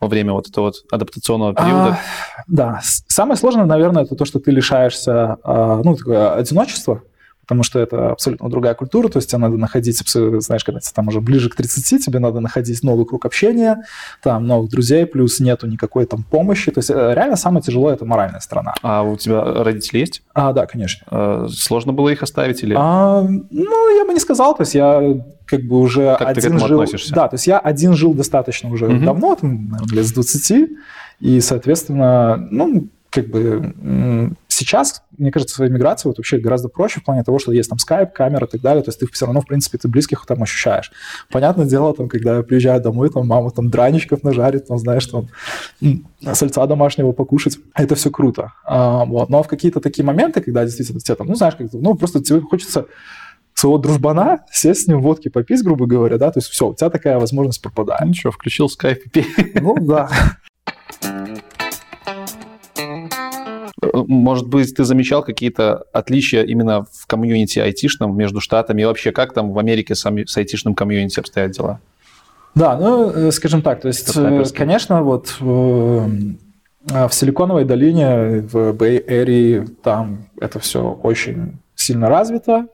во 0.00 0.08
время 0.08 0.32
вот 0.32 0.48
этого 0.48 0.66
вот 0.66 0.76
адаптационного 0.90 1.54
периода? 1.54 1.98
А, 2.36 2.42
да, 2.46 2.80
самое 2.82 3.36
сложное, 3.36 3.64
наверное, 3.64 4.04
это 4.04 4.14
то, 4.14 4.24
что 4.24 4.38
ты 4.38 4.50
лишаешься, 4.50 5.38
а, 5.42 5.80
ну, 5.82 5.96
такое 5.96 6.34
одиночества, 6.34 7.02
потому 7.44 7.62
что 7.62 7.78
это 7.78 8.10
абсолютно 8.10 8.48
другая 8.48 8.74
культура, 8.74 9.08
то 9.08 9.18
есть 9.18 9.30
тебе 9.30 9.38
надо 9.38 9.56
находить, 9.56 9.98
знаешь, 9.98 10.64
когда 10.64 10.80
ты 10.80 10.90
там 10.92 11.08
уже 11.08 11.20
ближе 11.20 11.50
к 11.50 11.54
30, 11.56 12.04
тебе 12.04 12.18
надо 12.18 12.40
находить 12.40 12.82
новый 12.82 13.06
круг 13.06 13.26
общения, 13.26 13.84
там 14.22 14.46
новых 14.46 14.70
друзей, 14.70 15.06
плюс 15.06 15.40
нету 15.40 15.66
никакой 15.66 16.06
там 16.06 16.22
помощи, 16.22 16.70
то 16.70 16.78
есть 16.78 16.90
э, 16.90 17.14
реально 17.14 17.36
самое 17.36 17.62
тяжелое– 17.62 17.94
это 17.94 18.04
моральная 18.06 18.40
сторона. 18.40 18.74
А 18.82 19.02
у 19.02 19.16
тебя 19.16 19.44
родители 19.44 19.98
есть? 19.98 20.22
А, 20.32 20.52
да, 20.52 20.66
конечно. 20.66 21.06
А, 21.10 21.46
сложно 21.48 21.92
было 21.92 22.08
их 22.08 22.22
оставить 22.22 22.62
или? 22.62 22.74
А, 22.76 23.22
ну, 23.22 23.98
я 23.98 24.04
бы 24.06 24.14
не 24.14 24.20
сказал, 24.20 24.56
то 24.56 24.62
есть 24.62 24.74
я 24.74 25.22
как 25.46 25.62
бы 25.62 25.78
уже 25.78 26.16
как 26.18 26.28
один 26.28 26.34
ты 26.34 26.40
к 26.40 26.44
этому 26.44 26.68
жил... 26.68 26.80
Относишься? 26.80 27.14
Да, 27.14 27.28
то 27.28 27.34
есть 27.34 27.46
я 27.46 27.58
один 27.58 27.94
жил 27.94 28.14
достаточно 28.14 28.70
уже 28.70 28.86
угу. 28.86 29.04
давно, 29.04 29.34
там, 29.36 29.68
наверное, 29.70 29.96
лет 29.96 30.06
с 30.06 30.12
20, 30.12 30.70
и, 31.20 31.40
соответственно, 31.40 32.48
ну, 32.50 32.88
как 33.10 33.28
бы 33.28 34.34
сейчас, 34.48 35.02
мне 35.16 35.30
кажется, 35.30 35.66
иммиграция 35.66 36.10
вот 36.10 36.18
вообще 36.18 36.38
гораздо 36.38 36.68
проще 36.68 37.00
в 37.00 37.04
плане 37.04 37.22
того, 37.22 37.38
что 37.38 37.52
есть 37.52 37.68
там 37.68 37.78
скайп, 37.78 38.12
камера 38.12 38.46
и 38.46 38.48
так 38.48 38.60
далее, 38.60 38.82
то 38.82 38.88
есть 38.88 38.98
ты 38.98 39.06
все 39.06 39.26
равно, 39.26 39.40
в 39.40 39.46
принципе, 39.46 39.78
ты 39.78 39.86
близких 39.88 40.24
там 40.26 40.42
ощущаешь. 40.42 40.90
Понятное 41.30 41.66
дело, 41.66 41.94
там, 41.94 42.08
когда 42.08 42.36
я 42.36 42.42
приезжаю 42.42 42.80
домой, 42.80 43.10
там 43.10 43.26
мама 43.26 43.50
там 43.50 43.70
драничков 43.70 44.24
нажарит, 44.24 44.66
там, 44.66 44.78
знаешь, 44.78 45.06
там 45.06 45.28
сальца 46.32 46.66
домашнего 46.66 47.12
покушать, 47.12 47.58
это 47.74 47.94
все 47.94 48.10
круто. 48.10 48.52
А, 48.64 49.04
вот. 49.04 49.28
Но 49.28 49.42
в 49.42 49.48
какие-то 49.48 49.80
такие 49.80 50.04
моменты, 50.04 50.40
когда 50.40 50.64
действительно 50.64 51.00
тебе 51.00 51.14
там, 51.14 51.28
ну, 51.28 51.34
знаешь, 51.36 51.54
как 51.54 51.72
ну, 51.72 51.94
просто 51.94 52.20
тебе 52.20 52.40
хочется 52.40 52.86
своего 53.54 53.78
дружбана, 53.78 54.44
сесть 54.50 54.84
с 54.84 54.86
ним 54.86 55.00
водки 55.00 55.28
попить, 55.28 55.62
грубо 55.62 55.86
говоря, 55.86 56.18
да, 56.18 56.30
то 56.30 56.38
есть 56.38 56.48
все, 56.48 56.68
у 56.68 56.74
тебя 56.74 56.90
такая 56.90 57.18
возможность 57.18 57.62
пропадает. 57.62 58.14
Что, 58.14 58.30
включил 58.30 58.68
скайп 58.68 59.06
и 59.06 59.08
пей. 59.08 59.26
Ну 59.60 59.76
да. 59.80 60.10
Может 63.92 64.48
быть, 64.48 64.74
ты 64.74 64.84
замечал 64.84 65.22
какие-то 65.22 65.84
отличия 65.92 66.42
именно 66.42 66.84
в 66.90 67.06
комьюнити 67.06 67.58
айтишном 67.58 68.16
между 68.16 68.40
штатами 68.40 68.82
и 68.82 68.84
вообще 68.84 69.12
как 69.12 69.32
там 69.32 69.52
в 69.52 69.58
Америке 69.58 69.94
с, 69.94 70.04
с 70.04 70.36
айтишным 70.36 70.74
комьюнити 70.74 71.20
обстоят 71.20 71.52
дела? 71.52 71.80
Да, 72.54 72.76
ну, 72.78 73.10
э, 73.10 73.32
скажем 73.32 73.62
так, 73.62 73.80
то 73.80 73.88
есть, 73.88 74.16
э, 74.16 74.44
конечно, 74.54 75.02
вот 75.02 75.36
э, 75.40 75.44
в 75.44 77.10
Силиконовой 77.10 77.64
долине, 77.64 78.40
в 78.42 78.72
Bay 78.72 79.04
Area, 79.06 79.66
там 79.82 80.26
это 80.40 80.58
все 80.60 80.98
очень 81.02 81.58
сильно 81.74 82.08
развито, 82.08 82.66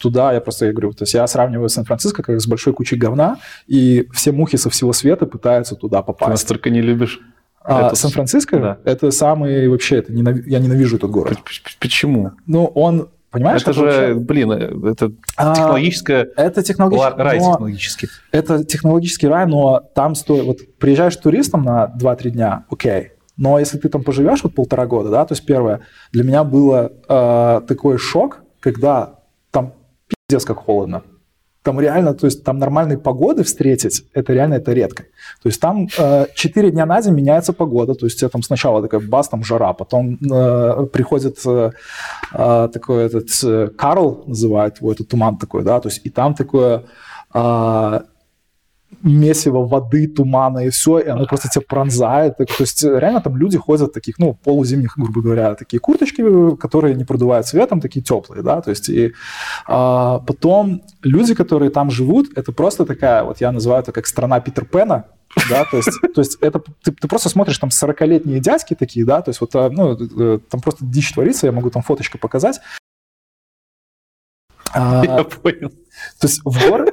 туда, 0.00 0.32
я 0.32 0.40
просто 0.40 0.66
я 0.66 0.72
говорю, 0.72 0.92
то 0.92 1.02
есть 1.02 1.14
я 1.14 1.26
сравниваю 1.26 1.68
Сан-Франциско 1.68 2.22
как 2.22 2.40
с 2.40 2.46
большой 2.46 2.72
кучей 2.72 2.96
говна, 2.96 3.38
и 3.66 4.08
все 4.12 4.32
мухи 4.32 4.56
со 4.56 4.70
всего 4.70 4.92
света 4.92 5.26
пытаются 5.26 5.74
туда 5.74 6.02
попасть. 6.02 6.26
Ты 6.26 6.30
настолько 6.30 6.70
не 6.70 6.80
любишь? 6.80 7.20
А, 7.62 7.94
Сан-Франциско? 7.94 8.58
Да. 8.58 8.78
Это 8.84 9.10
самый 9.10 9.68
вообще, 9.68 9.96
это 9.96 10.12
ненав... 10.12 10.46
я 10.46 10.58
ненавижу 10.58 10.96
этот 10.96 11.10
город. 11.10 11.38
Почему? 11.78 12.32
Ну, 12.46 12.64
он 12.64 13.08
Понимаешь, 13.30 13.60
это 13.60 13.74
же, 13.74 13.82
вообще? 13.82 14.14
блин, 14.14 14.50
это 14.86 15.12
технологическое... 15.36 16.28
А, 16.34 16.42
это 16.42 16.62
технологический 16.62 17.22
рай 17.22 17.38
технологический. 17.38 18.08
Это 18.32 18.64
технологический 18.64 19.28
рай, 19.28 19.46
но 19.46 19.82
там 19.94 20.14
стоит... 20.14 20.44
Вот 20.44 20.58
приезжаешь 20.78 21.14
туристом 21.16 21.62
на 21.62 21.92
2-3 22.00 22.30
дня, 22.30 22.64
окей. 22.70 23.12
Но 23.36 23.58
если 23.58 23.76
ты 23.76 23.90
там 23.90 24.02
поживешь 24.02 24.42
вот 24.42 24.54
полтора 24.54 24.86
года, 24.86 25.10
да, 25.10 25.26
то 25.26 25.32
есть 25.32 25.44
первое, 25.44 25.80
для 26.10 26.24
меня 26.24 26.42
было 26.42 26.90
э, 27.06 27.60
такой 27.68 27.98
шок, 27.98 28.40
когда 28.60 29.17
пиздец 30.28 30.44
как 30.44 30.58
холодно 30.58 31.02
там 31.62 31.80
реально, 31.80 32.14
то 32.14 32.26
есть 32.26 32.44
там 32.44 32.58
нормальной 32.58 32.96
погоды 32.96 33.42
встретить, 33.42 34.04
это 34.14 34.32
реально 34.32 34.54
это 34.54 34.72
редко. 34.72 35.02
То 35.42 35.48
есть 35.48 35.60
там 35.60 35.88
э, 35.98 36.26
4 36.34 36.70
дня 36.70 36.86
на 36.86 37.02
день 37.02 37.14
меняется 37.14 37.52
погода, 37.52 37.94
то 37.94 38.06
есть 38.06 38.30
там 38.30 38.42
сначала 38.42 38.80
такая 38.80 39.00
бас, 39.00 39.28
там 39.28 39.44
жара, 39.44 39.72
потом 39.74 40.14
э, 40.14 40.86
приходит 40.92 41.46
э, 41.46 41.70
э, 42.32 42.68
такой 42.72 43.04
этот 43.04 43.28
э, 43.44 43.68
Карл 43.76 44.24
называют 44.26 44.80
его, 44.80 44.92
этот 44.92 45.08
туман 45.08 45.36
такой, 45.36 45.62
да, 45.62 45.80
то 45.80 45.88
есть 45.88 46.06
и 46.06 46.10
там 46.10 46.34
такое 46.34 46.84
э, 47.34 48.00
месиво 49.02 49.66
воды, 49.66 50.08
тумана 50.08 50.60
и 50.60 50.70
все, 50.70 50.98
и 50.98 51.08
оно 51.08 51.26
просто 51.26 51.48
тебя 51.48 51.64
пронзает. 51.66 52.36
То 52.36 52.46
есть 52.58 52.82
реально 52.82 53.20
там 53.20 53.36
люди 53.36 53.58
ходят 53.58 53.90
в 53.90 53.92
таких, 53.92 54.18
ну, 54.18 54.34
полузимних, 54.34 54.96
грубо 54.96 55.20
говоря, 55.20 55.54
такие 55.54 55.78
курточки, 55.78 56.56
которые 56.56 56.94
не 56.94 57.04
продувают 57.04 57.46
светом, 57.46 57.80
такие 57.80 58.02
теплые, 58.02 58.42
да, 58.42 58.60
то 58.60 58.70
есть 58.70 58.88
и 58.88 59.12
а, 59.66 60.18
потом 60.20 60.82
люди, 61.02 61.34
которые 61.34 61.70
там 61.70 61.90
живут, 61.90 62.36
это 62.36 62.52
просто 62.52 62.84
такая, 62.84 63.24
вот 63.24 63.40
я 63.40 63.52
называю 63.52 63.82
это 63.82 63.92
как 63.92 64.06
страна 64.06 64.40
Питер 64.40 64.64
Пена, 64.64 65.04
да, 65.48 65.64
то 65.64 65.76
есть, 65.76 65.90
то 66.14 66.20
есть 66.20 66.38
это 66.40 66.60
ты, 66.82 66.92
ты 66.92 67.08
просто 67.08 67.28
смотришь 67.28 67.58
там 67.58 67.70
40-летние 67.70 68.40
дядьки 68.40 68.74
такие, 68.74 69.04
да, 69.04 69.22
то 69.22 69.30
есть 69.30 69.40
вот, 69.40 69.54
а, 69.54 69.70
ну, 69.70 69.96
э, 69.96 70.38
там 70.50 70.60
просто 70.60 70.84
дичь 70.84 71.12
творится, 71.12 71.46
я 71.46 71.52
могу 71.52 71.70
там 71.70 71.82
фоточку 71.82 72.18
показать. 72.18 72.60
А, 74.72 75.02
я 75.04 75.24
понял. 75.24 75.70
То 76.20 76.26
есть 76.26 76.40
в, 76.44 76.68
гор... 76.68 76.86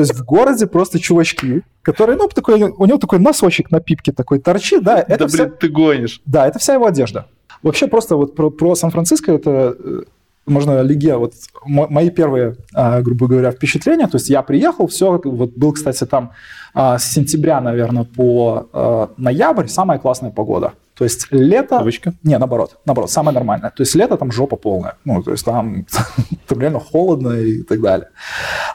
То 0.00 0.04
есть 0.04 0.18
в 0.18 0.24
городе 0.24 0.66
просто 0.66 0.98
чувачки, 0.98 1.62
которые, 1.82 2.16
ну, 2.16 2.26
такой, 2.28 2.54
у 2.54 2.86
него 2.86 2.96
такой 2.96 3.18
носочек 3.18 3.70
на 3.70 3.80
пипке 3.80 4.12
такой 4.12 4.38
торчит, 4.38 4.82
да. 4.82 4.98
Это 4.98 5.18
да, 5.18 5.26
вся... 5.26 5.44
блин, 5.44 5.56
ты 5.60 5.68
гонишь. 5.68 6.22
Да, 6.24 6.46
это 6.48 6.58
вся 6.58 6.72
его 6.72 6.86
одежда. 6.86 7.26
Вообще 7.62 7.86
просто 7.86 8.16
вот 8.16 8.34
про, 8.34 8.48
про 8.48 8.74
Сан-Франциско 8.74 9.30
это 9.32 9.76
э, 9.78 10.00
можно 10.46 10.80
легия, 10.80 11.18
вот 11.18 11.34
мои 11.66 12.08
первые, 12.08 12.56
а, 12.72 13.02
грубо 13.02 13.26
говоря, 13.26 13.50
впечатления, 13.50 14.06
то 14.06 14.16
есть 14.16 14.30
я 14.30 14.40
приехал, 14.40 14.86
все, 14.86 15.20
вот 15.22 15.52
был, 15.54 15.72
кстати, 15.74 16.06
там 16.06 16.32
а, 16.72 16.98
с 16.98 17.04
сентября, 17.04 17.60
наверное, 17.60 18.04
по 18.04 18.70
а, 18.72 19.10
ноябрь 19.18 19.66
самая 19.66 19.98
классная 19.98 20.30
погода. 20.30 20.72
То 21.00 21.04
есть 21.04 21.28
лето... 21.30 21.78
Кавычка? 21.78 22.12
Не, 22.22 22.36
наоборот, 22.36 22.76
наоборот, 22.84 23.10
самое 23.10 23.34
нормальное. 23.34 23.70
То 23.70 23.80
есть 23.80 23.94
лето 23.94 24.18
там 24.18 24.30
жопа 24.30 24.56
полная. 24.56 24.96
Ну, 25.06 25.22
то 25.22 25.30
есть 25.30 25.42
там, 25.46 25.86
там 26.46 26.60
реально 26.60 26.78
холодно 26.78 27.30
и 27.30 27.62
так 27.62 27.80
далее. 27.80 28.10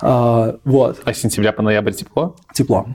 А, 0.02 0.56
вот. 0.66 1.02
А 1.06 1.14
с 1.14 1.20
сентября 1.20 1.52
по 1.52 1.62
ноябрь 1.62 1.92
тепло? 1.92 2.36
Тепло. 2.52 2.88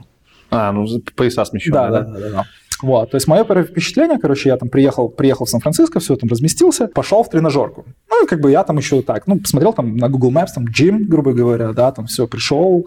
А, 0.49 0.73
ну 0.73 0.85
пояса 1.15 1.45
смещенные, 1.45 1.89
да? 1.89 2.01
Да, 2.01 2.11
да, 2.11 2.19
да. 2.19 2.29
да. 2.29 2.45
Вот, 2.81 3.11
то 3.11 3.15
есть 3.15 3.27
мое 3.27 3.45
первое 3.45 3.63
впечатление, 3.63 4.17
короче, 4.17 4.49
я 4.49 4.57
там 4.57 4.67
приехал, 4.67 5.07
приехал 5.07 5.45
в 5.45 5.49
Сан-Франциско, 5.49 6.01
все 6.01 6.17
там 6.17 6.29
разместился, 6.29 6.87
пошел 6.87 7.23
в 7.23 7.29
тренажерку. 7.29 7.85
Ну, 8.11 8.27
как 8.27 8.41
бы 8.41 8.51
я 8.51 8.63
там 8.63 8.77
еще 8.77 9.01
так, 9.01 9.25
ну, 9.25 9.39
посмотрел 9.39 9.73
там 9.73 9.95
на 9.95 10.09
Google 10.09 10.31
Maps, 10.31 10.49
там, 10.53 10.65
джим, 10.65 11.05
грубо 11.07 11.31
говоря, 11.31 11.71
да, 11.71 11.91
там 11.91 12.07
все, 12.07 12.27
пришел. 12.27 12.85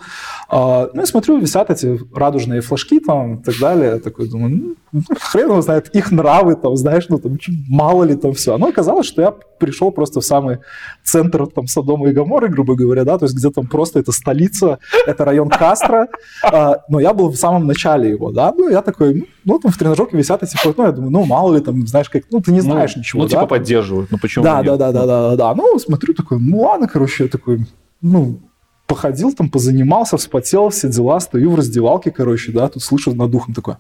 Э, 0.53 0.89
ну, 0.93 1.03
и 1.03 1.07
смотрю, 1.07 1.39
висят 1.39 1.71
эти 1.71 1.99
радужные 2.15 2.61
флажки 2.61 3.01
там 3.01 3.37
и 3.37 3.43
так 3.43 3.55
далее. 3.59 3.99
Такой 3.99 4.29
думаю, 4.29 4.77
ну, 4.93 5.03
хрен 5.19 5.49
его 5.49 5.63
знает, 5.63 5.89
их 5.97 6.13
нравы 6.13 6.57
там, 6.57 6.77
знаешь, 6.77 7.07
ну, 7.09 7.19
там, 7.19 7.39
мало 7.69 8.05
ли 8.05 8.15
там 8.17 8.33
все. 8.35 8.57
Но 8.59 8.69
оказалось, 8.69 9.07
что 9.07 9.23
я 9.23 9.35
пришел 9.59 9.91
просто 9.91 10.21
в 10.21 10.25
самый 10.25 10.59
центр 11.03 11.47
там 11.47 11.67
Содома 11.67 12.11
и 12.11 12.13
Гаморы, 12.13 12.49
грубо 12.49 12.75
говоря, 12.75 13.05
да, 13.05 13.19
то 13.19 13.25
есть 13.25 13.37
где 13.37 13.51
там 13.51 13.67
просто 13.67 13.99
это 13.99 14.13
столица, 14.13 14.79
это 15.07 15.25
район 15.25 15.49
Кастро, 15.49 16.09
э, 16.43 16.73
но 16.89 17.01
я 17.01 17.15
был 17.15 17.31
в 17.31 17.37
самом 17.37 17.67
начале 17.67 18.11
его, 18.11 18.31
да, 18.31 18.53
ну, 18.57 18.69
я 18.69 18.83
такой, 18.83 19.29
ну, 19.45 19.59
там 19.59 19.73
в 19.73 19.79
тренажерке 19.79 20.17
висят 20.17 20.43
эти 20.43 20.57
флажки, 20.57 20.79
ну, 20.79 20.87
я 20.87 20.93
думаю, 20.93 21.11
ну, 21.11 21.25
мало 21.25 21.55
ли 21.55 21.61
там, 21.61 21.87
знаешь, 21.87 22.11
как, 22.11 22.25
ну, 22.31 22.41
ты 22.41 22.53
не 22.53 22.61
знаешь 22.61 22.95
ну, 22.95 23.01
ничего, 23.01 23.23
Ну, 23.23 23.29
типа 23.29 23.43
да? 23.43 23.47
поддерживают, 23.47 24.11
ну, 24.11 24.19
почему 24.19 24.45
Да, 24.45 24.63
да, 24.63 24.77
да, 24.77 24.93
да, 24.93 25.07
да, 25.07 25.07
да, 25.07 25.14
да, 25.37 25.55
ну, 25.55 25.79
смотрю, 25.79 26.15
такой, 26.15 26.39
ну, 26.41 26.61
ладно, 26.63 26.89
короче, 26.89 27.25
я 27.25 27.31
такой, 27.31 27.67
ну, 28.01 28.41
походил 28.87 29.33
там, 29.33 29.49
позанимался, 29.51 30.17
вспотел, 30.17 30.69
все 30.69 30.89
дела, 30.89 31.21
стою 31.21 31.51
в 31.51 31.55
раздевалке, 31.57 32.11
короче, 32.11 32.53
да, 32.53 32.69
тут 32.69 32.83
слышу 32.83 33.15
над 33.15 33.31
духом 33.31 33.55
такое. 33.55 33.79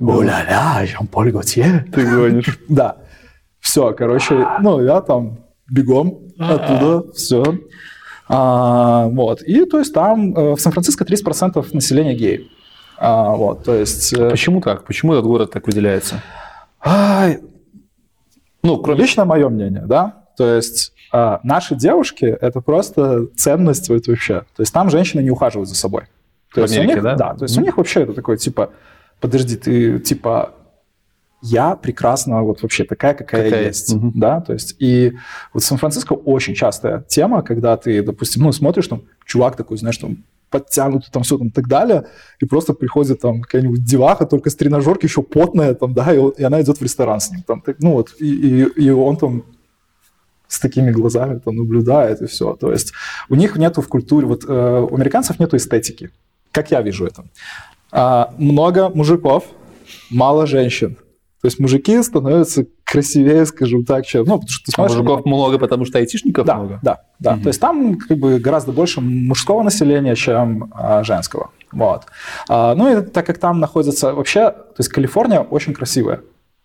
О-ля-ля, 0.00 0.86
Жан-Поль 0.86 1.32
Готье. 1.32 1.86
Ты 1.92 2.04
гонишь. 2.04 2.58
Да. 2.68 2.96
Все, 3.60 3.92
короче, 3.92 4.46
ну, 4.60 4.82
я 4.82 5.00
там 5.00 5.38
бегом 5.68 6.20
оттуда, 6.38 7.10
все. 7.12 7.42
А, 8.28 9.06
вот. 9.08 9.42
И, 9.42 9.64
то 9.64 9.78
есть, 9.78 9.92
там 9.92 10.34
э, 10.34 10.54
в 10.54 10.60
Сан-Франциско 10.60 11.04
30% 11.04 11.66
населения 11.72 12.14
геев. 12.14 12.42
А, 12.98 13.34
вот, 13.34 13.64
то 13.64 13.74
есть... 13.74 14.12
Э, 14.12 14.30
Почему 14.30 14.60
так? 14.60 14.84
Почему 14.84 15.14
этот 15.14 15.24
город 15.24 15.50
так 15.52 15.66
выделяется? 15.66 16.22
Ну, 18.66 18.78
кроме... 18.78 19.00
Лично 19.00 19.24
мое 19.24 19.48
мнение, 19.48 19.84
да. 19.86 20.24
то 20.36 20.56
есть 20.56 20.92
э, 21.12 21.38
наши 21.42 21.74
девушки— 21.74 22.24
это 22.40 22.60
просто 22.60 23.26
ценность 23.36 23.88
вот 23.88 24.06
вообще. 24.06 24.40
То 24.56 24.62
есть 24.62 24.72
там 24.72 24.90
женщины 24.90 25.22
не 25.22 25.30
ухаживают 25.30 25.68
за 25.68 25.76
собой. 25.76 26.04
То 26.52 26.60
В 26.60 26.64
есть 26.64 26.78
у 26.78 26.82
них, 26.82 27.02
да? 27.02 27.14
Да, 27.14 27.34
то 27.34 27.44
есть 27.44 27.56
у 27.58 27.60
них 27.60 27.76
вообще 27.76 28.02
это 28.02 28.12
такое, 28.12 28.36
типа, 28.36 28.70
подожди, 29.20 29.56
ты, 29.56 29.98
типа, 29.98 30.54
я 31.42 31.76
прекрасна 31.76 32.42
вот 32.42 32.62
вообще 32.62 32.84
такая, 32.84 33.14
какая, 33.14 33.44
Какая 33.44 33.60
я 33.62 33.66
есть. 33.68 33.94
Мгм. 33.94 34.12
да, 34.14 34.40
то 34.40 34.52
есть 34.52 34.74
и 34.78 35.12
вот 35.52 35.62
Сан-Франциско 35.62 36.14
очень 36.14 36.54
частая 36.54 37.04
тема, 37.08 37.42
когда 37.42 37.76
ты, 37.76 38.02
допустим, 38.02 38.42
ну, 38.42 38.52
смотришь, 38.52 38.88
там, 38.88 39.02
чувак 39.24 39.56
такой, 39.56 39.76
знаешь, 39.76 39.98
там, 39.98 40.24
подтянутый, 40.50 41.08
там, 41.12 41.22
все 41.22 41.38
там 41.38 41.50
так 41.50 41.68
далее, 41.68 42.06
и 42.40 42.46
просто 42.46 42.72
приходит 42.72 43.20
там 43.20 43.42
какая-нибудь 43.42 43.84
деваха, 43.84 44.26
только 44.26 44.50
с 44.50 44.54
тренажерки, 44.54 45.06
еще 45.06 45.22
потная, 45.22 45.74
там, 45.74 45.92
да, 45.92 46.12
и, 46.14 46.20
и 46.38 46.42
она 46.42 46.60
идет 46.62 46.78
в 46.78 46.82
ресторан 46.82 47.20
с 47.20 47.30
ним, 47.30 47.42
там, 47.42 47.60
так, 47.60 47.76
ну, 47.80 47.92
вот, 47.92 48.14
и, 48.18 48.26
и, 48.26 48.86
и 48.86 48.90
он 48.90 49.16
там 49.16 49.44
с 50.48 50.60
такими 50.60 50.92
глазами 50.92 51.38
там 51.38 51.56
наблюдает, 51.56 52.22
и 52.22 52.26
все, 52.26 52.54
то 52.54 52.70
есть 52.70 52.92
у 53.28 53.34
них 53.34 53.56
нету 53.56 53.82
в 53.82 53.88
культуре, 53.88 54.26
вот 54.26 54.44
э, 54.44 54.86
у 54.90 54.94
американцев 54.94 55.38
нету 55.40 55.56
эстетики, 55.56 56.10
как 56.52 56.70
я 56.70 56.82
вижу 56.82 57.06
это. 57.06 57.24
А, 57.92 58.34
много 58.38 58.88
мужиков, 58.88 59.44
мало 60.10 60.46
женщин. 60.46 60.96
То 61.46 61.48
есть 61.48 61.60
мужики 61.60 62.02
становятся 62.02 62.66
красивее, 62.82 63.46
скажем 63.46 63.84
так, 63.84 64.04
чем... 64.04 64.24
Ну, 64.24 64.32
потому 64.40 64.48
что 64.48 64.64
ты 64.64 64.72
А 64.72 64.74
смотришь... 64.74 64.96
мужиков 64.96 65.24
много, 65.26 65.58
потому 65.60 65.84
что 65.84 65.98
айтишников 65.98 66.44
Да, 66.44 66.56
много? 66.56 66.80
да, 66.82 67.02
да. 67.20 67.34
Мгм. 67.34 67.42
То 67.44 67.48
есть 67.50 67.60
там 67.60 67.98
как 67.98 68.18
бы 68.18 68.40
гораздо 68.40 68.72
больше 68.72 69.00
мужского 69.00 69.62
населения, 69.62 70.16
чем 70.16 70.72
а, 70.74 71.04
женского. 71.04 71.50
Вот. 71.70 72.02
А, 72.48 72.74
ну 72.74 72.98
и 72.98 73.00
так 73.00 73.24
как 73.24 73.38
там 73.38 73.60
находится 73.60 74.12
вообще... 74.12 74.50
То 74.50 74.74
есть 74.78 74.88
Калифорния 74.88 75.38
очень 75.38 75.72
красивая. 75.72 76.22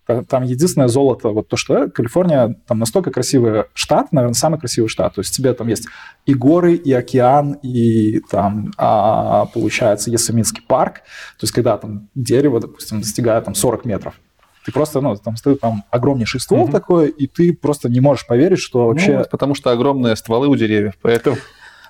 Та- 0.07 0.23
Там 0.23 0.41
единственное 0.41 0.87
золото, 0.87 1.29
вот 1.29 1.47
то, 1.47 1.57
что 1.57 1.87
Калифорния, 1.87 2.55
там 2.67 2.79
настолько 2.79 3.11
красивый 3.11 3.65
штат, 3.75 4.11
наверное, 4.11 4.33
самый 4.33 4.59
красивый 4.59 4.89
штат. 4.89 5.13
То 5.13 5.21
есть 5.21 5.35
тебе 5.35 5.53
там 5.53 5.67
есть 5.67 5.85
и 6.25 6.33
горы, 6.33 6.73
и 6.73 6.91
океан, 6.91 7.53
и 7.61 8.19
там, 8.31 8.71
а, 8.77 9.45
получается, 9.45 10.09
Ясеминский 10.09 10.63
парк. 10.67 10.95
То 11.37 11.43
есть 11.43 11.53
когда 11.53 11.77
там 11.77 12.09
дерево, 12.15 12.59
допустим, 12.59 12.99
достигает 13.01 13.45
там 13.45 13.53
40 13.53 13.85
метров. 13.85 14.15
Ты 14.65 14.71
просто, 14.71 15.01
ну, 15.01 15.15
там 15.15 15.37
стоит 15.37 15.59
там 15.59 15.83
огромнейший 15.89 16.39
ствол 16.39 16.63
Мгм. 16.63 16.71
такой, 16.71 17.09
и 17.09 17.27
ты 17.27 17.53
просто 17.53 17.89
не 17.89 17.99
можешь 17.99 18.27
поверить, 18.27 18.59
что 18.59 18.87
вообще... 18.87 19.13
Ну, 19.13 19.17
вот 19.19 19.29
потому 19.29 19.55
что 19.55 19.71
огромные 19.71 20.15
стволы 20.15 20.47
у 20.47 20.55
деревьев, 20.55 20.93
поэтому... 21.01 21.37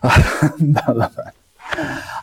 Да-да-да. 0.60 1.32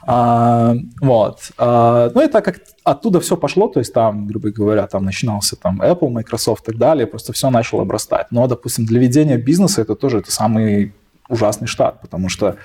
А, 0.07 0.75
Вот. 1.01 1.51
А, 1.59 2.11
Ну 2.15 2.23
и 2.25 2.29
так 2.29 2.45
как 2.45 2.61
оттуда 2.85 3.21
все 3.21 3.37
пошло, 3.37 3.69
то 3.69 3.79
есть 3.81 3.93
там, 3.93 4.27
грубо 4.27 4.51
говоря, 4.51 4.87
там 4.87 5.05
начинался 5.05 5.57
там 5.57 5.83
Apple, 5.83 6.09
Microsoft 6.09 6.63
и 6.63 6.67
так 6.73 6.79
далее, 6.79 7.07
просто 7.07 7.33
все 7.33 7.51
начало 7.51 7.83
обрастать. 7.83 8.29
Но, 8.31 8.47
допустим, 8.47 8.87
для 8.87 9.01
ведения 9.01 9.37
бизнеса 9.37 9.83
это 9.83 9.95
тоже 9.95 10.19
это 10.19 10.33
самый 10.33 10.95
ужасный 11.29 11.67
штат, 11.69 12.01
потому 12.01 12.31
что 12.31 12.57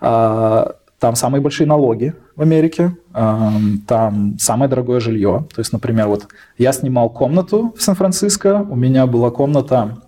а, 0.00 0.76
там 1.02 1.16
самые 1.16 1.42
большие 1.42 1.66
налоги 1.66 2.14
в 2.36 2.42
Америке, 2.42 2.96
ам, 3.12 3.82
там 3.88 4.38
самое 4.38 4.68
дорогое 4.70 5.00
жилье. 5.00 5.48
То 5.52 5.60
есть, 5.60 5.72
например, 5.72 6.06
вот 6.06 6.28
я 6.58 6.72
снимал 6.72 7.10
комнату 7.10 7.74
в 7.76 7.82
Сан-Франциско, 7.82 8.64
у 8.70 8.76
меня 8.76 9.08
была 9.08 9.32
комната, 9.32 10.00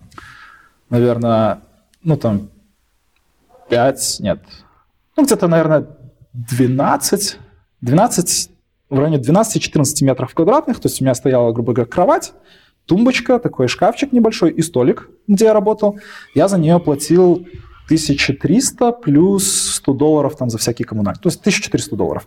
наверное, 0.91 1.63
ну 2.05 2.17
там 2.17 2.49
5, 3.71 4.19
нет, 4.21 4.39
ну 5.17 5.25
где-то, 5.25 5.49
наверное, 5.49 5.89
12, 6.33 7.39
12, 7.81 8.51
в 8.89 8.97
районе 8.97 9.17
12-14 9.17 10.05
метров 10.05 10.33
квадратных, 10.33 10.79
то 10.79 10.87
есть 10.87 11.01
у 11.01 11.05
меня 11.05 11.17
стояла, 11.17 11.51
грубо 11.51 11.73
говоря, 11.73 11.91
кровать, 11.91 12.35
тумбочка, 12.87 13.41
такой 13.41 13.67
шкафчик 13.67 14.13
небольшой 14.13 14.53
и 14.53 14.63
столик, 14.63 15.11
где 15.27 15.47
я 15.47 15.55
работал. 15.55 15.99
Я 16.37 16.47
за 16.47 16.57
нее 16.57 16.79
платил 16.79 17.49
1300 17.87 18.93
плюс 18.93 19.75
100 19.77 19.93
долларов 19.95 20.37
там 20.37 20.51
за 20.51 20.59
всякие 20.59 20.87
коммунальные, 20.87 21.21
то 21.21 21.29
есть 21.29 21.41
1400 21.41 21.97
долларов. 21.97 22.27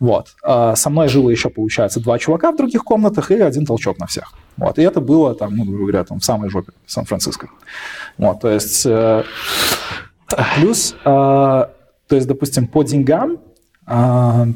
Вот. 0.00 0.28
А 0.42 0.76
со 0.76 0.90
мной 0.90 1.08
жило 1.08 1.30
еще, 1.30 1.50
получается, 1.50 2.00
два 2.00 2.18
чувака 2.18 2.52
в 2.52 2.56
других 2.56 2.84
комнатах 2.84 3.30
и 3.30 3.34
один 3.34 3.66
толчок 3.66 3.98
на 3.98 4.06
всех. 4.06 4.32
Вот. 4.56 4.78
И 4.78 4.82
это 4.82 5.00
было 5.00 5.34
там, 5.34 5.56
ну, 5.56 5.64
грубо 5.64 5.78
говоря, 5.80 6.04
там 6.04 6.20
в 6.20 6.24
самой 6.24 6.48
жопе 6.48 6.72
Сан-Франциско. 6.86 7.48
Вот, 8.16 8.40
то 8.40 8.48
есть... 8.48 8.86
э, 8.86 9.24
Плюс, 10.56 10.94
э, 10.94 11.04
то 11.04 11.70
есть, 12.10 12.26
допустим, 12.26 12.66
по 12.66 12.82
деньгам, 12.82 13.38
э, 13.86 14.46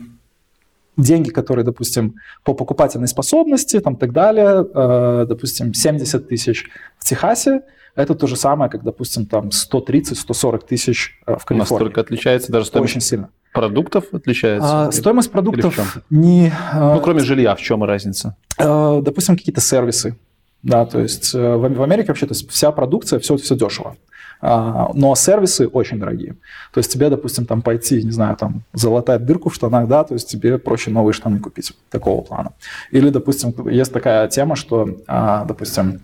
деньги, 0.96 1.30
которые, 1.30 1.64
допустим, 1.64 2.14
по 2.44 2.54
покупательной 2.54 3.08
способности, 3.08 3.80
там, 3.80 3.96
так 3.96 4.12
далее, 4.12 4.66
э, 4.74 5.26
допустим, 5.28 5.72
70 5.74 6.28
тысяч 6.28 6.66
в 6.98 7.04
Техасе, 7.04 7.62
это 7.94 8.14
то 8.14 8.26
же 8.26 8.36
самое, 8.36 8.70
как, 8.70 8.82
допустим, 8.82 9.26
там 9.26 9.48
130-140 9.48 10.66
тысяч 10.66 11.18
э, 11.26 11.36
в 11.36 11.44
Калифорнии. 11.44 11.78
только 11.84 12.00
отличается 12.00 12.50
даже 12.52 12.66
стоимость 12.66 12.92
Очень 12.92 13.00
сильно. 13.00 13.28
продуктов 13.52 14.04
отличается. 14.12 14.86
А, 14.88 14.92
стоимость 14.92 15.30
продуктов 15.30 15.98
не... 16.10 16.48
э, 16.48 16.94
Ну, 16.94 17.00
кроме 17.00 17.20
жилья, 17.20 17.54
в 17.54 17.60
чем 17.60 17.84
разница? 17.84 18.36
Э, 18.58 19.00
допустим, 19.02 19.36
какие-то 19.36 19.60
сервисы. 19.60 20.16
Да, 20.62 20.86
то 20.86 21.00
есть 21.00 21.34
э, 21.34 21.56
в 21.56 21.68
в 21.74 21.82
Америке 21.82 22.08
вообще 22.08 22.26
то 22.26 22.34
есть 22.34 22.48
вся 22.50 22.70
продукция, 22.70 23.18
все, 23.18 23.36
все 23.36 23.56
дешево. 23.56 23.96
А, 24.44 24.90
Но 24.94 25.14
сервисы 25.14 25.68
очень 25.68 26.00
дорогие. 26.00 26.34
То 26.74 26.78
есть 26.78 26.92
тебе, 26.92 27.08
допустим, 27.08 27.46
там 27.46 27.62
пойти, 27.62 28.02
не 28.02 28.10
знаю, 28.10 28.36
там 28.36 28.64
залатать 28.72 29.24
дырку 29.24 29.50
в 29.50 29.54
штанах, 29.54 29.86
да, 29.86 30.02
то 30.02 30.14
есть 30.14 30.28
тебе 30.28 30.58
проще 30.58 30.90
новые 30.90 31.12
штаны 31.12 31.38
купить 31.38 31.72
такого 31.90 32.22
плана. 32.22 32.52
Или, 32.90 33.10
допустим, 33.10 33.54
есть 33.68 33.92
такая 33.92 34.26
тема, 34.26 34.56
что, 34.56 34.96
а, 35.06 35.44
допустим, 35.44 36.00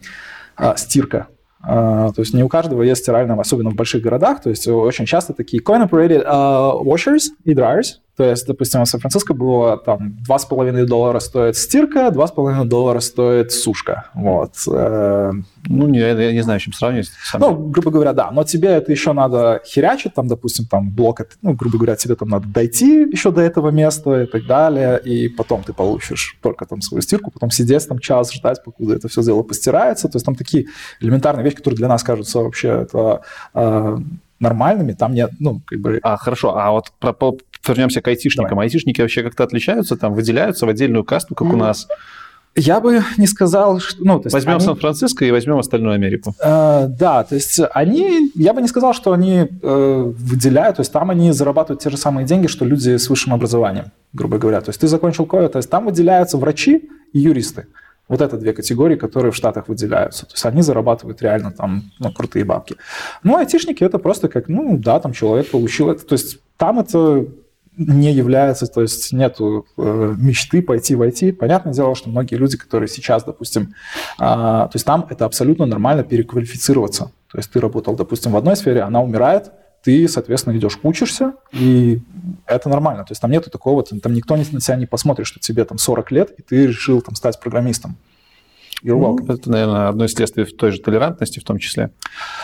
а, 0.57 0.77
стирка. 0.77 1.27
То 1.61 2.15
есть 2.17 2.33
не 2.35 2.45
у 2.45 2.49
каждого 2.49 2.83
есть 2.83 3.03
стиральная, 3.03 3.37
особенно 3.37 3.71
в 3.71 3.75
больших 3.75 4.01
городах. 4.01 4.41
То 4.41 4.49
есть 4.49 4.69
очень 4.69 5.07
часто 5.07 5.33
такие 5.33 5.61
coin-operated 5.61 6.25
washers 6.25 7.33
и 7.43 7.53
dryers. 7.53 7.97
То 8.19 8.25
есть, 8.25 8.47
допустим, 8.49 8.83
в 8.85 8.87
Сан-Франциско 8.89 9.33
было 9.33 9.77
там 9.79 10.17
2,5 10.29 10.85
доллара 10.87 11.21
стоит 11.21 11.57
стирка, 11.57 12.09
2,5 12.11 12.65
доллара 12.65 12.99
стоит 13.01 13.53
сушка. 13.53 14.11
Вот. 14.15 14.53
Э, 14.71 15.31
Ну, 15.71 15.87
не, 15.87 15.99
я 16.01 16.33
не 16.33 16.41
знаю, 16.43 16.59
с 16.59 16.63
чем 16.65 16.73
сравнивать. 16.73 17.11
Сам- 17.31 17.41
Ну, 17.41 17.55
грубо 17.69 17.91
говоря, 17.91 18.13
да. 18.13 18.31
Но 18.33 18.43
тебе 18.43 18.69
это 18.71 18.91
еще 18.91 19.13
надо 19.13 19.61
херячить, 19.65 20.15
там, 20.15 20.27
допустим, 20.27 20.67
там 20.67 20.91
блок, 20.91 21.21
ну, 21.43 21.53
грубо 21.53 21.77
говоря, 21.79 21.95
тебе 21.95 22.15
там 22.17 22.29
надо 22.29 22.49
дойти 22.49 23.03
еще 23.13 23.31
до 23.31 23.41
этого 23.43 23.71
места 23.71 24.23
и 24.23 24.27
так 24.27 24.47
далее, 24.47 24.99
и 25.05 25.29
потом 25.29 25.63
ты 25.63 25.73
получишь 25.73 26.37
только 26.43 26.67
там 26.67 26.81
свою 26.81 27.03
стирку, 27.03 27.31
потом 27.31 27.51
сидеть 27.51 27.87
там 27.89 27.99
час, 28.01 28.33
ждать, 28.33 28.65
покуда 28.65 28.95
это 28.95 29.09
все 29.09 29.23
дело 29.23 29.43
постирается. 29.43 30.09
То 30.09 30.17
есть 30.17 30.27
там 30.27 30.35
такие 30.35 30.67
элементарные 31.01 31.45
вещи, 31.45 31.57
которые 31.57 31.77
для 31.79 31.89
нас 31.89 32.03
кажутся 32.03 32.41
вообще 32.41 32.69
это, 32.83 33.21
э, 33.55 33.97
нормальными, 34.41 34.93
там 34.93 35.15
нет, 35.15 35.31
ну, 35.41 35.61
как 35.67 35.81
бы... 35.81 35.99
А, 36.03 36.17
хорошо, 36.17 36.57
а 36.57 36.71
вот 36.71 36.93
про, 37.01 37.13
по- 37.13 37.37
вернемся 37.67 38.01
к 38.01 38.09
айтишникам. 38.09 38.59
Айтишники 38.59 39.01
вообще 39.01 39.23
как-то 39.23 39.45
отличаются, 39.45 39.97
там 39.97 40.15
выделяются 40.15 40.67
в 40.67 40.69
отдельную 40.69 41.05
касту, 41.05 41.35
как 41.35 41.49
у 41.49 41.53
М, 41.53 41.59
нас? 41.59 41.89
Я 42.57 42.81
бы 42.81 43.03
не 43.19 43.27
сказал, 43.27 43.79
что... 43.79 44.03
Ну, 44.05 44.19
то 44.21 44.31
Возьмем 44.33 44.55
они- 44.57 44.65
Сан-Франциско 44.65 45.25
и 45.25 45.31
возьмем 45.31 45.59
остальную 45.59 45.95
Америку. 45.95 46.35
Э, 46.43 46.87
да, 46.89 47.23
то 47.23 47.35
есть 47.37 47.61
они, 47.73 48.33
я 48.35 48.53
бы 48.53 48.61
не 48.63 48.69
сказал, 48.69 48.95
что 48.95 49.13
они 49.13 49.47
э, 49.63 50.13
выделяют, 50.17 50.77
то 50.77 50.81
есть 50.81 50.93
там 50.93 51.11
они 51.11 51.31
зарабатывают 51.33 51.83
те 51.83 51.91
же 51.91 51.97
самые 51.97 52.27
деньги, 52.27 52.49
что 52.49 52.65
люди 52.65 52.97
с 52.97 53.09
высшим 53.11 53.33
образованием, 53.35 53.93
грубо 54.13 54.39
говоря. 54.39 54.61
То 54.61 54.71
есть 54.71 54.81
ты 54.81 54.89
закончил 54.89 55.25
КОЭ, 55.27 55.49
то 55.49 55.59
есть 55.59 55.71
там 55.71 55.85
выделяются 55.87 56.37
врачи 56.37 56.89
и 57.13 57.19
юристы. 57.21 57.67
Вот 58.09 58.23
это 58.23 58.39
две 58.39 58.55
категории, 58.55 58.97
которые 58.97 59.31
в 59.31 59.37
Штатах 59.37 59.69
выделяются. 59.69 60.25
То 60.27 60.33
есть 60.33 60.47
они 60.47 60.63
зарабатывают 60.63 61.21
реально 61.23 61.53
там 61.53 61.83
ну, 61.99 62.11
крутые 62.11 62.45
бабки. 62.45 62.77
Ну, 63.23 63.37
айтишники 63.37 63.85
это 63.85 63.99
просто 63.99 64.29
как, 64.29 64.49
ну 64.49 64.79
да, 64.79 64.99
там 64.99 65.13
человек 65.13 65.51
получил 65.51 65.91
это. 65.91 66.05
То 66.07 66.15
есть 66.15 66.39
там 66.57 66.81
это 66.81 67.27
не 67.79 68.13
является, 68.13 68.67
то 68.67 68.83
есть 68.83 69.13
нету 69.13 69.67
э, 69.77 70.15
мечты 70.19 70.63
пойти 70.63 70.97
в 70.97 71.03
IT. 71.03 71.35
Понятное 71.35 71.73
дело, 71.73 71.95
что 71.95 72.11
многие 72.11 72.35
люди, 72.35 72.57
которые 72.57 72.89
сейчас, 72.89 73.25
допустим, 73.25 73.75
а, 74.19 74.67
то 74.67 74.77
есть 74.77 74.85
там 74.85 75.07
это 75.09 75.25
абсолютно 75.25 75.65
нормально 75.65 76.03
переквалифицироваться. 76.03 77.13
То 77.31 77.39
есть 77.39 77.51
ты 77.51 77.61
работал, 77.61 77.95
допустим, 77.95 78.33
в 78.33 78.37
одной 78.37 78.57
сфере, 78.57 78.83
она 78.83 79.01
умирает, 79.01 79.53
ты, 79.85 80.09
соответственно, 80.09 80.57
идешь, 80.57 80.79
учишься, 80.83 81.35
и 81.53 82.01
это 82.47 82.69
нормально. 82.69 83.05
То 83.05 83.13
есть 83.13 83.23
там 83.23 83.31
нету 83.31 83.49
такого, 83.49 83.85
там, 83.85 84.01
там 84.01 84.13
никто 84.13 84.35
на 84.35 84.45
тебя 84.45 84.77
не 84.77 84.87
посмотрит, 84.87 85.27
что 85.27 85.39
тебе 85.39 85.65
там 85.65 85.79
40 85.79 86.11
лет, 86.11 86.31
и 86.37 86.43
ты 86.43 86.67
решил 86.67 87.01
там 87.01 87.15
стать 87.15 87.39
программистом. 87.39 87.97
You're 88.83 88.99
welcome. 88.99 89.25
Ну, 89.27 89.35
это, 89.35 89.51
наверное, 89.51 89.89
одно 89.89 90.05
из 90.05 90.13
следствий 90.13 90.45
той 90.45 90.71
же 90.71 90.81
толерантности 90.81 91.41
в 91.41 91.45
том 91.45 91.59
числе. 91.59 91.91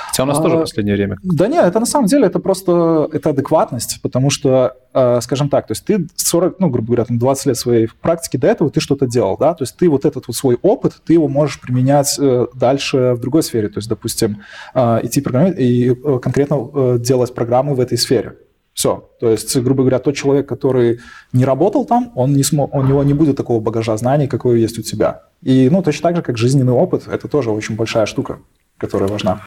Хотя 0.08 0.24
у 0.24 0.26
нас 0.26 0.38
А, 0.38 0.42
тоже 0.42 0.56
в 0.56 0.60
последнее 0.60 0.96
время. 0.96 1.18
Да 1.22 1.46
нет, 1.46 1.64
это 1.64 1.78
на 1.78 1.86
самом 1.86 2.06
деле 2.06 2.26
это 2.26 2.40
просто 2.40 3.08
это 3.12 3.30
адекватность, 3.30 4.00
потому 4.02 4.30
что, 4.30 4.76
э, 4.92 5.20
скажем 5.20 5.48
так, 5.48 5.66
то 5.68 5.72
есть 5.72 5.84
ты 5.84 6.06
40, 6.16 6.58
ну, 6.58 6.70
грубо 6.70 6.86
говоря, 6.88 7.04
там 7.04 7.18
20 7.18 7.46
лет 7.46 7.56
своей 7.56 7.88
практики 8.00 8.36
до 8.36 8.48
этого 8.48 8.70
ты 8.70 8.80
что-то 8.80 9.06
делал, 9.06 9.36
да, 9.38 9.54
то 9.54 9.62
есть 9.62 9.76
ты 9.76 9.88
вот 9.88 10.04
этот 10.04 10.26
вот 10.26 10.36
свой 10.36 10.58
опыт, 10.62 10.94
ты 11.04 11.12
его 11.12 11.28
можешь 11.28 11.60
применять 11.60 12.16
э, 12.18 12.46
дальше 12.54 13.14
в 13.16 13.20
другой 13.20 13.42
сфере, 13.42 13.68
то 13.68 13.78
есть, 13.78 13.88
допустим, 13.88 14.42
э, 14.74 15.00
идти 15.04 15.20
программировать 15.20 15.60
и 15.60 15.90
э, 15.90 16.18
конкретно 16.20 16.68
э, 16.74 16.98
делать 16.98 17.32
программы 17.34 17.74
в 17.74 17.80
этой 17.80 17.96
сфере. 17.96 18.36
Все. 18.74 19.08
То 19.20 19.30
есть, 19.30 19.56
грубо 19.56 19.84
говоря, 19.84 20.00
тот 20.00 20.16
человек, 20.16 20.48
который 20.48 20.98
не 21.32 21.44
работал 21.44 21.84
там, 21.84 22.12
он 22.16 22.32
не 22.32 22.42
смог, 22.42 22.74
у 22.74 22.82
него 22.82 23.04
не 23.04 23.14
будет 23.14 23.36
такого 23.36 23.60
багажа 23.60 23.96
знаний, 23.96 24.26
какой 24.26 24.60
есть 24.60 24.78
у 24.78 24.82
тебя. 24.82 25.22
И, 25.42 25.68
ну, 25.70 25.82
точно 25.82 26.02
так 26.02 26.16
же, 26.16 26.22
как 26.22 26.36
жизненный 26.36 26.72
опыт, 26.72 27.06
это 27.06 27.28
тоже 27.28 27.50
очень 27.50 27.76
большая 27.76 28.06
штука, 28.06 28.40
которая 28.76 29.08
важна. 29.08 29.44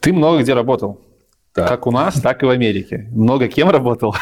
Ты 0.00 0.12
много 0.12 0.40
где 0.40 0.54
работал. 0.54 1.00
Да. 1.54 1.66
Как 1.66 1.88
у 1.88 1.90
нас, 1.90 2.20
так 2.20 2.42
и 2.44 2.46
в 2.46 2.50
Америке. 2.50 3.08
Много 3.10 3.48
кем 3.48 3.68
работал. 3.68 4.14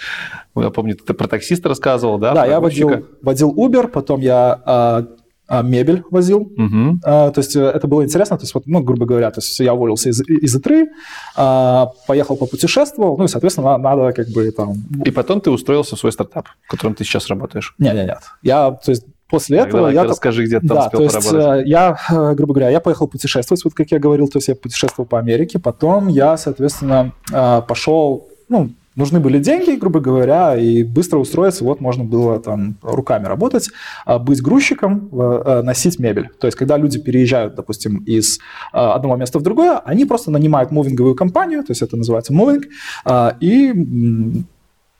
Я 0.56 0.70
помню, 0.70 0.96
ты 0.96 1.12
про 1.12 1.28
таксиста 1.28 1.68
рассказывал, 1.68 2.18
да? 2.18 2.32
Да, 2.34 2.46
я 2.46 2.58
водил, 2.58 3.06
водил 3.22 3.54
Uber, 3.54 3.86
потом 3.86 4.20
я 4.20 4.60
а, 4.64 5.06
мебель 5.48 6.04
возил. 6.10 6.40
Угу. 6.40 7.00
А, 7.04 7.30
то 7.30 7.38
есть 7.40 7.56
э, 7.56 7.60
это 7.60 7.86
было 7.86 8.04
интересно. 8.04 8.36
То 8.36 8.44
есть, 8.44 8.54
вот, 8.54 8.66
ну, 8.66 8.80
грубо 8.80 9.06
говоря, 9.06 9.30
то 9.30 9.38
есть 9.40 9.58
я 9.60 9.74
уволился 9.74 10.10
из, 10.10 10.20
из 10.20 10.54
ИТРы, 10.56 10.88
а, 11.36 11.90
поехал 12.06 12.36
попутешествовал, 12.36 13.16
ну 13.16 13.24
и, 13.24 13.28
соответственно, 13.28 13.78
надо 13.78 14.12
как 14.12 14.28
бы 14.28 14.50
там... 14.50 14.74
И 15.04 15.10
потом 15.10 15.40
ты 15.40 15.50
устроился 15.50 15.96
в 15.96 15.98
свой 15.98 16.12
стартап, 16.12 16.48
в 16.66 16.70
котором 16.70 16.94
ты 16.94 17.04
сейчас 17.04 17.28
работаешь? 17.28 17.74
Нет, 17.78 17.94
нет, 17.94 18.06
нет. 18.08 18.18
Я, 18.42 18.72
то 18.72 18.90
есть 18.90 19.04
после 19.28 19.58
Тогда 19.58 19.78
этого... 19.78 19.88
я 19.88 20.04
расскажи, 20.04 20.44
где 20.44 20.60
ты 20.60 20.68
там 20.68 20.76
да, 20.76 20.84
успел 20.86 20.98
то 20.98 21.04
есть 21.04 21.30
поработать. 21.30 21.66
Э, 21.66 21.68
я, 21.68 21.98
э, 22.10 22.34
грубо 22.34 22.54
говоря, 22.54 22.70
я 22.70 22.80
поехал 22.80 23.08
путешествовать, 23.08 23.64
вот 23.64 23.74
как 23.74 23.90
я 23.90 23.98
говорил, 23.98 24.28
то 24.28 24.38
есть 24.38 24.48
я 24.48 24.54
путешествовал 24.54 25.06
по 25.06 25.18
Америке, 25.18 25.58
потом 25.58 26.08
я, 26.08 26.36
соответственно, 26.36 27.12
пошел, 27.30 28.28
ну, 28.48 28.70
нужны 28.98 29.20
были 29.20 29.38
деньги, 29.38 29.76
грубо 29.76 30.00
говоря, 30.00 30.56
и 30.56 30.82
быстро 30.82 31.18
устроиться, 31.18 31.64
вот 31.64 31.80
можно 31.80 32.04
было 32.04 32.38
там 32.40 32.76
руками 32.82 33.26
работать, 33.26 33.70
а 34.04 34.18
быть 34.18 34.42
грузчиком, 34.42 35.08
э, 35.12 35.62
носить 35.62 35.98
мебель. 35.98 36.28
То 36.38 36.46
есть, 36.46 36.58
когда 36.58 36.76
люди 36.76 36.98
переезжают, 36.98 37.54
допустим, 37.54 37.98
из 38.04 38.40
одного 38.72 39.16
места 39.16 39.38
в 39.38 39.42
другое, 39.42 39.78
они 39.78 40.04
просто 40.04 40.30
нанимают 40.30 40.70
мувинговую 40.70 41.14
компанию, 41.14 41.62
то 41.62 41.70
есть 41.70 41.82
это 41.82 41.96
называется 41.96 42.32
мувинг, 42.32 42.64
и 43.40 44.44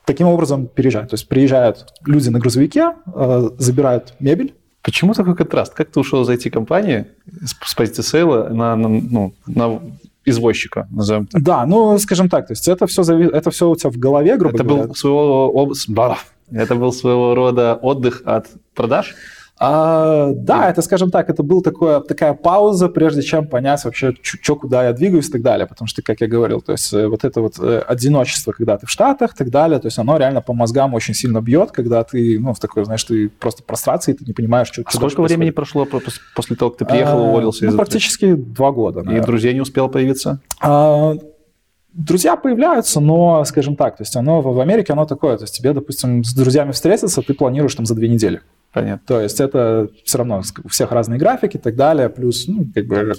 таким 0.05 0.29
образом 0.29 0.67
переезжают. 0.67 1.11
То 1.11 1.15
есть 1.15 1.29
приезжают 1.29 1.87
люди 2.07 2.29
на 2.31 2.39
грузовике, 2.39 2.95
забирают 3.59 4.15
мебель, 4.21 4.55
Почему 4.89 5.13
такой 5.13 5.37
контраст? 5.37 5.75
Как 5.75 5.91
ты 5.91 6.01
ушел 6.01 6.23
из 6.23 6.31
IT-компании 6.31 7.09
с 7.43 7.75
позиции 7.75 8.01
сейла 8.01 8.49
на, 8.49 8.75
на, 8.75 8.89
ну, 8.89 9.35
на 9.47 9.83
извозчика, 10.29 10.87
назовем 10.91 11.27
так. 11.27 11.43
Да, 11.43 11.67
ну, 11.67 11.99
скажем 11.99 12.29
так, 12.29 12.47
то 12.47 12.53
есть 12.53 12.69
это 12.69 12.87
все, 12.87 13.03
зави... 13.03 13.27
это 13.27 13.51
все 13.51 13.69
у 13.69 13.77
тебя 13.77 13.91
в 13.91 13.97
голове, 13.97 14.37
грубо 14.37 14.55
это 14.55 14.65
говоря. 14.65 14.87
Был 14.87 14.95
своего... 14.95 15.73
Это 16.51 16.75
был 16.75 16.93
своего 16.93 17.35
рода 17.35 17.75
отдых 17.75 18.23
от 18.25 18.47
продаж? 18.75 19.15
А, 19.61 20.31
да, 20.35 20.71
это, 20.71 20.83
скажем 20.83 21.11
так, 21.11 21.29
это 21.31 21.43
была 21.43 21.63
такая 22.01 22.35
пауза, 22.35 22.89
прежде 22.89 23.23
чем 23.23 23.47
понять 23.47 23.85
вообще, 23.85 24.15
что, 24.23 24.57
куда 24.57 24.85
я 24.85 24.93
двигаюсь 24.93 25.29
и 25.29 25.33
так 25.33 25.43
далее. 25.43 25.67
Потому 25.67 25.89
что, 25.89 26.03
как 26.03 26.21
я 26.21 26.29
говорил, 26.29 26.61
то 26.61 26.73
есть 26.73 26.93
э, 26.93 27.09
вот 27.09 27.25
это 27.25 27.41
вот 27.41 27.59
э, 27.59 27.83
одиночество, 27.87 28.53
когда 28.53 28.79
ты 28.79 28.87
в 28.87 28.91
Штатах 28.91 29.35
и 29.35 29.37
так 29.37 29.51
далее, 29.51 29.79
то 29.81 29.87
есть 29.87 29.99
оно 29.99 30.17
реально 30.17 30.43
по 30.43 30.53
мозгам 30.53 30.95
очень 30.95 31.15
сильно 31.15 31.41
бьет, 31.41 31.73
когда 31.73 32.05
ты, 32.05 32.39
ну, 32.39 32.55
в 32.55 32.61
такой, 32.61 32.85
знаешь, 32.85 33.03
ты 33.03 33.29
просто 33.29 33.65
прострации, 33.65 34.13
ты 34.13 34.25
не 34.25 34.33
понимаешь, 34.33 34.69
что... 34.69 34.83
А 34.85 34.91
сколько 34.93 35.23
времени 35.23 35.51
прошло 35.51 35.87
после 36.35 36.57
того, 36.57 36.71
как 36.71 36.79
ты 36.79 36.85
приехал, 36.85 37.19
а, 37.19 37.23
уволился? 37.29 37.65
Ну, 37.65 37.77
практически 37.77 38.35
два 38.35 38.71
года. 38.71 39.03
Наверное. 39.03 39.23
И 39.23 39.27
друзья 39.27 39.53
не 39.53 39.61
успел 39.61 39.89
появиться? 39.89 40.41
А, 40.61 41.15
друзья 41.93 42.37
появляются, 42.37 43.01
но, 43.01 43.45
скажем 43.45 43.75
так, 43.75 43.97
то 43.97 44.03
есть 44.03 44.15
оно 44.15 44.41
в 44.41 44.61
Америке, 44.61 44.93
оно 44.93 45.05
такое, 45.05 45.37
то 45.37 45.45
есть 45.45 45.57
тебе, 45.57 45.73
допустим, 45.73 46.23
с 46.23 46.33
друзьями 46.33 46.71
встретиться, 46.71 47.23
ты 47.23 47.35
планируешь 47.35 47.75
там 47.75 47.87
за 47.87 47.95
две 47.95 48.09
недели. 48.09 48.41
Понятно. 48.73 49.03
То 49.07 49.21
есть 49.21 49.41
это 49.41 49.89
все 50.05 50.19
равно 50.19 50.43
у 50.63 50.69
всех 50.69 50.93
разные 50.93 51.19
графики 51.19 51.57
и 51.57 51.61
так 51.61 51.75
далее. 51.75 52.09
Плюс, 52.09 52.47
ну, 52.47 52.67
как 52.75 52.87
бы, 52.87 53.15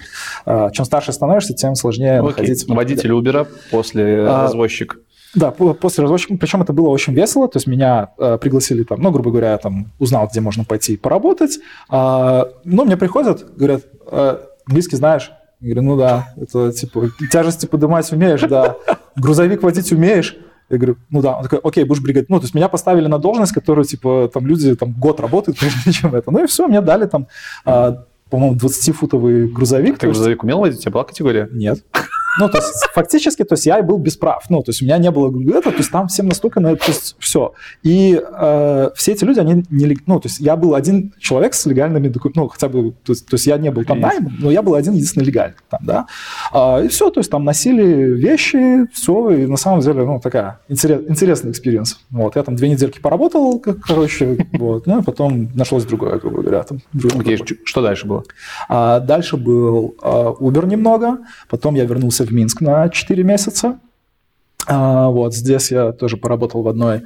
а, 0.45 0.69
чем 0.71 0.85
старше 0.85 1.11
становишься, 1.11 1.53
тем 1.53 1.75
сложнее 1.75 2.19
Окей. 2.19 2.29
находить... 2.29 2.67
Водитель 2.67 3.11
Uber 3.11 3.47
после 3.71 4.27
а, 4.27 4.43
развозчик. 4.43 4.99
Да, 5.35 5.51
после 5.51 6.03
развозчика. 6.03 6.35
Причем 6.37 6.61
это 6.61 6.73
было 6.73 6.89
очень 6.89 7.13
весело. 7.13 7.47
То 7.47 7.57
есть 7.57 7.67
меня 7.67 8.09
э, 8.17 8.37
пригласили 8.39 8.83
там, 8.83 9.01
ну, 9.01 9.11
грубо 9.11 9.29
говоря, 9.29 9.51
я 9.51 9.57
там 9.57 9.91
узнал, 9.99 10.27
где 10.27 10.41
можно 10.41 10.63
пойти 10.63 10.97
поработать. 10.97 11.59
Э, 11.91 12.45
ну, 12.63 12.85
мне 12.85 12.97
приходят, 12.97 13.55
говорят, 13.55 13.83
э, 14.11 14.37
английский 14.65 14.95
знаешь? 14.95 15.31
Я 15.61 15.73
говорю, 15.73 15.89
ну 15.89 15.97
да, 15.97 16.33
это 16.37 16.71
типа 16.71 17.09
тяжести 17.31 17.65
поднимать 17.65 18.11
умеешь, 18.11 18.41
да. 18.41 18.77
Грузовик 19.15 19.61
водить 19.61 19.91
умеешь. 19.91 20.37
Я 20.69 20.77
говорю, 20.77 20.97
ну 21.09 21.21
да. 21.21 21.37
Он 21.37 21.43
такой, 21.43 21.59
окей, 21.59 21.83
будешь 21.83 22.01
бригадир. 22.01 22.27
Ну, 22.29 22.39
то 22.39 22.43
есть 22.43 22.53
меня 22.53 22.69
поставили 22.69 23.07
на 23.07 23.17
должность, 23.17 23.53
которую, 23.53 23.85
типа, 23.85 24.29
там 24.33 24.45
люди 24.45 24.75
там 24.75 24.93
год 24.93 25.19
работают, 25.19 25.57
прежде 25.59 25.91
чем 25.91 26.15
это. 26.15 26.31
Ну 26.31 26.43
и 26.43 26.47
все, 26.47 26.67
мне 26.67 26.81
дали 26.81 27.07
там, 27.07 27.27
а, 27.65 28.03
по-моему, 28.29 28.55
20-футовый 28.55 29.47
грузовик. 29.47 29.95
А 29.95 29.99
ты 29.99 30.07
грузовик 30.07 30.43
умел 30.43 30.59
водить? 30.59 30.79
У 30.79 30.81
тебя 30.81 30.91
была 30.91 31.03
категория? 31.03 31.49
Нет. 31.51 31.83
Ну, 32.37 32.49
то 32.49 32.57
есть, 32.57 32.73
фактически, 32.93 33.43
то 33.43 33.53
есть, 33.53 33.65
я 33.65 33.81
был 33.81 33.97
без 33.97 34.15
прав. 34.17 34.45
Ну, 34.49 34.61
то 34.61 34.69
есть, 34.69 34.81
у 34.81 34.85
меня 34.85 34.97
не 34.97 35.09
было 35.11 35.29
этого, 35.29 35.71
то 35.71 35.79
есть, 35.79 35.91
там 35.91 36.07
всем 36.07 36.27
настолько 36.27 36.59
на 36.59 36.71
это, 36.71 36.85
то 36.85 36.91
есть, 36.91 37.15
все. 37.19 37.53
И 37.83 38.21
э, 38.21 38.89
все 38.95 39.11
эти 39.13 39.23
люди, 39.23 39.39
они 39.39 39.65
не... 39.69 39.97
Ну, 40.05 40.19
то 40.19 40.27
есть, 40.27 40.39
я 40.39 40.55
был 40.55 40.75
один 40.75 41.13
человек 41.19 41.53
с 41.53 41.65
легальными 41.65 42.07
документами, 42.07 42.43
ну, 42.43 42.49
хотя 42.49 42.69
бы, 42.69 42.91
то 42.91 43.13
есть, 43.13 43.25
то 43.25 43.35
есть 43.35 43.47
я 43.47 43.57
не 43.57 43.71
был 43.71 43.83
там 43.83 43.99
наймом, 43.99 44.35
но 44.39 44.51
я 44.51 44.61
был 44.61 44.75
один 44.75 44.93
единственный 44.93 45.23
легальный 45.23 45.55
там, 45.69 45.79
да. 45.83 46.05
А, 46.51 46.81
и 46.81 46.87
все, 46.87 47.09
то 47.09 47.19
есть, 47.19 47.31
там 47.31 47.43
носили 47.43 47.83
вещи, 47.83 48.87
все, 48.93 49.31
и 49.31 49.45
на 49.47 49.57
самом 49.57 49.81
деле, 49.81 50.05
ну, 50.05 50.19
такая 50.19 50.59
интерес, 50.67 51.01
интересный 51.07 51.51
experience. 51.51 51.99
Вот, 52.11 52.35
я 52.35 52.43
там 52.43 52.55
две 52.55 52.69
недельки 52.69 52.99
поработал, 52.99 53.59
короче, 53.59 54.47
вот, 54.53 54.85
ну, 54.85 54.99
и 54.99 55.03
потом 55.03 55.49
нашлось 55.55 55.85
другое, 55.85 56.19
грубо 56.19 56.41
говоря. 56.41 56.63
Там, 56.63 56.79
Окей, 57.19 57.39
что 57.65 57.81
дальше 57.81 58.07
было? 58.07 58.23
А, 58.67 58.99
дальше 58.99 59.37
был 59.37 59.95
а, 60.01 60.33
Uber 60.33 60.65
немного, 60.67 61.19
потом 61.49 61.75
я 61.75 61.85
вернулся 61.85 62.18
в 62.25 62.31
Минск 62.31 62.61
на 62.61 62.89
4 62.89 63.23
месяца. 63.23 63.79
А, 64.67 65.09
вот 65.09 65.33
здесь 65.33 65.71
я 65.71 65.91
тоже 65.91 66.17
поработал 66.17 66.61
в 66.61 66.67
одной 66.67 67.03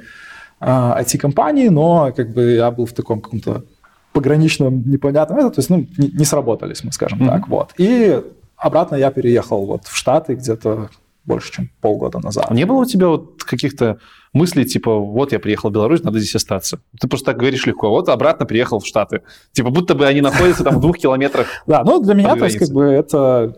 IT-компании, 0.60 1.68
а, 1.68 1.70
но 1.70 2.12
как 2.14 2.32
бы 2.32 2.52
я 2.52 2.70
был 2.70 2.86
в 2.86 2.92
таком 2.92 3.20
каком-то 3.20 3.64
пограничном 4.12 4.88
непонятном, 4.88 5.38
это, 5.38 5.50
то 5.50 5.58
есть 5.58 5.70
ну, 5.70 5.86
не, 5.98 6.08
не 6.08 6.24
сработались 6.24 6.84
мы, 6.84 6.92
скажем 6.92 7.22
mm-hmm. 7.22 7.28
так, 7.28 7.48
вот. 7.48 7.74
И 7.78 8.22
обратно 8.56 8.94
я 8.94 9.10
переехал 9.10 9.66
вот 9.66 9.86
в 9.86 9.96
Штаты 9.96 10.34
где-то 10.34 10.90
больше, 11.24 11.52
чем 11.52 11.70
полгода 11.80 12.18
назад. 12.18 12.50
Не 12.50 12.66
было 12.66 12.78
у 12.78 12.84
тебя 12.84 13.08
вот 13.08 13.44
каких-то 13.44 13.98
мыслей, 14.32 14.64
типа, 14.64 14.96
вот 14.96 15.32
я 15.32 15.38
приехал 15.38 15.70
в 15.70 15.72
Беларусь, 15.72 16.02
надо 16.02 16.18
здесь 16.18 16.34
остаться? 16.34 16.80
Ты 17.00 17.08
просто 17.08 17.26
так 17.26 17.38
говоришь 17.38 17.66
легко, 17.66 17.88
вот 17.90 18.08
обратно 18.08 18.46
приехал 18.46 18.80
в 18.80 18.86
Штаты. 18.86 19.22
Типа, 19.52 19.70
будто 19.70 19.94
бы 19.94 20.06
они 20.06 20.20
находятся 20.20 20.64
там 20.64 20.76
в 20.76 20.80
двух 20.80 20.98
километрах 20.98 21.46
Да, 21.66 21.82
ну 21.84 22.00
для 22.00 22.14
меня, 22.14 22.36
то 22.36 22.44
есть, 22.44 22.58
как 22.58 22.68
бы 22.70 22.84
это... 22.84 23.56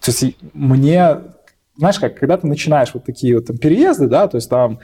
То 0.00 0.10
есть 0.10 0.36
мне... 0.52 1.18
Знаешь 1.76 1.98
как, 1.98 2.16
когда 2.16 2.36
ты 2.36 2.46
начинаешь 2.46 2.90
вот 2.94 3.04
такие 3.04 3.34
вот 3.34 3.46
там 3.46 3.56
переезды, 3.58 4.06
да, 4.06 4.28
то 4.28 4.36
есть 4.36 4.48
там 4.48 4.78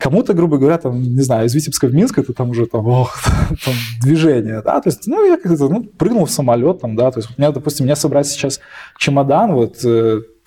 Кому-то, 0.00 0.32
грубо 0.32 0.56
говоря, 0.56 0.78
там, 0.78 0.98
не 0.98 1.20
знаю, 1.20 1.46
из 1.46 1.54
Витебска 1.54 1.86
в 1.86 1.94
Минск, 1.94 2.18
это 2.18 2.32
там 2.32 2.50
уже 2.50 2.64
там, 2.64 2.86
ох, 2.86 3.18
там 3.64 3.74
движение, 4.02 4.62
да, 4.62 4.80
то 4.80 4.88
есть, 4.88 5.06
ну, 5.06 5.22
я 5.26 5.36
как-то, 5.36 5.68
ну, 5.68 5.84
прыгнул 5.84 6.24
в 6.24 6.30
самолет 6.30 6.80
там, 6.80 6.96
да, 6.96 7.10
то 7.10 7.18
есть, 7.18 7.28
у 7.28 7.34
меня, 7.38 7.52
допустим, 7.52 7.84
мне 7.84 7.94
собрать 7.96 8.26
сейчас 8.26 8.60
чемодан, 8.98 9.52
вот, 9.52 9.84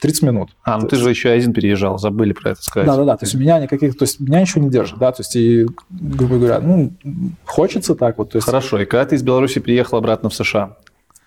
30 0.03 0.23
минут. 0.23 0.49
А, 0.63 0.77
ну 0.77 0.87
ты 0.87 0.97
же 0.97 1.09
еще 1.09 1.29
один 1.29 1.53
переезжал, 1.53 1.97
забыли 1.97 2.33
про 2.33 2.51
это 2.51 2.61
сказать. 2.61 2.85
Да-да-да, 2.85 3.15
то 3.15 3.23
есть 3.23 3.35
у 3.35 3.39
меня 3.39 3.57
никаких, 3.59 3.97
то 3.97 4.03
есть 4.03 4.19
меня 4.19 4.41
ничего 4.41 4.61
не 4.61 4.69
держит, 4.69 4.99
да, 4.99 5.13
то 5.13 5.21
есть 5.21 5.33
и, 5.37 5.65
грубо 5.89 6.39
говоря, 6.39 6.59
ну, 6.59 6.91
хочется 7.45 7.95
так 7.95 8.17
вот. 8.17 8.31
То 8.31 8.35
есть... 8.35 8.45
Хорошо, 8.45 8.81
и 8.81 8.85
когда 8.85 9.05
ты 9.05 9.15
из 9.15 9.23
Беларуси 9.23 9.61
приехал 9.61 9.97
обратно 9.97 10.29
в 10.29 10.33
США, 10.35 10.75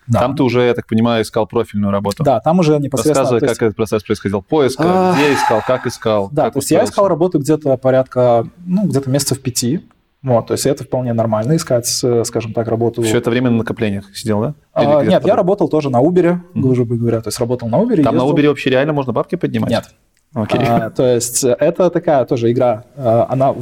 да. 0.08 0.20
Там 0.20 0.36
ты 0.36 0.44
уже, 0.44 0.62
я 0.62 0.74
так 0.74 0.86
понимаю, 0.86 1.24
искал 1.24 1.48
профильную 1.48 1.90
работу. 1.90 2.22
Да, 2.22 2.38
там 2.38 2.60
уже 2.60 2.78
непосредственно... 2.78 3.22
Рассказывай, 3.22 3.40
как 3.40 3.48
есть... 3.48 3.62
этот 3.62 3.76
процесс 3.76 4.04
происходил. 4.04 4.40
Поиск, 4.40 4.78
а... 4.80 5.14
где 5.14 5.34
искал, 5.34 5.62
как 5.66 5.84
искал. 5.86 6.28
Да, 6.30 6.44
как 6.44 6.52
то 6.52 6.58
есть 6.60 6.70
я 6.70 6.84
искал 6.84 7.08
работу 7.08 7.40
где-то 7.40 7.76
порядка, 7.76 8.46
ну, 8.64 8.86
где-то 8.86 9.10
месяцев 9.10 9.40
пяти. 9.40 9.84
Вот, 10.22 10.48
то 10.48 10.54
есть 10.54 10.66
это 10.66 10.82
вполне 10.82 11.12
нормально 11.12 11.56
искать, 11.56 11.86
скажем 11.86 12.52
так, 12.52 12.66
работу. 12.68 13.02
Все 13.02 13.18
это 13.18 13.30
время 13.30 13.50
на 13.50 13.58
накоплениях 13.58 14.16
сидел, 14.16 14.40
да? 14.40 14.54
а, 14.72 15.04
нет, 15.04 15.24
я 15.24 15.36
работал 15.36 15.68
тоже 15.68 15.88
на 15.88 16.02
Uber, 16.02 16.22
mm-hmm. 16.24 16.40
грубо 16.54 16.96
говоря, 16.96 17.20
то 17.20 17.28
есть 17.28 17.38
работал 17.38 17.68
на 17.68 17.76
Uber. 17.76 18.02
Там 18.02 18.14
ездил... 18.14 18.28
на 18.28 18.32
Uber 18.32 18.48
вообще 18.48 18.70
реально 18.70 18.92
можно 18.92 19.12
бабки 19.12 19.36
поднимать? 19.36 19.70
Нет. 19.70 19.84
Okay. 20.34 20.64
А, 20.66 20.90
то 20.90 21.06
есть 21.06 21.44
это 21.44 21.90
такая 21.90 22.24
тоже 22.24 22.50
игра, 22.50 22.84
а, 22.96 23.26
она 23.28 23.54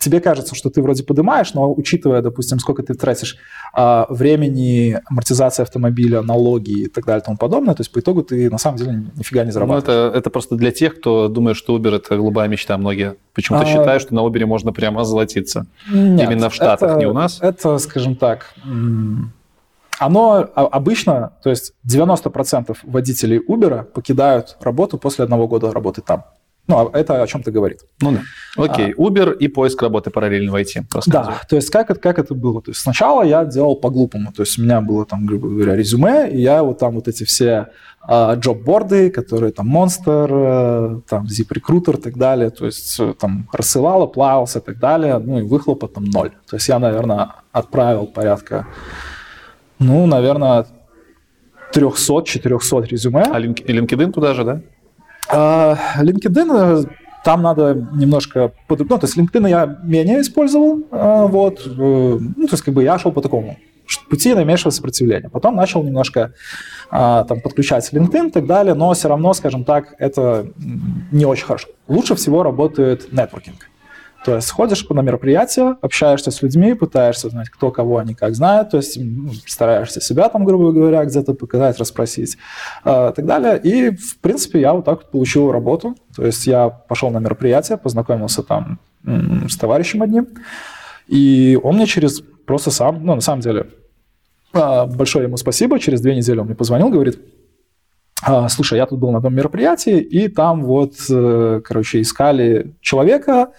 тебе 0.00 0.20
кажется, 0.20 0.54
что 0.54 0.70
ты 0.70 0.82
вроде 0.82 1.04
поднимаешь, 1.04 1.54
но 1.54 1.72
учитывая, 1.72 2.22
допустим, 2.22 2.58
сколько 2.58 2.82
ты 2.82 2.94
тратишь 2.94 3.36
а, 3.72 4.06
времени, 4.08 4.98
амортизации 5.04 5.62
автомобиля, 5.62 6.22
налоги 6.22 6.84
и 6.84 6.88
так 6.88 7.04
далее 7.04 7.20
и 7.20 7.24
тому 7.24 7.36
подобное, 7.36 7.74
то 7.74 7.82
есть 7.82 7.92
по 7.92 8.00
итогу 8.00 8.22
ты 8.22 8.50
на 8.50 8.58
самом 8.58 8.78
деле 8.78 9.04
нифига 9.14 9.44
не 9.44 9.52
зарабатываешь. 9.52 9.86
Ну, 9.86 10.08
это, 10.08 10.18
это 10.18 10.30
просто 10.30 10.56
для 10.56 10.72
тех, 10.72 10.98
кто 10.98 11.28
думает, 11.28 11.56
что 11.56 11.76
Uber– 11.78 11.94
это 11.96 12.16
голубая 12.16 12.48
мечта. 12.48 12.76
Многие 12.78 13.16
почему-то 13.34 13.64
а... 13.64 13.68
считают, 13.68 14.02
что 14.02 14.14
на 14.14 14.20
Uber 14.20 14.44
можно 14.46 14.72
прямо 14.72 15.02
озолотиться. 15.02 15.66
Нет, 15.92 16.28
Именно 16.28 16.48
в 16.48 16.54
Штатах, 16.54 16.90
это, 16.90 16.98
не 16.98 17.06
у 17.06 17.12
нас. 17.12 17.38
Это, 17.40 17.78
скажем 17.78 18.16
так, 18.16 18.54
оно 19.98 20.48
обычно, 20.54 21.34
то 21.42 21.50
есть 21.50 21.74
90% 21.86 22.76
водителей 22.84 23.38
Uber 23.38 23.84
покидают 23.84 24.56
работу 24.60 24.96
после 24.96 25.24
одного 25.24 25.46
года 25.46 25.70
работы 25.72 26.00
там. 26.00 26.24
Ну, 26.66 26.76
а 26.76 26.98
это 26.98 27.22
о 27.22 27.26
чем-то 27.26 27.50
говорит. 27.50 27.80
Ну 28.00 28.12
да. 28.12 28.20
Окей, 28.56 28.92
а, 28.92 29.00
Uber 29.00 29.36
и 29.36 29.48
поиск 29.48 29.82
работы 29.82 30.10
параллельно 30.10 30.52
в 30.52 30.54
IT. 30.54 30.84
Да, 31.06 31.40
то 31.48 31.56
есть 31.56 31.70
как 31.70 31.90
это, 31.90 32.00
как 32.00 32.18
это 32.18 32.34
было? 32.34 32.62
То 32.62 32.70
есть 32.70 32.80
сначала 32.80 33.22
я 33.22 33.44
делал 33.44 33.76
по-глупому. 33.76 34.32
То 34.32 34.42
есть 34.42 34.58
у 34.58 34.62
меня 34.62 34.80
было 34.80 35.04
там, 35.04 35.26
грубо 35.26 35.48
говоря, 35.48 35.74
резюме, 35.74 36.30
и 36.30 36.40
я 36.40 36.62
вот 36.62 36.78
там 36.78 36.94
вот 36.94 37.08
эти 37.08 37.24
все 37.24 37.68
а, 38.02 38.34
джоб-борды, 38.34 39.10
которые 39.10 39.52
там 39.52 39.76
Monster, 39.76 40.28
э, 40.30 41.00
там 41.08 41.26
ZipRecruiter 41.26 41.98
и 41.98 42.00
так 42.00 42.16
далее, 42.16 42.50
то 42.50 42.66
есть 42.66 42.98
э, 42.98 43.14
там 43.18 43.48
рассылал, 43.52 44.08
плавался 44.08 44.60
и 44.60 44.62
так 44.62 44.78
далее, 44.78 45.18
ну 45.18 45.38
и 45.38 45.42
выхлопа 45.42 45.86
там 45.86 46.04
ноль. 46.04 46.30
То 46.48 46.56
есть 46.56 46.68
я, 46.68 46.78
наверное, 46.78 47.32
отправил 47.52 48.06
порядка, 48.06 48.66
ну, 49.78 50.06
наверное, 50.06 50.66
300-400 51.74 52.86
резюме. 52.86 53.22
А 53.22 53.38
LinkedIn 53.38 54.12
туда 54.12 54.34
же, 54.34 54.44
да? 54.44 54.60
А, 55.32 55.76
LinkedIn 55.98 56.84
э, 56.84 56.84
там 57.24 57.42
надо 57.42 57.74
немножко... 57.92 58.52
Ну, 58.68 58.76
то 58.76 59.00
есть 59.02 59.16
LinkedIn 59.16 59.48
я 59.48 59.78
менее 59.82 60.20
использовал, 60.20 60.82
а, 60.90 61.26
вот. 61.26 61.66
Э, 61.66 61.70
ну, 61.76 62.46
то 62.46 62.52
есть 62.52 62.62
как 62.62 62.74
бы 62.74 62.82
я 62.82 62.98
шел 62.98 63.12
по 63.12 63.20
такому 63.20 63.56
пути 64.08 64.34
наименьшего 64.34 64.70
сопротивления. 64.70 65.28
Потом 65.28 65.56
начал 65.56 65.82
немножко 65.82 66.32
а, 66.90 67.24
там, 67.24 67.40
подключать 67.40 67.88
LinkedIn 67.92 68.28
и 68.28 68.30
так 68.30 68.46
далее, 68.46 68.74
но 68.74 68.92
все 68.92 69.08
равно, 69.08 69.32
скажем 69.34 69.64
так, 69.64 69.94
это 69.98 70.46
не 71.10 71.24
очень 71.24 71.44
хорошо. 71.44 71.68
Лучше 71.88 72.14
всего 72.14 72.42
работает 72.42 73.12
нетворкинг. 73.12 73.69
То 74.24 74.34
есть 74.34 74.50
ходишь 74.50 74.86
на 74.88 75.00
мероприятия, 75.00 75.76
общаешься 75.80 76.30
с 76.30 76.42
людьми, 76.42 76.74
пытаешься 76.74 77.28
узнать, 77.28 77.48
кто 77.48 77.70
кого 77.70 77.98
они 77.98 78.14
как 78.14 78.34
знают, 78.34 78.70
то 78.70 78.76
есть 78.76 78.98
ну, 79.00 79.30
стараешься 79.46 80.00
себя 80.00 80.28
там, 80.28 80.44
грубо 80.44 80.72
говоря, 80.72 81.04
где-то 81.04 81.32
показать, 81.32 81.78
расспросить 81.78 82.36
э, 82.84 83.10
и 83.10 83.14
так 83.14 83.24
далее. 83.24 83.58
И, 83.62 83.90
в 83.96 84.18
принципе, 84.18 84.60
я 84.60 84.74
вот 84.74 84.84
так 84.84 84.98
вот 84.98 85.10
получил 85.10 85.50
работу. 85.50 85.94
То 86.14 86.26
есть 86.26 86.46
я 86.46 86.68
пошел 86.68 87.10
на 87.10 87.18
мероприятие, 87.18 87.78
познакомился 87.78 88.42
там 88.42 88.78
с 89.04 89.56
товарищем 89.56 90.02
одним, 90.02 90.28
и 91.08 91.58
он 91.62 91.76
мне 91.76 91.86
через 91.86 92.20
просто 92.20 92.70
сам, 92.70 93.04
ну, 93.04 93.14
на 93.14 93.20
самом 93.22 93.40
деле, 93.40 93.68
а, 94.52 94.86
большое 94.86 95.24
ему 95.24 95.36
спасибо, 95.36 95.78
через 95.78 96.00
две 96.00 96.14
недели 96.14 96.38
он 96.38 96.46
мне 96.46 96.54
позвонил, 96.54 96.90
говорит, 96.90 97.18
«А, 98.22 98.48
слушай, 98.48 98.76
я 98.76 98.86
тут 98.86 98.98
был 98.98 99.10
на 99.10 99.18
одном 99.18 99.34
мероприятии, 99.34 99.98
и 99.98 100.28
там 100.28 100.62
вот, 100.64 100.94
э, 101.08 101.60
короче, 101.64 102.02
искали 102.02 102.74
человека, 102.82 103.52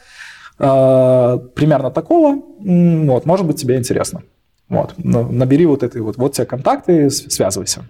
примерно 0.58 1.92
такого, 1.92 2.42
вот, 2.60 3.26
может 3.26 3.46
быть, 3.46 3.60
тебе 3.60 3.78
интересно. 3.78 4.24
Вот, 4.70 4.94
набери 4.98 5.66
вот 5.66 5.84
эти 5.84 5.98
вот, 5.98 6.18
вот 6.18 6.34
те 6.34 6.46
контакты, 6.46 7.10
связывайся. 7.10 7.84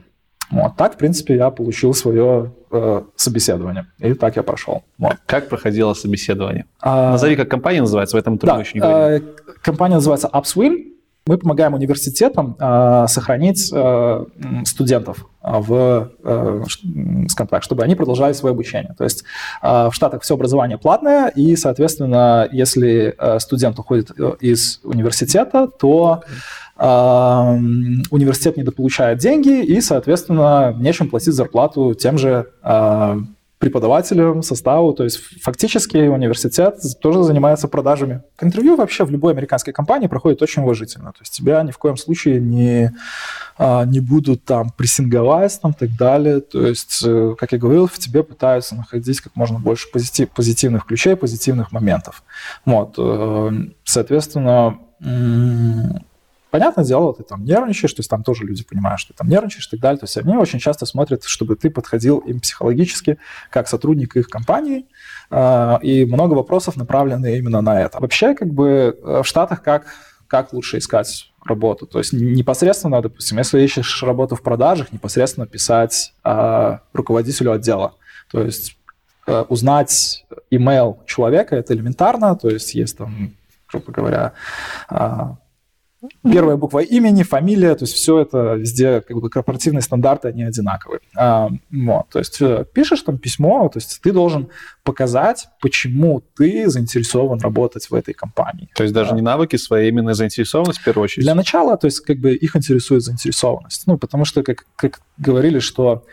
Вот, 0.51 0.75
так, 0.75 0.95
в 0.95 0.97
принципе, 0.97 1.35
я 1.35 1.49
получил 1.49 1.93
свое 1.93 2.51
э, 2.71 3.03
собеседование. 3.15 3.87
И 3.99 4.13
так 4.13 4.35
я 4.35 4.43
прошел. 4.43 4.83
Вот. 4.97 5.15
Как 5.25 5.47
проходило 5.47 5.93
собеседование? 5.93 6.65
А, 6.81 7.11
Назови, 7.11 7.37
как 7.37 7.49
компания 7.49 7.79
называется, 7.79 8.17
в 8.17 8.19
этом 8.19 8.33
мы 8.33 8.39
да, 8.39 8.59
еще 8.59 8.71
не 8.73 8.81
говорили. 8.81 9.23
Э, 9.25 9.51
компания 9.61 9.95
называется 9.95 10.29
Upswim. 10.31 10.91
Мы 11.27 11.37
помогаем 11.37 11.75
университетам 11.75 12.57
э, 12.59 13.05
сохранить 13.07 13.71
э, 13.71 14.25
студентов 14.65 15.27
а, 15.39 15.59
в, 15.59 16.11
э, 16.23 16.63
скажем 17.29 17.47
так, 17.47 17.61
чтобы 17.61 17.83
они 17.83 17.93
продолжали 17.93 18.33
свое 18.33 18.53
обучение. 18.53 18.95
То 18.97 19.03
есть 19.03 19.23
э, 19.61 19.89
в 19.89 19.91
Штатах 19.93 20.23
все 20.23 20.33
образование 20.33 20.79
платное, 20.79 21.27
и, 21.27 21.55
соответственно, 21.55 22.49
если 22.51 23.15
э, 23.17 23.39
студент 23.39 23.77
уходит 23.77 24.11
э, 24.17 24.33
из 24.39 24.79
университета, 24.83 25.67
то 25.67 26.23
э, 26.77 26.85
университет 28.09 28.57
недополучает 28.57 29.19
деньги, 29.19 29.63
и, 29.63 29.79
соответственно, 29.79 30.75
нечем 30.75 31.07
платить 31.07 31.35
зарплату 31.35 31.93
тем 31.93 32.17
же 32.17 32.47
э, 32.63 33.17
преподавателям, 33.61 34.41
составу. 34.41 34.93
То 34.93 35.03
есть 35.03 35.19
фактически 35.41 35.97
университет 35.97 36.79
тоже 36.99 37.23
занимается 37.23 37.67
продажами. 37.67 38.23
Интервью 38.41 38.75
вообще 38.75 39.05
в 39.05 39.11
любой 39.11 39.33
американской 39.33 39.71
компании 39.71 40.07
проходит 40.07 40.41
очень 40.41 40.63
уважительно. 40.63 41.13
То 41.13 41.19
есть 41.21 41.33
тебя 41.33 41.61
ни 41.63 41.71
в 41.71 41.77
коем 41.77 41.95
случае 41.95 42.41
не, 42.41 42.91
а, 43.57 43.85
не 43.85 43.99
будут 43.99 44.43
там 44.43 44.71
прессинговать 44.71 45.59
там, 45.61 45.71
и 45.71 45.75
так 45.75 45.95
далее. 45.95 46.41
То 46.41 46.65
есть, 46.65 47.03
э, 47.05 47.35
как 47.37 47.51
я 47.51 47.59
говорил, 47.59 47.87
в 47.87 47.99
тебе 47.99 48.23
пытаются 48.23 48.75
находить 48.75 49.21
как 49.21 49.35
можно 49.35 49.59
больше 49.59 49.89
позитив, 49.91 50.29
позитивных 50.31 50.85
ключей, 50.87 51.15
позитивных 51.15 51.71
моментов. 51.71 52.23
Вот. 52.65 52.95
Э, 52.97 53.51
соответственно, 53.83 54.79
Понятное 56.51 56.83
дело, 56.83 57.13
ты 57.13 57.23
там 57.23 57.45
нервничаешь, 57.45 57.93
то 57.93 58.01
есть 58.01 58.09
там 58.09 58.23
тоже 58.23 58.43
люди 58.43 58.65
понимают, 58.65 58.99
что 58.99 59.13
ты 59.13 59.17
там 59.17 59.29
нервничаешь 59.29 59.67
и 59.67 59.71
так 59.71 59.79
далее. 59.79 59.99
То 59.99 60.03
есть 60.03 60.17
они 60.17 60.35
очень 60.35 60.59
часто 60.59 60.85
смотрят, 60.85 61.23
чтобы 61.23 61.55
ты 61.55 61.69
подходил 61.69 62.17
им 62.19 62.41
психологически 62.41 63.17
как 63.49 63.69
сотрудник 63.69 64.17
их 64.17 64.27
компании, 64.27 64.85
а, 65.29 65.79
и 65.81 66.05
много 66.05 66.33
вопросов 66.33 66.75
направлены 66.75 67.37
именно 67.37 67.61
на 67.61 67.81
это. 67.81 68.01
Вообще, 68.01 68.35
как 68.35 68.49
бы 68.49 68.99
э, 69.01 69.21
в 69.23 69.25
Штатах 69.25 69.63
как, 69.63 69.85
как 70.27 70.51
лучше 70.51 70.79
искать 70.79 71.31
работу? 71.45 71.87
То 71.87 71.99
есть 71.99 72.11
непосредственно, 72.11 73.01
допустим, 73.01 73.37
если 73.37 73.61
ищешь 73.61 74.03
работу 74.03 74.35
в 74.35 74.41
продажах, 74.41 74.91
непосредственно 74.91 75.47
писать 75.47 76.13
э, 76.25 76.77
руководителю 76.91 77.53
отдела. 77.53 77.93
То 78.29 78.41
есть 78.41 78.77
э, 79.25 79.45
узнать 79.47 80.25
email 80.51 80.97
человека, 81.05 81.55
это 81.55 81.73
элементарно, 81.73 82.35
то 82.35 82.49
есть 82.49 82.75
есть 82.75 82.97
там, 82.97 83.33
грубо 83.69 83.93
говоря, 83.93 84.33
а, 84.89 85.37
Первая 86.23 86.55
буква 86.55 86.79
имени, 86.79 87.23
фамилия, 87.23 87.75
то 87.75 87.83
есть 87.83 87.93
все 87.93 88.19
это 88.19 88.55
везде 88.55 89.01
как 89.01 89.17
бы 89.17 89.29
корпоративные 89.29 89.81
стандарты, 89.81 90.29
они 90.29 90.43
одинаковые. 90.43 91.01
А, 91.15 91.49
вот, 91.71 92.09
то 92.09 92.19
есть 92.19 92.41
э, 92.41 92.65
пишешь 92.73 93.01
там 93.01 93.17
письмо, 93.17 93.69
то 93.69 93.77
есть 93.77 93.99
ты 94.01 94.11
должен 94.11 94.49
показать, 94.83 95.47
почему 95.61 96.23
ты 96.35 96.69
заинтересован 96.69 97.39
работать 97.39 97.89
в 97.89 97.93
этой 97.93 98.13
компании. 98.13 98.69
То 98.75 98.83
есть 98.83 98.95
даже 98.95 99.13
не 99.13 99.21
навыки 99.21 99.57
свои, 99.57 99.81
а 99.81 99.87
именно 99.89 100.13
заинтересованность 100.13 100.79
в 100.79 100.83
первую 100.83 101.05
очередь? 101.05 101.25
Для 101.25 101.35
начала, 101.35 101.77
то 101.77 101.85
есть 101.85 101.99
как 102.01 102.17
бы 102.17 102.33
их 102.33 102.55
интересует 102.55 103.03
заинтересованность. 103.03 103.87
Ну, 103.87 103.97
потому 103.97 104.25
что, 104.25 104.43
как, 104.43 104.65
как 104.75 105.01
говорили, 105.17 105.59
что 105.59 106.05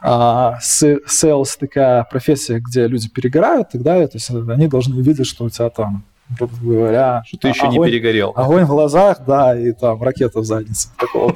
а, 0.00 0.58
sales 0.60 1.56
такая 1.58 2.04
профессия, 2.04 2.60
где 2.60 2.86
люди 2.86 3.08
перегорают 3.08 3.68
далее, 3.72 4.06
то 4.06 4.16
есть 4.16 4.30
они 4.30 4.68
должны 4.68 4.96
увидеть, 4.96 5.26
что 5.26 5.44
у 5.44 5.50
тебя 5.50 5.70
там 5.70 6.04
грубо 6.30 6.54
говоря. 6.60 7.22
Что 7.26 7.38
ты 7.38 7.48
еще 7.48 7.66
огонь, 7.66 7.86
не 7.86 7.92
перегорел. 7.92 8.32
Огонь 8.36 8.64
в 8.64 8.68
глазах, 8.68 9.24
да, 9.26 9.58
и 9.58 9.72
там 9.72 10.02
ракета 10.02 10.40
в 10.40 10.44
заднице. 10.44 10.88
Такого. 10.98 11.34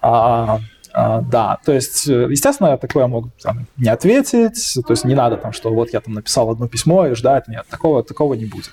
А, 0.00 0.60
а, 0.92 1.22
да, 1.22 1.58
то 1.64 1.72
есть, 1.72 2.06
естественно, 2.06 2.68
я 2.68 2.76
такое 2.76 3.06
могу 3.06 3.30
там, 3.42 3.66
не 3.76 3.88
ответить, 3.88 4.78
то 4.86 4.92
есть 4.92 5.04
не 5.04 5.14
надо 5.14 5.36
там, 5.36 5.52
что 5.52 5.72
вот 5.72 5.92
я 5.92 6.00
там 6.00 6.14
написал 6.14 6.50
одно 6.50 6.68
письмо 6.68 7.06
и 7.06 7.14
ждать, 7.14 7.48
нет, 7.48 7.66
такого, 7.68 8.04
такого 8.04 8.34
не 8.34 8.44
будет. 8.44 8.72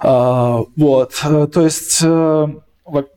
А, 0.00 0.62
вот, 0.76 1.12
то 1.22 1.62
есть 1.62 2.00
э, 2.02 2.48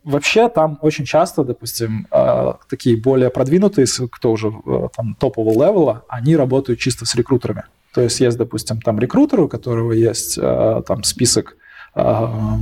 вообще 0.03 0.49
там 0.49 0.77
очень 0.81 1.05
часто, 1.05 1.43
допустим, 1.43 2.07
э, 2.11 2.53
такие 2.69 2.95
более 2.95 3.29
продвинутые, 3.29 3.87
кто 4.11 4.31
уже 4.31 4.49
э, 4.49 4.87
там 4.95 5.15
топового 5.15 5.53
левела, 5.53 6.03
они 6.07 6.35
работают 6.35 6.79
чисто 6.79 7.05
с 7.05 7.15
рекрутерами. 7.15 7.63
То 7.93 8.01
есть 8.01 8.19
есть, 8.19 8.37
допустим, 8.37 8.81
там 8.81 8.99
рекрутер, 8.99 9.41
у 9.41 9.49
которого 9.49 9.91
есть 9.91 10.37
э, 10.37 10.81
там 10.87 11.03
список 11.03 11.57
ну, 11.93 12.59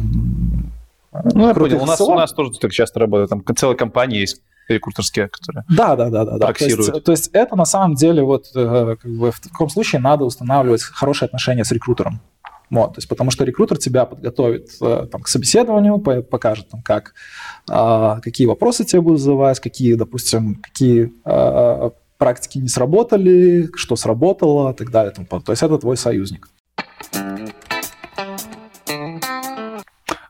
я 1.47 1.53
понял. 1.53 1.83
У 1.83 1.85
нас, 1.85 2.01
у 2.01 2.15
нас 2.15 2.33
тоже 2.33 2.51
так 2.59 2.71
часто 2.71 2.99
работает. 2.99 3.29
Там 3.29 3.43
целая 3.55 3.75
компания 3.75 4.19
есть 4.19 4.41
рекрутерские, 4.67 5.27
которые 5.27 5.63
да, 5.69 5.95
да, 5.95 6.09
да, 6.09 6.25
да, 6.25 6.37
да. 6.37 6.53
То 6.53 6.65
есть, 6.65 7.03
то 7.03 7.11
есть 7.11 7.29
это 7.33 7.55
на 7.55 7.65
самом 7.65 7.95
деле 7.95 8.23
вот 8.23 8.47
как 8.53 9.03
бы 9.03 9.31
в 9.31 9.39
таком 9.39 9.69
случае 9.69 10.01
надо 10.01 10.25
устанавливать 10.25 10.83
хорошие 10.83 11.27
отношения 11.27 11.63
с 11.63 11.71
рекрутером. 11.71 12.21
Вот, 12.69 12.93
то 12.93 12.99
есть 12.99 13.09
потому 13.09 13.31
что 13.31 13.45
рекрутер 13.45 13.79
тебя 13.79 14.05
подготовит 14.05 14.69
э, 14.79 15.07
там, 15.11 15.23
к 15.23 15.27
собеседованию, 15.27 15.97
покажет, 15.97 16.69
там, 16.69 16.83
как, 16.83 17.15
какие 17.65 18.45
вопросы 18.45 18.85
тебе 18.85 19.01
будут 19.01 19.21
задавать, 19.21 19.59
какие, 19.59 19.95
допустим, 19.95 20.61
какие 20.61 21.11
практики 22.19 22.59
не 22.59 22.67
сработали, 22.67 23.69
что 23.75 23.95
сработало 23.95 24.71
и 24.71 24.75
так 24.75 24.91
далее. 24.91 25.11
То 25.11 25.51
есть 25.51 25.63
это 25.63 25.79
твой 25.79 25.97
союзник. 25.97 26.49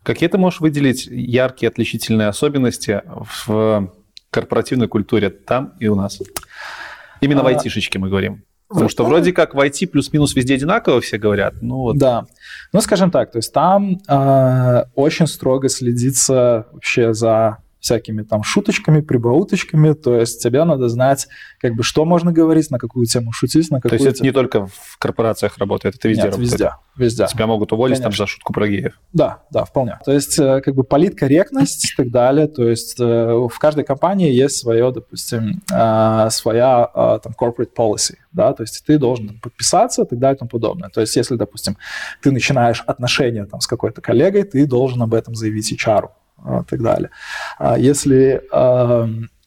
Какие 0.03 0.29
ты 0.29 0.37
можешь 0.37 0.61
выделить 0.61 1.07
яркие 1.07 1.67
отличительные 1.67 2.29
особенности 2.29 3.01
в 3.43 3.91
корпоративной 4.31 4.87
культуре 4.87 5.29
там 5.29 5.73
и 5.79 5.87
у 5.87 5.95
нас? 5.95 6.21
Именно 7.21 7.41
а... 7.41 7.43
в 7.43 7.47
айтишечке 7.47 7.99
мы 7.99 8.09
говорим. 8.09 8.43
Потому 8.69 8.89
что 8.89 9.03
вроде 9.03 9.33
как 9.33 9.55
в 9.55 9.59
IT 9.59 9.87
плюс-минус 9.87 10.35
везде 10.35 10.53
одинаково 10.53 11.01
все 11.01 11.17
говорят. 11.17 11.55
Ну, 11.61 11.77
вот. 11.77 11.97
Да. 11.97 12.25
Ну, 12.71 12.81
скажем 12.81 13.09
так, 13.09 13.31
то 13.31 13.39
есть 13.39 13.51
там 13.51 13.97
э, 14.07 14.83
очень 14.93 15.25
строго 15.25 15.69
следится 15.69 16.67
вообще 16.71 17.15
за 17.15 17.57
всякими 17.79 18.23
там 18.23 18.43
шуточками, 18.43 19.01
прибауточками, 19.01 19.93
то 19.93 20.15
есть 20.15 20.43
тебе 20.43 20.63
надо 20.63 20.89
знать, 20.89 21.27
как 21.59 21.75
бы, 21.75 21.83
что 21.83 22.05
можно 22.05 22.31
говорить, 22.31 22.69
на 22.71 22.77
какую 22.77 23.05
тему 23.05 23.31
шутить, 23.31 23.71
на 23.71 23.79
какую 23.79 23.97
То 23.99 24.05
есть 24.05 24.17
это 24.17 24.23
не 24.23 24.31
только 24.31 24.67
в 24.67 24.97
корпорациях 24.99 25.57
работает, 25.57 25.95
это 25.95 26.07
везде 26.09 26.23
Нет, 26.23 26.31
работает? 26.31 26.51
везде, 26.51 26.71
везде. 26.97 27.27
Тебя 27.27 27.47
могут 27.47 27.71
уволить 27.71 27.97
Конечно. 27.97 28.11
там 28.11 28.17
за 28.17 28.27
шутку 28.27 28.53
про 28.53 28.67
геев? 28.67 28.99
Да, 29.13 29.43
да, 29.51 29.63
вполне. 29.63 29.97
То 30.05 30.11
есть 30.11 30.37
э, 30.39 30.61
как 30.61 30.75
бы 30.75 30.83
политкорректность 30.83 31.85
и 31.85 31.95
так 31.95 32.11
далее, 32.11 32.47
то 32.47 32.67
есть 32.67 32.99
э, 32.99 33.03
в 33.49 33.57
каждой 33.59 33.85
компании 33.85 34.31
есть 34.31 34.57
свое, 34.57 34.91
допустим, 34.91 35.61
э, 35.71 36.27
своя 36.31 37.19
там 37.23 37.33
corporate 37.39 37.69
policy, 37.75 38.15
да, 38.33 38.53
то 38.53 38.63
есть 38.63 38.83
ты 38.85 38.97
должен 38.97 39.39
подписаться 39.39 40.03
и 40.03 40.05
так 40.05 40.19
далее 40.19 40.35
и 40.35 40.39
тому 40.39 40.49
подобное. 40.49 40.89
То 40.89 41.01
есть 41.01 41.15
если, 41.15 41.35
допустим, 41.35 41.77
ты 42.21 42.31
начинаешь 42.31 42.83
отношения 42.85 43.45
там 43.45 43.61
с 43.61 43.67
какой-то 43.67 44.01
коллегой, 44.01 44.43
ты 44.43 44.65
должен 44.65 45.01
об 45.01 45.13
этом 45.13 45.35
заявить 45.35 45.71
HR, 45.71 46.09
и 46.45 46.65
так 46.69 46.81
далее. 46.81 47.09
А 47.57 47.77
если 47.77 48.41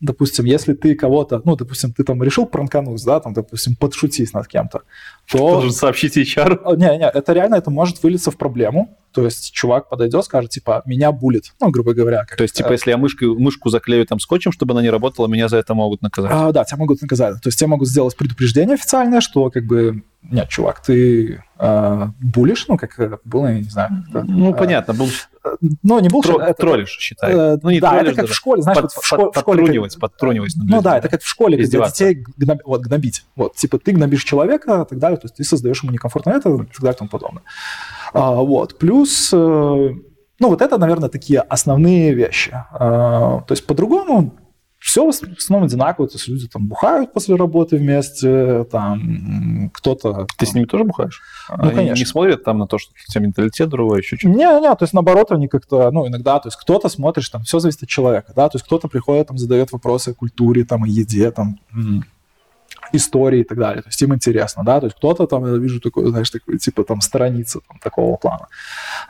допустим, 0.03 0.45
если 0.45 0.75
ты 0.75 0.95
кого-то, 0.95 1.41
ну, 1.45 1.57
допустим, 1.57 1.93
ты 1.93 2.05
там 2.05 2.23
решил 2.23 2.45
пранкануть, 2.47 3.03
да, 3.05 3.21
там, 3.21 3.33
допустим, 3.33 3.77
подшутить 3.77 4.35
над 4.35 4.47
кем-то, 4.49 4.83
то... 5.31 5.39
Должен 5.39 5.71
сообщить 5.71 6.17
HR. 6.17 6.77
Не-не, 6.77 7.09
это 7.09 7.33
реально, 7.33 7.55
это 7.55 7.71
может 7.71 8.03
вылиться 8.03 8.31
в 8.31 8.37
проблему, 8.37 8.99
то 9.13 9.25
есть 9.25 9.53
чувак 9.53 9.89
подойдет, 9.89 10.25
скажет, 10.25 10.51
типа, 10.51 10.83
меня 10.85 11.13
булит, 11.13 11.53
ну, 11.61 11.71
грубо 11.71 11.95
говоря. 11.95 12.25
Как, 12.25 12.37
То 12.37 12.43
есть, 12.43 12.57
типа, 12.57 12.69
э, 12.69 12.73
если 12.73 12.91
я 12.91 12.97
мышку, 12.97 13.27
мышку 13.39 13.69
заклею 13.69 14.05
там 14.07 14.19
скотчем, 14.19 14.53
чтобы 14.53 14.73
она 14.73 14.83
не 14.83 14.91
работала, 14.91 15.29
меня 15.29 15.49
за 15.49 15.59
это 15.59 15.75
могут 15.75 16.03
наказать? 16.03 16.33
А, 16.35 16.53
да, 16.53 16.65
тебя 16.65 16.79
могут 16.79 17.01
наказать. 17.01 17.41
То 17.41 17.49
есть, 17.49 17.59
тебе 17.59 17.69
могут 17.69 17.89
сделать 17.89 18.17
предупреждение 18.17 18.75
официальное, 18.75 19.21
что, 19.21 19.51
как 19.51 19.65
бы, 19.67 20.03
нет, 20.31 20.49
чувак, 20.49 20.81
ты 20.81 21.43
э, 21.59 22.07
булишь, 22.21 22.67
ну, 22.69 22.77
как 22.77 23.21
было, 23.25 23.49
я 23.49 23.59
не 23.59 23.65
знаю. 23.65 24.05
Как 24.13 24.25
ну, 24.25 24.55
э, 24.55 24.57
понятно, 24.57 24.95
был... 24.95 25.09
Ну, 25.83 25.99
не 25.99 26.09
булшит. 26.09 26.33
Тро, 26.33 26.43
это, 26.43 26.55
троллишь, 26.55 26.97
считай. 26.99 27.33
Э, 27.33 27.59
ну, 27.61 27.71
не 27.71 27.81
да, 27.81 27.97
это 27.97 28.11
как 28.11 28.17
даже. 28.17 28.33
в 28.33 28.37
школе, 28.37 28.63
знаешь, 28.63 28.81
под, 28.81 28.93
вот 28.95 29.03
в, 29.03 29.07
школе, 29.07 29.31
в 29.35 29.39
школе... 29.39 29.91
Как... 29.95 30.13
подтрунивать. 30.13 30.53
Ну, 30.57 30.83
да, 30.83 30.99
это 30.99 31.09
как 31.09 31.23
в 31.23 31.29
школе, 31.29 31.57
где 31.57 31.79
детей 31.79 32.25
гноб... 32.37 32.61
вот, 32.65 32.83
гнобить. 32.83 33.25
Вот, 33.37 33.57
типа, 33.57 33.79
ты 33.79 33.93
гнобишь 33.93 34.25
человека 34.25 34.83
и 34.83 34.89
так 34.89 34.99
далее, 34.99 35.19
то 35.19 35.27
есть 35.27 35.37
ты 35.37 35.45
создаешь 35.45 35.83
ему 35.83 35.93
некомфортно 35.93 36.31
это 36.31 36.51
и 36.51 36.57
так 36.59 36.81
далее 36.81 36.95
и 36.95 36.99
тому 36.99 37.11
подобное. 37.11 37.43
А, 38.13 38.35
вот. 38.35 38.79
Плюс, 38.79 39.31
э, 39.33 39.37
ну, 39.37 40.49
вот 40.49 40.61
это, 40.61 40.79
наверное, 40.79 41.09
такие 41.09 41.41
основные 41.41 42.15
вещи. 42.15 42.53
А, 42.73 43.41
то 43.41 43.53
есть 43.53 43.67
по-другому 43.67 44.35
все 44.93 45.07
в 45.07 45.39
основном 45.39 45.67
одинаково, 45.67 46.07
то 46.07 46.17
есть 46.17 46.29
люди 46.29 46.49
там 46.49 46.67
бухают 46.67 47.15
после 47.15 47.35
работы 47.35 47.79
вместе, 47.79 48.65
там 48.65 49.71
кто-то... 49.73 50.27
Ты 50.37 50.45
с 50.45 50.53
ними 50.53 50.67
тоже 50.67 50.85
бухаешь? 50.85 51.23
Ну, 51.49 51.63
они 51.63 51.75
конечно. 51.75 51.95
не 51.95 52.05
смотрят 52.05 52.45
там 52.45 52.59
на 52.59 52.67
то, 52.67 52.77
что 52.77 52.93
у 52.93 53.11
тебя 53.11 53.25
менталитет 53.25 53.71
другой, 53.71 54.01
еще 54.01 54.19
что-то? 54.19 54.35
Не-не, 54.35 54.69
то 54.75 54.83
есть 54.83 54.93
наоборот 54.93 55.33
они 55.33 55.49
как-то, 55.49 55.91
ну, 55.93 56.07
иногда, 56.07 56.39
то 56.41 56.49
есть 56.49 56.59
кто-то 56.59 56.91
смотришь, 56.91 57.31
там, 57.31 57.43
все 57.43 57.59
зависит 57.59 57.85
от 57.85 57.89
человека, 57.89 58.35
да, 58.37 58.51
то 58.51 58.57
есть 58.57 58.67
кто-то 58.67 58.89
приходит, 58.89 59.29
там, 59.29 59.39
задает 59.39 59.73
вопросы 59.73 60.11
о 60.11 60.15
культуре, 60.15 60.67
там, 60.67 60.85
о 60.85 60.87
еде, 60.87 61.31
там, 61.31 61.59
истории 62.93 63.41
и 63.41 63.45
так 63.45 63.59
далее. 63.59 63.83
То 63.83 63.89
есть 63.89 64.03
им 64.03 64.15
интересно, 64.15 64.65
да, 64.65 64.81
то 64.81 64.87
есть 64.87 64.97
кто-то 64.97 65.27
там, 65.27 65.47
я 65.47 65.59
вижу 65.59 65.81
такой, 65.81 66.09
знаешь, 66.11 66.31
такой, 66.31 66.59
типа 66.59 66.85
там 66.85 67.01
страница 67.01 67.61
там, 67.69 67.79
такого 67.79 68.17
плана. 68.17 68.49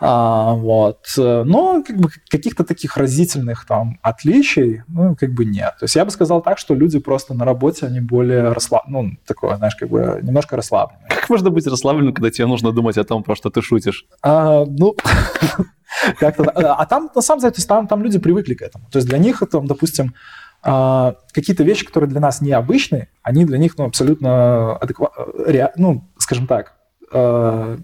А, 0.00 0.54
вот. 0.54 1.06
Но 1.16 1.82
как 1.86 1.96
бы 1.96 2.10
каких-то 2.28 2.64
таких 2.64 2.96
разительных 2.96 3.66
там 3.66 3.98
отличий, 4.02 4.82
ну, 4.88 5.16
как 5.16 5.32
бы 5.32 5.44
нет. 5.44 5.74
То 5.78 5.84
есть 5.84 5.96
я 5.96 6.04
бы 6.04 6.10
сказал 6.10 6.42
так, 6.42 6.58
что 6.58 6.74
люди 6.74 6.98
просто 6.98 7.34
на 7.34 7.44
работе, 7.44 7.86
они 7.86 8.00
более 8.00 8.52
расслаблены, 8.52 8.92
ну, 8.92 9.16
такое, 9.26 9.56
знаешь, 9.56 9.74
как 9.76 9.88
бы 9.88 10.20
немножко 10.22 10.56
расслаблены. 10.56 11.08
Как 11.08 11.30
можно 11.30 11.50
быть 11.50 11.66
расслабленным, 11.66 12.14
когда 12.14 12.30
тебе 12.30 12.46
нужно 12.46 12.72
думать 12.72 12.98
о 12.98 13.04
том, 13.04 13.22
про 13.22 13.36
что 13.36 13.50
ты 13.50 13.62
шутишь? 13.62 14.06
А, 14.22 14.64
ну, 14.66 14.96
как-то, 16.18 16.44
а 16.44 16.86
там, 16.86 17.10
на 17.14 17.22
самом 17.22 17.40
деле, 17.40 17.52
то 17.52 17.58
есть 17.58 17.68
там, 17.68 17.86
там 17.86 18.02
люди 18.02 18.18
привыкли 18.18 18.54
к 18.54 18.62
этому. 18.62 18.84
То 18.90 18.98
есть 18.98 19.08
для 19.08 19.18
них, 19.18 19.42
там, 19.50 19.66
допустим, 19.66 20.14
а, 20.62 21.16
какие-то 21.32 21.64
вещи, 21.64 21.84
которые 21.84 22.08
для 22.08 22.20
нас 22.20 22.40
необычны, 22.40 23.08
они 23.22 23.44
для 23.44 23.58
них 23.58 23.76
ну, 23.78 23.86
абсолютно 23.86 24.76
адекватны, 24.76 25.70
ну, 25.76 26.08
скажем 26.18 26.46
так... 26.46 26.74
Э, 27.12 27.78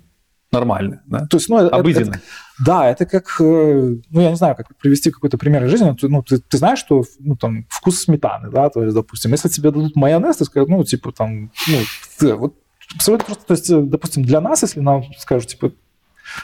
Нормально, 0.51 1.03
да? 1.07 1.27
То 1.27 1.37
есть, 1.37 1.49
ну, 1.51 1.59
Обыденно. 1.69 2.15
Это, 2.15 2.21
да, 2.65 2.89
это 2.89 3.05
как, 3.05 3.37
э, 3.41 3.97
ну, 4.11 4.21
я 4.21 4.31
не 4.31 4.37
знаю, 4.37 4.57
как 4.57 4.75
привести 4.77 5.11
какой-то 5.11 5.37
пример 5.37 5.65
из 5.65 5.71
жизни, 5.71 5.95
ну, 6.03 6.23
ты, 6.23 6.39
ты 6.39 6.57
знаешь, 6.57 6.79
что, 6.79 7.05
ну, 7.19 7.37
там, 7.37 7.67
вкус 7.69 8.01
сметаны, 8.03 8.51
да, 8.51 8.71
то 8.71 8.83
есть, 8.83 8.95
допустим, 8.95 9.33
если 9.33 9.49
тебе 9.49 9.71
дадут 9.71 9.97
майонез, 9.97 10.37
ты 10.37 10.45
скажешь, 10.45 10.69
ну, 10.69 10.83
типа, 10.85 11.13
там, 11.13 11.51
ну, 11.67 11.79
ты, 12.19 12.35
вот, 12.35 12.55
абсолютно 12.95 13.27
просто, 13.27 13.45
то 13.45 13.53
есть, 13.55 13.71
э, 13.71 13.81
допустим, 13.81 14.23
для 14.23 14.41
нас, 14.41 14.63
если 14.63 14.81
нам 14.81 15.03
скажут, 15.19 15.49
типа, 15.49 15.73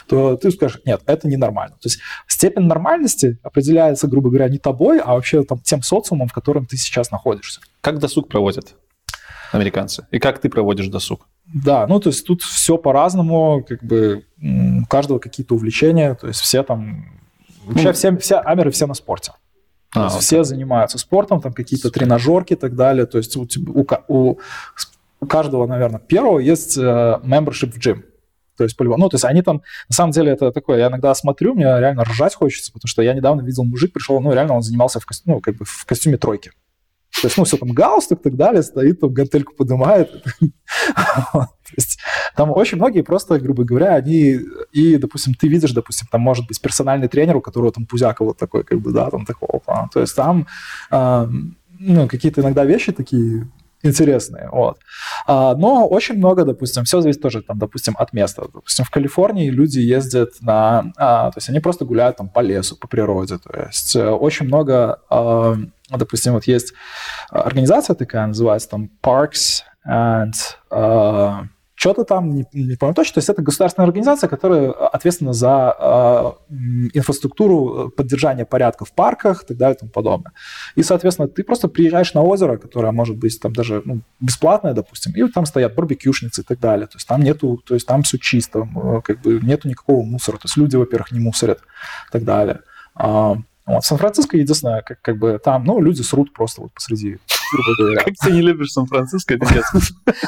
то 0.07 0.37
ты 0.37 0.51
скажешь, 0.51 0.81
нет, 0.85 1.03
это 1.07 1.29
ненормально. 1.29 1.77
То 1.81 1.89
есть 1.89 2.01
степень 2.27 2.65
нормальности 2.65 3.39
определяется, 3.43 4.07
грубо 4.07 4.31
говоря, 4.31 4.49
не 4.49 4.59
тобой, 4.59 5.01
а 5.01 5.15
вообще 5.15 5.43
там, 5.45 5.59
тем 5.61 5.83
социумом, 5.83 6.29
в 6.29 6.33
котором 6.33 6.67
ты 6.67 6.77
сейчас 6.77 7.11
находишься. 7.11 7.61
Как 7.81 7.99
досуг 7.99 8.29
проводят 8.29 8.75
американцы? 9.53 10.07
И 10.11 10.19
как 10.19 10.41
ты 10.41 10.49
проводишь 10.49 10.89
досуг? 10.89 11.27
Да, 11.47 11.87
ну 11.87 12.01
то 12.01 12.11
есть 12.11 12.27
тут 12.27 12.43
все 12.43 12.79
по-разному, 12.79 13.65
как 13.67 13.83
бы 13.83 14.25
у 14.43 14.87
каждого 14.87 15.19
какие-то 15.19 15.55
увлечения, 15.55 16.15
то 16.15 16.29
есть 16.29 16.41
все 16.41 16.63
там... 16.63 17.07
Вообще 17.65 17.89
ну, 17.89 17.93
все, 17.93 18.17
все 18.19 18.37
амеры 18.37 18.71
все 18.71 18.87
на 18.87 18.95
спорте. 18.95 19.33
То 19.95 20.01
а, 20.01 20.05
есть 20.05 20.17
вот 20.17 20.25
все 20.25 20.37
так. 20.39 20.47
занимаются 20.47 20.99
спортом, 20.99 21.41
там 21.41 21.53
какие-то 21.53 21.91
тренажерки 21.91 22.55
и 22.55 22.57
так 22.57 22.75
далее. 22.75 23.07
То 23.07 23.19
есть 23.19 23.37
у, 23.37 23.47
у, 23.69 23.87
у, 24.09 25.27
каждого, 25.27 25.67
наверное, 25.67 26.01
первого 26.01 26.41
есть 26.41 26.77
uh, 26.77 27.23
membership 27.23 27.71
в 27.71 27.79
gym. 27.79 28.03
То 28.57 28.65
есть, 28.65 28.79
ну, 28.79 29.09
то 29.09 29.15
есть 29.15 29.25
они 29.25 29.43
там, 29.43 29.63
на 29.89 29.95
самом 29.95 30.13
деле, 30.13 30.33
это 30.33 30.53
такое, 30.53 30.79
я 30.79 30.89
иногда 30.89 31.15
смотрю, 31.15 31.55
мне 31.55 31.65
реально 31.65 32.05
ржать 32.05 32.35
хочется, 32.35 32.73
потому 32.73 32.89
что 32.89 33.03
я 33.03 33.15
недавно 33.15 33.43
видел, 33.43 33.65
мужик 33.65 33.93
пришел, 33.93 34.21
ну, 34.21 34.33
реально 34.33 34.55
он 34.55 34.63
занимался 34.63 35.01
в, 35.01 35.07
костюме, 35.07 35.37
ну, 35.37 35.41
как 35.41 35.57
бы 35.57 35.65
в 35.65 35.85
костюме 35.85 36.17
тройки. 36.17 36.53
То 37.21 37.29
есть, 37.29 37.39
ну, 37.39 37.45
все 37.45 37.57
там 37.57 37.71
галстук 37.71 38.21
и 38.21 38.23
так 38.25 38.37
далее, 38.37 38.63
стоит, 38.63 39.01
там 39.01 39.13
гантельку 39.13 39.55
поднимает. 39.55 40.25
То 41.33 41.49
есть, 41.77 41.99
там 42.37 42.51
очень 42.51 42.77
многие 42.77 43.03
просто, 43.03 43.39
грубо 43.39 43.65
говоря, 43.65 43.95
они, 43.95 44.41
и, 44.73 44.97
допустим, 44.97 45.35
ты 45.35 45.47
видишь, 45.47 45.73
допустим, 45.73 46.09
там 46.11 46.21
может 46.21 46.47
быть 46.49 46.61
персональный 46.61 47.09
тренер, 47.09 47.37
у 47.37 47.41
которого 47.41 47.73
там 47.73 47.87
пузяка 47.87 48.25
вот 48.25 48.37
такой, 48.37 48.65
как 48.65 48.81
бы, 48.81 48.93
да, 48.93 49.11
там 49.11 49.25
такого. 49.25 49.63
То 49.93 50.01
есть 50.01 50.17
там, 50.17 50.47
ну, 50.91 52.09
какие-то 52.09 52.41
иногда 52.41 52.65
вещи 52.65 52.93
такие 52.93 53.49
интересные. 53.85 54.49
Вот. 54.51 54.79
А, 55.27 55.55
но 55.55 55.87
очень 55.87 56.17
много, 56.17 56.45
допустим, 56.45 56.85
все 56.85 57.01
зависит 57.01 57.23
тоже, 57.23 57.43
там, 57.43 57.59
допустим, 57.59 57.95
от 57.99 58.13
места. 58.13 58.43
Допустим, 58.53 58.85
в 58.85 58.91
Калифорнии 58.91 59.51
люди 59.51 59.79
ездят 59.79 60.31
на... 60.41 60.93
А, 60.97 61.31
то 61.31 61.39
есть 61.39 61.49
они 61.49 61.61
просто 61.61 61.85
гуляют 61.85 62.17
там 62.17 62.29
по 62.29 62.41
лесу, 62.41 62.77
по 62.77 62.89
природе. 62.89 63.39
То 63.39 63.67
есть 63.67 63.95
э, 63.97 64.09
очень 64.09 64.47
много... 64.47 65.01
А, 65.11 65.55
допустим, 65.91 66.33
вот 66.33 66.45
есть 66.45 66.73
организация 67.31 67.95
такая, 67.95 68.27
называется 68.27 68.71
там 68.71 68.91
Parks 69.03 69.63
and... 69.89 70.33
А, 70.71 71.45
что-то 71.85 72.05
там, 72.05 72.31
не, 72.31 72.47
не 72.55 72.77
помню 72.77 72.95
точно, 72.95 73.15
то 73.15 73.19
есть 73.19 73.29
это 73.29 73.43
государственная 73.43 73.87
организация, 73.87 74.27
которая 74.27 74.71
ответственна 74.71 75.35
за 75.35 75.77
э, 76.49 76.57
инфраструктуру 76.95 77.91
поддержания 77.91 78.47
порядка 78.47 78.87
в 78.87 78.93
парках 78.95 79.43
и 79.43 79.47
так 79.49 79.59
далее 79.59 79.77
и 79.77 79.79
тому 79.81 79.91
подобное. 79.93 80.33
И, 80.77 80.83
соответственно, 80.83 81.29
ты 81.29 81.45
просто 81.45 81.69
приезжаешь 81.69 82.15
на 82.15 82.23
озеро, 82.23 82.57
которое 82.57 82.91
может 82.91 83.19
быть 83.19 83.39
там 83.39 83.53
даже 83.53 83.83
ну, 83.85 84.01
бесплатное, 84.19 84.73
допустим, 84.73 85.13
и 85.15 85.31
там 85.31 85.45
стоят 85.45 85.75
барбекюшницы 85.75 86.41
и 86.41 86.45
так 86.45 86.59
далее. 86.59 86.87
То 86.87 86.97
есть 86.97 87.07
там 87.07 87.21
нету, 87.21 87.61
то 87.67 87.75
есть 87.75 87.87
там 87.87 88.03
все 88.03 88.19
чисто, 88.19 88.67
как 89.05 89.21
бы 89.21 89.39
нету 89.43 89.69
никакого 89.69 90.03
мусора. 90.05 90.37
То 90.37 90.47
есть 90.47 90.57
люди, 90.57 90.77
во-первых, 90.77 91.13
не 91.13 91.21
мусорят 91.21 91.59
и 92.09 92.13
так 92.13 92.25
далее. 92.25 92.61
Вот. 93.67 93.85
Сан-Франциско 93.85 94.37
единственное, 94.37 94.83
как, 94.83 95.01
как 95.01 95.19
бы 95.19 95.41
там, 95.43 95.65
ну, 95.65 95.81
люди 95.81 96.03
срут 96.03 96.33
просто 96.33 96.63
вот 96.63 96.73
посреди 96.73 97.19
грубо 97.55 97.77
говоря. 97.79 98.03
Как 98.03 98.15
ты 98.15 98.33
не 98.33 98.43
любишь 98.43 98.73
Сан-Франциско, 98.73 99.39
пиздец. 99.39 99.65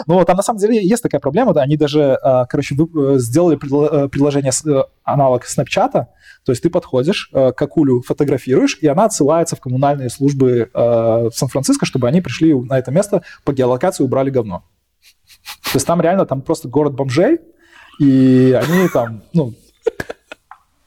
Ну, 0.07 0.25
там 0.25 0.37
на 0.37 0.43
самом 0.43 0.59
деле 0.59 0.85
есть 0.87 1.03
такая 1.03 1.21
проблема, 1.21 1.53
да, 1.53 1.63
они 1.63 1.77
даже, 1.77 2.15
а, 2.23 2.47
короче, 2.47 2.75
э, 2.75 3.19
сделали 3.19 3.57
э, 3.57 4.09
приложение 4.09 4.53
э, 4.67 4.83
аналог 5.05 5.45
Снапчата, 5.45 6.09
то 6.45 6.53
есть 6.53 6.63
ты 6.63 6.71
подходишь, 6.71 7.31
какулю 7.57 8.03
фотографируешь, 8.03 8.79
и 8.81 8.87
она 8.87 9.07
отсылается 9.07 9.57
в 9.57 9.61
коммунальные 9.61 10.11
службы 10.11 10.71
Сан-Франциско, 10.73 11.87
чтобы 11.87 12.07
они 12.07 12.21
пришли 12.21 12.55
на 12.55 12.79
это 12.79 12.93
место 12.93 13.23
по 13.45 13.53
геолокации 13.53 14.05
убрали 14.05 14.31
говно. 14.31 14.63
То 15.65 15.71
есть 15.75 15.87
там 15.87 16.01
реально 16.01 16.25
там 16.25 16.43
просто 16.43 16.69
город 16.69 16.95
бомжей, 16.95 17.41
и 17.99 18.57
они 18.63 18.89
там, 18.89 19.23
ну, 19.33 19.55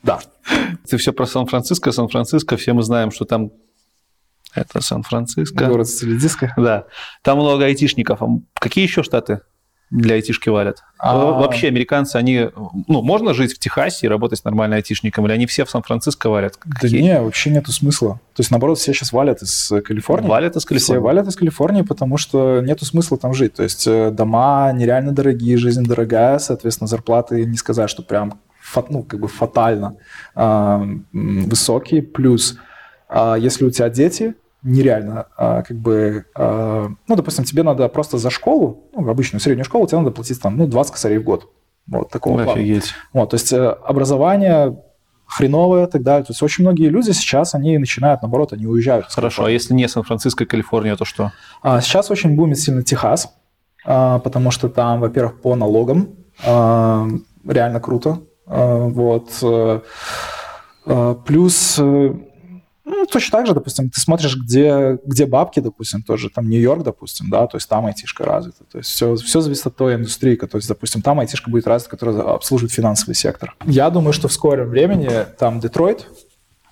да. 0.02 0.20
Ты 0.90 0.98
все 0.98 1.14
про 1.14 1.26
Сан-Франциско. 1.26 1.92
Сан-Франциско, 1.92 2.58
все 2.58 2.74
мы 2.74 2.84
знаем, 2.84 3.12
что 3.12 3.26
там 3.26 3.52
это 4.56 4.82
Сан-Франциско. 4.82 5.68
Город 5.68 5.88
стилидиска. 5.88 6.54
Да. 6.58 6.86
Там 7.22 7.38
много 7.38 7.66
айтишников. 7.66 8.22
А 8.22 8.28
какие 8.56 8.84
еще 8.84 9.04
штаты 9.04 9.42
для 9.92 10.16
айтишки 10.16 10.50
валят? 10.50 10.84
А... 10.98 11.16
Вообще 11.18 11.68
американцы, 11.68 12.16
они... 12.16 12.50
Ну, 12.88 13.02
можно 13.02 13.34
жить 13.34 13.54
в 13.54 13.60
Техасе 13.60 14.08
и 14.08 14.10
работать 14.10 14.44
нормально 14.46 14.78
айтишником, 14.78 15.26
или 15.26 15.34
они 15.34 15.46
все 15.46 15.66
в 15.66 15.70
Сан-Франциско 15.70 16.30
валят? 16.30 16.58
Какие? 16.58 16.92
Да 16.92 16.98
не, 16.98 17.22
вообще 17.22 17.50
нету 17.52 17.72
смысла. 17.72 18.20
То 18.36 18.42
есть, 18.42 18.52
наоборот, 18.52 18.78
все 18.80 18.94
сейчас 18.94 19.12
валят 19.12 19.42
из 19.42 19.72
Калифорнии. 19.86 20.28
Валят 20.28 20.56
из 20.56 20.66
Калифорнии? 20.66 21.00
Все 21.00 21.00
валят 21.00 21.28
из 21.28 21.36
Калифорнии, 21.36 21.82
потому 21.84 22.18
что 22.18 22.62
нету 22.62 22.86
смысла 22.86 23.18
там 23.18 23.34
жить. 23.34 23.54
То 23.54 23.64
есть, 23.64 23.86
э, 23.88 24.12
дома 24.12 24.72
нереально 24.74 25.12
дорогие, 25.12 25.58
жизнь 25.58 25.84
дорогая, 25.84 26.40
соответственно, 26.40 26.88
зарплаты 26.88 27.46
не 27.46 27.58
сказать, 27.58 27.90
что 27.90 28.04
прям 28.04 28.40
ну, 28.90 29.04
как 29.04 29.20
бы 29.20 29.28
фатально 29.28 29.98
э, 30.36 30.80
высокие. 31.12 32.02
Плюс 32.02 32.58
а 33.10 33.36
если 33.36 33.66
у 33.66 33.72
тебя 33.72 33.90
дети, 33.90 34.36
нереально, 34.62 35.28
а, 35.36 35.64
как 35.64 35.78
бы, 35.78 36.26
а, 36.36 36.90
ну, 37.08 37.16
допустим, 37.16 37.44
тебе 37.44 37.64
надо 37.64 37.88
просто 37.90 38.18
за 38.18 38.30
школу, 38.30 38.90
ну, 38.94 39.10
обычную 39.10 39.42
среднюю 39.42 39.66
школу, 39.66 39.88
тебе 39.88 39.98
надо 39.98 40.12
платить 40.12 40.40
там, 40.40 40.58
ну, 40.58 40.68
20 40.68 40.94
косарей 40.94 41.18
в 41.18 41.24
год. 41.24 41.50
Вот, 41.88 42.12
такого 42.12 42.44
Офигеть. 42.44 42.94
плана. 43.12 43.24
Вот, 43.24 43.30
то 43.32 43.36
есть 43.36 43.52
э, 43.52 43.68
образование 43.68 44.78
хреновое 45.26 45.88
и 45.88 45.90
так 45.90 46.04
далее. 46.04 46.24
То 46.24 46.32
есть 46.32 46.44
очень 46.44 46.64
многие 46.64 46.90
люди 46.90 47.12
сейчас, 47.12 47.56
они 47.56 47.78
начинают, 47.80 48.22
наоборот, 48.22 48.54
они 48.54 48.68
уезжают. 48.68 49.08
Хорошо, 49.08 49.46
а 49.46 49.50
если 49.50 49.74
не 49.74 49.88
Сан-Франциско, 49.88 50.46
Калифорния, 50.46 50.96
то 50.96 51.06
что? 51.06 51.32
А, 51.64 51.82
сейчас 51.82 52.12
очень 52.12 52.36
бумит 52.36 52.60
сильно 52.60 52.84
Техас, 52.84 53.34
а, 53.86 54.20
потому 54.20 54.52
что 54.52 54.70
там, 54.70 55.00
во-первых, 55.00 55.42
по 55.42 55.56
налогам 55.56 56.10
а, 56.46 57.08
реально 57.48 57.80
круто. 57.80 58.20
А, 58.50 58.88
вот. 58.88 59.30
А, 59.42 61.14
плюс 61.26 61.76
э, 61.78 62.14
ну, 62.90 63.06
точно 63.06 63.38
так 63.38 63.48
же, 63.48 63.54
допустим, 63.54 63.90
ты 63.92 64.02
смотришь, 64.02 64.36
где, 64.36 64.98
где 65.06 65.28
бабки, 65.28 65.60
допустим, 65.60 66.02
тоже 66.02 66.30
там 66.30 66.50
Нью-Йорк, 66.50 66.84
допустим, 66.84 67.30
да, 67.30 67.46
то 67.46 67.58
есть 67.58 67.70
там 67.70 67.86
айтишка 67.86 68.26
развита. 68.26 68.64
То 68.72 68.80
есть 68.80 68.90
все, 68.90 69.16
все 69.16 69.42
зависит 69.42 69.68
от 69.68 69.76
той 69.76 69.96
индустрии, 69.96 70.36
то 70.36 70.58
есть, 70.58 70.68
допустим, 70.68 71.04
там 71.04 71.20
айтишка 71.20 71.52
будет 71.52 71.68
развита, 71.68 71.92
которая 71.92 72.34
обслуживает 72.34 72.74
финансовый 72.74 73.14
сектор. 73.14 73.56
Я 73.66 73.92
думаю, 73.92 74.14
что 74.14 74.28
в 74.28 74.34
скором 74.34 74.70
времени 74.70 75.12
там 75.38 75.60
Детройт, 75.60 76.08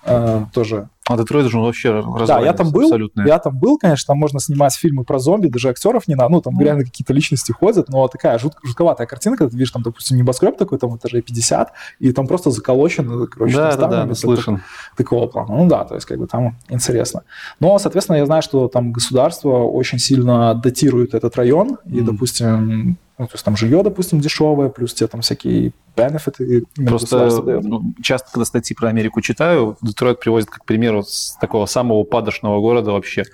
э, 0.04 0.44
тоже 0.52 0.88
а 1.08 1.16
Детройт 1.16 1.50
же 1.50 1.58
вообще 1.58 2.04
Да, 2.26 2.40
я 2.40 2.52
там 2.52 2.70
был, 2.70 2.84
абсолютно. 2.84 3.22
я 3.26 3.38
там 3.38 3.58
был, 3.58 3.78
конечно, 3.78 4.06
там 4.08 4.18
можно 4.18 4.40
снимать 4.40 4.74
фильмы 4.74 5.04
про 5.04 5.18
зомби, 5.18 5.48
даже 5.48 5.70
актеров 5.70 6.06
не 6.06 6.14
надо, 6.14 6.30
ну, 6.30 6.40
там 6.42 6.58
mm. 6.58 6.64
реально 6.64 6.84
какие-то 6.84 7.14
личности 7.14 7.50
ходят, 7.50 7.88
но 7.88 8.06
такая 8.08 8.38
жут, 8.38 8.54
жутковатая 8.62 9.06
картина, 9.06 9.36
когда 9.36 9.50
ты 9.50 9.56
видишь, 9.56 9.70
там, 9.70 9.82
допустим, 9.82 10.18
небоскреб 10.18 10.58
такой, 10.58 10.78
там, 10.78 10.96
этажей 10.96 11.22
50, 11.22 11.72
и 12.00 12.12
там 12.12 12.26
просто 12.26 12.50
заколочен, 12.50 13.26
короче, 13.26 13.56
да, 13.56 13.76
да, 13.76 14.04
да, 14.04 14.14
слышен. 14.14 14.62
Такого 14.96 15.26
плана. 15.26 15.56
Ну 15.56 15.66
да, 15.66 15.84
то 15.84 15.94
есть, 15.94 16.06
как 16.06 16.18
бы 16.18 16.26
там 16.26 16.56
интересно. 16.68 17.22
Но, 17.60 17.78
соответственно, 17.78 18.16
я 18.16 18.26
знаю, 18.26 18.42
что 18.42 18.68
там 18.68 18.92
государство 18.92 19.64
очень 19.64 19.98
сильно 19.98 20.54
датирует 20.54 21.14
этот 21.14 21.36
район, 21.36 21.78
mm. 21.86 21.98
и, 21.98 22.00
допустим, 22.02 22.98
ну, 23.18 23.26
то 23.26 23.34
есть 23.34 23.44
там 23.44 23.56
жилье, 23.56 23.82
допустим, 23.82 24.20
дешевое, 24.20 24.68
плюс 24.68 24.94
те 24.94 25.06
там 25.08 25.22
всякие 25.22 25.72
бенефиты. 25.96 26.64
Просто 26.86 27.30
ну, 27.62 27.92
часто, 28.00 28.30
когда 28.32 28.44
статьи 28.44 28.76
про 28.76 28.88
Америку 28.88 29.20
читаю, 29.20 29.76
Детройт 29.82 30.20
приводит 30.20 30.48
как 30.48 30.64
пример 30.64 30.94
вот 30.94 31.10
с 31.10 31.36
такого 31.40 31.66
самого 31.66 32.04
падошного 32.04 32.60
города 32.60 32.92
вообще. 32.92 33.24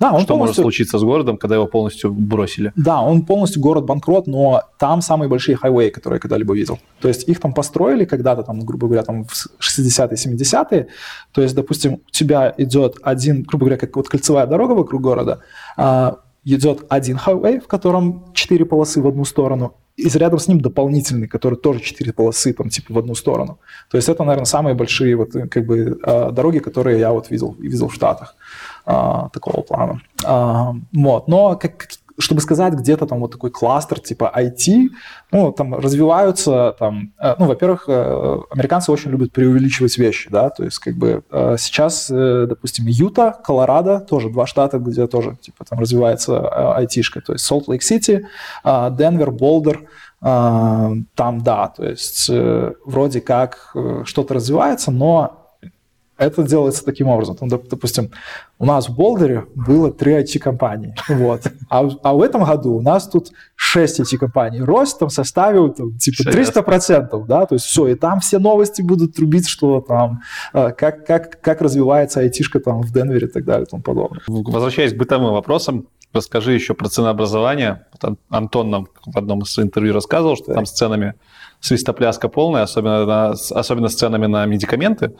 Да, 0.00 0.12
он 0.12 0.20
Что 0.22 0.28
полностью... 0.28 0.36
может 0.36 0.56
случиться 0.56 0.98
с 0.98 1.02
городом, 1.02 1.36
когда 1.36 1.56
его 1.56 1.66
полностью 1.66 2.12
бросили? 2.12 2.72
Да, 2.74 3.02
он 3.02 3.26
полностью 3.26 3.60
город-банкрот, 3.60 4.26
но 4.26 4.62
там 4.78 5.02
самые 5.02 5.28
большие 5.28 5.56
хайвеи, 5.56 5.90
которые 5.90 6.16
я 6.16 6.20
когда-либо 6.20 6.54
видел. 6.54 6.78
То 7.00 7.08
есть 7.08 7.28
их 7.28 7.38
там 7.38 7.52
построили 7.52 8.06
когда-то, 8.06 8.42
там, 8.42 8.60
грубо 8.60 8.86
говоря, 8.86 9.02
там 9.02 9.24
в 9.24 9.46
60-е, 9.60 10.16
70-е. 10.16 10.88
То 11.32 11.42
есть, 11.42 11.54
допустим, 11.54 11.94
у 11.94 12.10
тебя 12.10 12.54
идет 12.56 12.96
один, 13.02 13.42
грубо 13.42 13.66
говоря, 13.66 13.78
как 13.78 13.94
вот 13.96 14.08
кольцевая 14.08 14.46
дорога 14.46 14.72
вокруг 14.72 15.02
города, 15.02 15.40
а, 15.76 16.16
идет 16.44 16.84
один 16.88 17.16
хайвей, 17.16 17.58
в 17.60 17.66
котором 17.66 18.32
четыре 18.34 18.64
полосы 18.64 19.00
в 19.00 19.06
одну 19.06 19.24
сторону, 19.24 19.74
и 19.96 20.08
рядом 20.08 20.38
с 20.38 20.48
ним 20.48 20.60
дополнительный, 20.60 21.28
который 21.28 21.56
тоже 21.56 21.80
четыре 21.80 22.12
полосы, 22.12 22.52
там, 22.52 22.68
типа, 22.68 22.92
в 22.92 22.98
одну 22.98 23.14
сторону. 23.14 23.58
То 23.90 23.96
есть 23.96 24.08
это, 24.08 24.24
наверное, 24.24 24.44
самые 24.44 24.74
большие 24.74 25.14
вот, 25.16 25.32
как 25.32 25.66
бы, 25.66 26.00
а, 26.02 26.32
дороги, 26.32 26.58
которые 26.58 26.98
я 26.98 27.12
вот 27.12 27.30
видел, 27.30 27.54
видел 27.58 27.88
в 27.88 27.94
Штатах 27.94 28.34
а, 28.86 29.28
такого 29.28 29.62
плана. 29.62 30.00
Вот. 30.92 31.28
Но 31.28 31.56
как, 31.56 31.86
чтобы 32.18 32.40
сказать, 32.40 32.74
где-то 32.74 33.06
там 33.06 33.20
вот 33.20 33.32
такой 33.32 33.50
кластер 33.50 33.98
типа 34.00 34.32
IT, 34.36 34.90
ну, 35.32 35.52
там 35.52 35.74
развиваются, 35.74 36.74
там, 36.78 37.12
э, 37.18 37.34
ну, 37.38 37.46
во-первых, 37.46 37.84
э, 37.88 38.38
американцы 38.50 38.92
очень 38.92 39.10
любят 39.10 39.32
преувеличивать 39.32 39.98
вещи, 39.98 40.30
да, 40.30 40.50
то 40.50 40.64
есть 40.64 40.78
как 40.78 40.94
бы 40.94 41.24
э, 41.30 41.56
сейчас, 41.58 42.08
допустим, 42.08 42.86
Юта, 42.86 43.36
Колорадо, 43.44 44.00
тоже 44.00 44.30
два 44.30 44.46
штата, 44.46 44.78
где 44.78 45.06
тоже, 45.06 45.36
типа, 45.40 45.64
там 45.64 45.78
развивается 45.80 46.74
айтишка, 46.76 47.20
то 47.20 47.32
есть 47.32 47.44
Солт-Лейк-Сити, 47.44 48.26
Денвер, 48.64 49.30
Болдер, 49.30 49.84
там, 50.20 51.04
да, 51.42 51.68
то 51.68 51.84
есть 51.84 52.30
вроде 52.84 53.20
как 53.20 53.76
что-то 54.04 54.34
развивается, 54.34 54.90
но 54.90 55.44
это 56.16 56.42
делается 56.44 56.84
таким 56.84 57.08
образом. 57.08 57.36
Там, 57.36 57.48
допустим, 57.48 58.10
у 58.64 58.66
нас 58.66 58.88
в 58.88 58.96
Болдере 58.96 59.44
было 59.54 59.92
три 59.92 60.14
IT-компании, 60.14 60.94
вот. 61.08 61.42
а, 61.68 61.86
а 62.02 62.14
в 62.14 62.22
этом 62.22 62.44
году 62.44 62.76
у 62.76 62.80
нас 62.80 63.06
тут 63.06 63.30
6 63.56 64.00
IT-компаний. 64.00 64.62
Рост 64.62 64.98
там 64.98 65.10
составил 65.10 65.70
там, 65.70 65.98
типа 65.98 66.30
300%, 66.30 67.26
да, 67.26 67.44
то 67.44 67.56
есть 67.56 67.66
все, 67.66 67.88
и 67.88 67.94
там 67.94 68.20
все 68.20 68.38
новости 68.38 68.80
будут 68.80 69.16
трубить, 69.16 69.48
что 69.48 69.82
там, 69.82 70.22
э, 70.54 70.70
как, 70.72 71.04
как, 71.06 71.42
как 71.42 71.60
развивается 71.60 72.20
айтишка 72.20 72.58
там 72.58 72.80
в 72.80 72.90
Денвере 72.90 73.26
и 73.26 73.30
так 73.30 73.44
далее 73.44 73.66
и 73.66 73.70
тому 73.70 73.82
подобное. 73.82 74.22
Возвращаясь 74.26 74.94
к 74.94 74.96
бытовым 74.96 75.34
вопросам, 75.34 75.86
расскажи 76.14 76.54
еще 76.54 76.72
про 76.72 76.88
ценообразование. 76.88 77.84
Антон 78.30 78.70
нам 78.70 78.88
в 79.04 79.18
одном 79.18 79.42
из 79.42 79.58
интервью 79.58 79.92
рассказывал, 79.92 80.36
что 80.36 80.46
да. 80.48 80.54
там 80.54 80.66
с 80.66 80.72
ценами 80.72 81.14
свистопляска 81.60 82.28
полная, 82.28 82.62
особенно, 82.62 83.04
на, 83.04 83.30
особенно 83.30 83.88
с 83.88 83.94
ценами 83.94 84.26
на 84.26 84.46
медикаменты. 84.46 85.12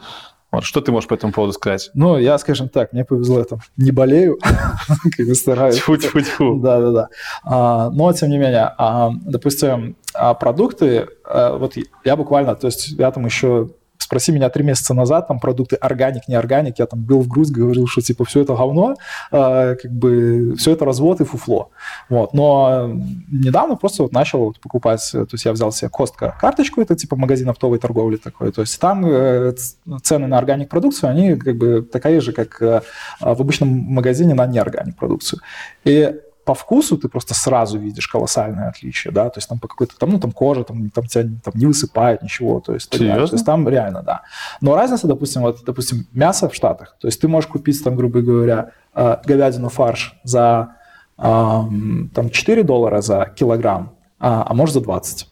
Вот, 0.55 0.63
что 0.63 0.81
ты 0.81 0.91
можешь 0.91 1.07
по 1.07 1.13
этому 1.13 1.33
поводу 1.33 1.53
сказать? 1.53 1.91
Ну, 1.93 2.17
я, 2.17 2.37
скажем 2.37 2.69
так, 2.69 2.93
мне 2.93 3.03
повезло, 3.05 3.39
я 3.39 3.45
там 3.45 3.59
не 3.77 3.91
болею, 3.91 4.39
как 5.17 5.27
бы 5.27 5.35
стараюсь. 5.35 5.75
Тьфу-тьфу-тьфу. 5.77 6.59
Да-да-да. 6.61 7.09
А, 7.43 7.89
но, 7.89 8.11
тем 8.13 8.29
не 8.29 8.37
менее, 8.37 8.73
а, 8.77 9.11
допустим, 9.25 9.95
продукты, 10.39 11.07
а, 11.25 11.57
вот 11.57 11.75
я 12.03 12.15
буквально, 12.15 12.55
то 12.55 12.67
есть 12.67 12.89
я 12.91 13.11
там 13.11 13.25
еще 13.25 13.69
Спроси 14.05 14.31
меня 14.31 14.49
три 14.49 14.63
месяца 14.63 14.93
назад, 14.93 15.27
там 15.27 15.39
продукты 15.39 15.77
органик, 15.77 16.27
не 16.27 16.35
органик, 16.35 16.77
я 16.77 16.85
там 16.85 17.01
был 17.01 17.21
в 17.21 17.27
грудь, 17.27 17.49
говорил, 17.49 17.87
что 17.87 18.01
типа 18.01 18.23
все 18.23 18.41
это 18.41 18.53
говно, 18.55 18.93
э, 19.31 19.75
как 19.81 19.91
бы 19.91 20.53
все 20.59 20.73
это 20.73 20.85
развод 20.85 21.21
и 21.21 21.25
фуфло. 21.25 21.71
Вот. 22.07 22.31
Но 22.35 22.91
недавно 23.31 23.75
просто 23.77 24.03
вот 24.03 24.11
начал 24.11 24.45
вот 24.45 24.59
покупать, 24.59 25.09
то 25.11 25.27
есть 25.31 25.43
я 25.43 25.53
взял 25.53 25.71
себе 25.71 25.89
Костка 25.89 26.37
карточку, 26.39 26.81
это 26.81 26.95
типа 26.95 27.15
магазин 27.15 27.49
оптовой 27.49 27.79
торговли 27.79 28.17
такой, 28.17 28.51
то 28.51 28.61
есть 28.61 28.79
там 28.79 29.03
э, 29.07 29.55
цены 30.03 30.27
на 30.27 30.37
органик 30.37 30.69
продукцию, 30.69 31.09
они 31.09 31.35
как 31.35 31.57
бы 31.57 31.81
такая 31.81 32.21
же, 32.21 32.31
как 32.31 32.61
э, 32.61 32.81
в 33.19 33.41
обычном 33.41 33.69
магазине 33.69 34.35
на 34.35 34.45
неорганик 34.45 34.97
продукцию. 34.97 35.39
И 35.83 36.13
по 36.45 36.53
вкусу 36.53 36.97
ты 36.97 37.09
просто 37.09 37.33
сразу 37.33 37.79
видишь 37.79 38.07
колоссальное 38.07 38.69
отличие, 38.69 39.11
да, 39.11 39.29
то 39.29 39.39
есть 39.39 39.49
там 39.49 39.59
по 39.59 39.67
какой-то, 39.67 39.97
там, 39.97 40.09
ну, 40.09 40.19
там 40.19 40.31
кожа, 40.31 40.63
там, 40.63 40.89
там 40.91 41.05
тебя 41.05 41.23
там, 41.43 41.53
не 41.55 41.65
высыпает 41.65 42.21
ничего, 42.21 42.59
то 42.59 42.73
есть, 42.73 42.93
Серьезно? 42.93 43.27
то 43.27 43.33
есть 43.33 43.45
там 43.45 43.67
реально, 43.67 44.03
да. 44.03 44.21
Но 44.61 44.75
разница, 44.75 45.07
допустим, 45.07 45.41
вот, 45.41 45.63
допустим, 45.65 46.07
мясо 46.13 46.47
в 46.47 46.53
Штатах, 46.53 46.95
то 46.99 47.07
есть 47.07 47.19
ты 47.19 47.27
можешь 47.27 47.49
купить 47.49 47.83
там, 47.83 47.95
грубо 47.95 48.21
говоря, 48.21 48.71
э, 48.93 49.17
говядину 49.25 49.69
фарш 49.69 50.15
за 50.23 50.75
там 51.17 52.29
4 52.29 52.63
доллара 52.63 53.01
за 53.01 53.31
килограмм, 53.35 53.95
а, 54.19 54.45
а 54.49 54.53
может 54.53 54.73
за 54.73 54.81
20. 54.81 55.29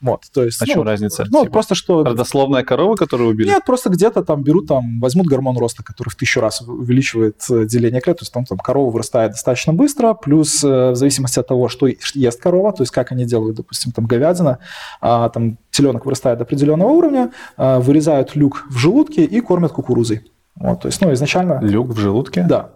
Вот, 0.00 0.24
то 0.32 0.44
есть, 0.44 0.60
а 0.60 0.64
ну, 0.66 0.72
чем 0.74 0.82
разница? 0.82 1.24
Ну, 1.30 1.40
типа, 1.40 1.52
просто 1.52 1.74
что... 1.74 2.04
Родословная 2.04 2.62
корова, 2.62 2.94
которую 2.94 3.30
убили? 3.30 3.48
Нет, 3.48 3.64
просто 3.64 3.88
где-то 3.88 4.22
там 4.22 4.42
берут, 4.42 4.66
там, 4.68 5.00
возьмут 5.00 5.26
гормон 5.26 5.56
роста, 5.56 5.82
который 5.82 6.10
в 6.10 6.16
тысячу 6.16 6.40
раз 6.40 6.60
увеличивает 6.60 7.42
э, 7.50 7.64
деление 7.64 8.00
клеток, 8.00 8.20
то 8.20 8.22
есть 8.24 8.32
там, 8.32 8.44
там 8.44 8.58
корова 8.58 8.90
вырастает 8.90 9.32
достаточно 9.32 9.72
быстро, 9.72 10.12
плюс 10.14 10.62
э, 10.62 10.90
в 10.90 10.96
зависимости 10.96 11.38
от 11.38 11.46
того, 11.46 11.68
что 11.68 11.86
ест 11.86 12.40
корова, 12.40 12.72
то 12.72 12.82
есть 12.82 12.92
как 12.92 13.12
они 13.12 13.24
делают, 13.24 13.56
допустим, 13.56 13.92
там 13.92 14.06
говядина, 14.06 14.58
а, 15.00 15.28
там 15.30 15.56
теленок 15.70 16.04
вырастает 16.04 16.38
до 16.38 16.44
определенного 16.44 16.90
уровня, 16.90 17.32
а, 17.56 17.80
вырезают 17.80 18.36
люк 18.36 18.66
в 18.68 18.76
желудке 18.76 19.24
и 19.24 19.40
кормят 19.40 19.72
кукурузой. 19.72 20.30
Вот, 20.56 20.82
то 20.82 20.88
есть, 20.88 21.00
ну, 21.00 21.12
изначально... 21.12 21.60
Люк 21.62 21.88
в 21.88 21.98
желудке? 21.98 22.44
Да. 22.48 22.70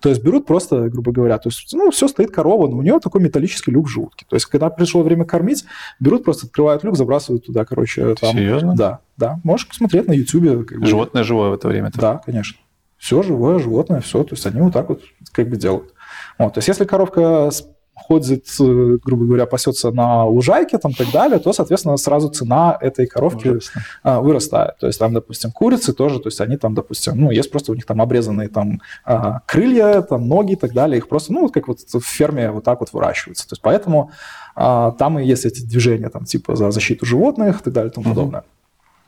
То 0.00 0.08
есть 0.08 0.22
берут 0.22 0.46
просто, 0.46 0.88
грубо 0.88 1.12
говоря, 1.12 1.38
то 1.38 1.48
есть, 1.48 1.72
ну, 1.72 1.90
все 1.90 2.08
стоит 2.08 2.30
корова, 2.30 2.68
но 2.68 2.76
у 2.76 2.82
нее 2.82 3.00
такой 3.00 3.20
металлический 3.20 3.70
люк 3.70 3.86
в 3.86 3.90
желудке. 3.90 4.26
То 4.28 4.36
есть, 4.36 4.46
когда 4.46 4.70
пришло 4.70 5.02
время 5.02 5.24
кормить, 5.24 5.64
берут, 6.00 6.24
просто 6.24 6.46
открывают 6.46 6.84
люк, 6.84 6.96
забрасывают 6.96 7.46
туда, 7.46 7.64
короче, 7.64 8.14
там. 8.14 8.34
Серьезно? 8.34 8.74
Да, 8.76 9.00
да. 9.16 9.40
Можешь 9.44 9.68
посмотреть 9.68 10.06
на 10.06 10.12
YouTube. 10.12 10.66
Как 10.66 10.80
бы. 10.80 10.86
Животное 10.86 11.24
живое 11.24 11.50
в 11.50 11.54
это 11.54 11.68
время? 11.68 11.88
-то. 11.88 12.00
Да, 12.00 12.20
конечно. 12.24 12.58
Все 12.96 13.22
живое, 13.22 13.58
животное, 13.58 14.00
все. 14.00 14.24
То 14.24 14.34
есть, 14.34 14.46
они 14.46 14.60
вот 14.60 14.72
так 14.72 14.88
вот 14.88 15.02
как 15.32 15.48
бы 15.48 15.56
делают. 15.56 15.94
Вот, 16.38 16.54
то 16.54 16.58
есть, 16.58 16.68
если 16.68 16.84
коровка 16.84 17.50
ходит, 17.98 18.46
э, 18.60 18.98
грубо 19.04 19.24
говоря, 19.24 19.46
пасется 19.46 19.90
на 19.90 20.24
лужайке 20.24 20.78
там, 20.78 20.92
и 20.92 20.94
так 20.94 21.10
далее, 21.10 21.38
то, 21.38 21.52
соответственно, 21.52 21.96
сразу 21.96 22.28
цена 22.28 22.76
этой 22.80 23.06
коровки 23.06 23.48
Ужасно. 23.48 23.82
А, 24.02 24.20
вырастает. 24.20 24.78
То 24.78 24.86
есть 24.86 24.98
там, 24.98 25.12
допустим, 25.12 25.50
курицы 25.50 25.92
тоже, 25.92 26.20
то 26.20 26.28
есть 26.28 26.40
они 26.40 26.56
там, 26.56 26.74
допустим, 26.74 27.20
ну, 27.20 27.30
есть 27.30 27.50
просто 27.50 27.72
у 27.72 27.74
них 27.74 27.86
там 27.86 28.00
обрезанные 28.00 28.48
там 28.48 28.80
а, 29.04 29.40
крылья, 29.46 30.02
там 30.02 30.28
ноги 30.28 30.52
и 30.52 30.56
так 30.56 30.72
далее, 30.72 30.98
их 30.98 31.08
просто, 31.08 31.32
ну, 31.32 31.42
вот 31.42 31.52
как 31.52 31.68
вот 31.68 31.80
в 31.80 32.00
ферме 32.00 32.50
вот 32.50 32.64
так 32.64 32.80
вот 32.80 32.92
выращиваются. 32.92 33.48
То 33.48 33.52
есть 33.54 33.62
поэтому 33.62 34.10
а, 34.54 34.92
там 34.92 35.18
и 35.18 35.24
есть 35.24 35.44
эти 35.44 35.62
движения 35.62 36.08
там 36.08 36.24
типа 36.24 36.56
за 36.56 36.70
защиту 36.70 37.06
животных 37.06 37.60
и 37.60 37.64
так 37.64 37.72
далее 37.72 37.90
и 37.90 37.94
тому 37.94 38.08
подобное. 38.08 38.44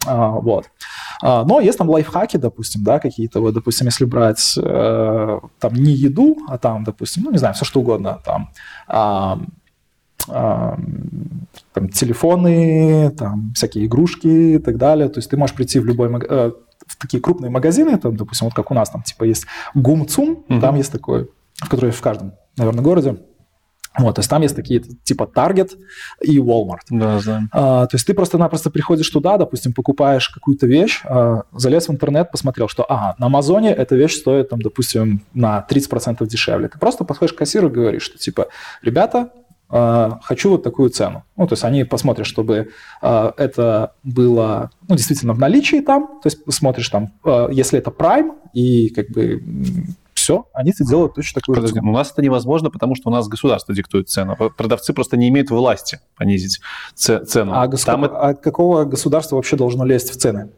А, 0.07 0.30
вот. 0.30 0.66
А, 1.22 1.44
но 1.44 1.61
есть 1.61 1.78
там 1.78 1.90
лайфхаки, 1.90 2.36
допустим, 2.36 2.82
да, 2.82 2.98
какие-то, 2.98 3.40
вот, 3.40 3.55
допустим, 3.55 3.86
если 3.86 4.05
брать 4.05 4.55
э, 4.57 5.40
там 5.59 5.74
не 5.74 5.92
еду, 5.92 6.38
а 6.48 6.59
там, 6.59 6.84
допустим, 6.84 7.24
ну, 7.24 7.30
не 7.30 7.38
знаю, 7.38 7.55
все 7.55 7.64
что 7.64 7.80
угодно, 7.80 8.20
там, 8.24 8.51
там 11.72 11.88
телефоны, 11.92 13.11
там 13.11 13.53
всякие 13.55 13.86
игрушки 13.86 14.26
и 14.26 14.59
так 14.59 14.76
далее. 14.76 15.09
То 15.09 15.18
есть 15.18 15.30
ты 15.30 15.36
можешь 15.36 15.57
прийти 15.57 15.78
в 15.78 15.86
любой 15.86 16.09
э, 16.09 16.53
в 16.86 16.96
такие 16.98 17.22
крупные 17.22 17.51
магазины, 17.51 17.96
там, 17.98 18.16
допустим, 18.16 18.46
вот 18.46 18.55
как 18.55 18.70
у 18.70 18.74
нас 18.74 18.90
там 18.90 19.03
типа 19.03 19.24
есть 19.24 19.46
Гумцум, 19.74 20.44
mm-hmm. 20.48 20.61
там 20.61 20.76
есть 20.76 20.92
такой, 20.92 21.30
в 21.55 21.68
который 21.68 21.90
в 21.90 22.01
каждом, 22.01 22.32
наверное, 22.57 22.82
городе. 22.82 23.16
Вот, 23.99 24.14
то 24.14 24.20
есть 24.20 24.30
там 24.30 24.43
есть 24.43 24.55
такие 24.55 24.80
типа 24.80 25.28
Target 25.34 25.72
и 26.22 26.38
Walmart. 26.38 26.84
Да, 26.91 27.18
знаем. 27.18 27.49
А, 27.53 27.86
то 27.86 27.97
есть 27.97 28.07
ты 28.07 28.14
просто-напросто 28.14 28.70
приходишь 28.70 29.11
туда, 29.11 29.36
допустим, 29.36 29.72
покупаешь 29.72 30.28
какую-то 30.28 30.66
вещь, 30.66 31.01
а, 31.05 31.43
залез 31.53 31.88
в 31.88 31.93
интернет, 31.93 32.30
посмотрел, 32.30 32.68
что, 32.68 32.84
ага, 32.88 33.16
на 33.18 33.26
Амазоне 33.26 33.72
эта 33.72 33.97
вещь 33.97 34.14
стоит, 34.14 34.49
там, 34.51 34.62
допустим, 34.62 35.22
на 35.34 35.66
30% 35.68 36.24
дешевле. 36.26 36.68
Ты 36.68 36.78
просто 36.78 37.05
подходишь 37.05 37.32
к 37.32 37.38
кассиру 37.38 37.68
и 37.68 37.72
говоришь, 37.72 38.03
что, 38.03 38.16
типа, 38.16 38.49
ребята, 38.82 39.30
э, 39.70 40.11
хочу 40.22 40.51
вот 40.51 40.62
такую 40.62 40.91
цену. 40.91 41.24
Ну, 41.36 41.49
то 41.49 41.55
есть 41.55 41.64
они 41.64 41.82
посмотрят, 41.82 42.28
чтобы 42.28 42.70
э, 43.03 43.32
это 43.36 43.95
было 44.05 44.70
ну, 44.88 44.95
действительно 44.95 45.32
в 45.32 45.38
наличии 45.41 45.80
там, 45.80 46.20
то 46.22 46.26
есть 46.26 46.38
смотришь 46.53 46.88
там, 46.88 47.12
э, 47.24 47.49
если 47.51 47.80
это 47.80 47.91
Prime 47.91 48.32
и 48.53 48.91
как 48.91 49.11
бы 49.11 49.43
все, 50.21 50.47
они 50.53 50.71
это 50.71 50.85
делают 50.85 51.14
точно 51.14 51.41
такую 51.41 51.57
Подожди, 51.57 51.79
цену. 51.79 51.91
У 51.91 51.95
нас 51.95 52.12
это 52.12 52.21
невозможно, 52.23 52.71
потому 52.71 52.95
что 52.95 53.09
у 53.09 53.12
нас 53.12 53.27
государство 53.27 53.75
диктует 53.75 54.09
цену. 54.09 54.37
Продавцы 54.37 54.93
просто 54.93 55.16
не 55.16 55.29
имеют 55.29 55.51
власти 55.51 56.01
понизить 56.16 56.61
цену. 56.95 57.53
А, 57.55 57.66
госу... 57.66 57.87
Там... 57.87 58.05
а 58.05 58.35
какого 58.35 58.85
государства 58.85 59.37
вообще 59.37 59.57
должно 59.57 59.85
лезть 59.85 60.11
в 60.11 60.16
цены? 60.16 60.51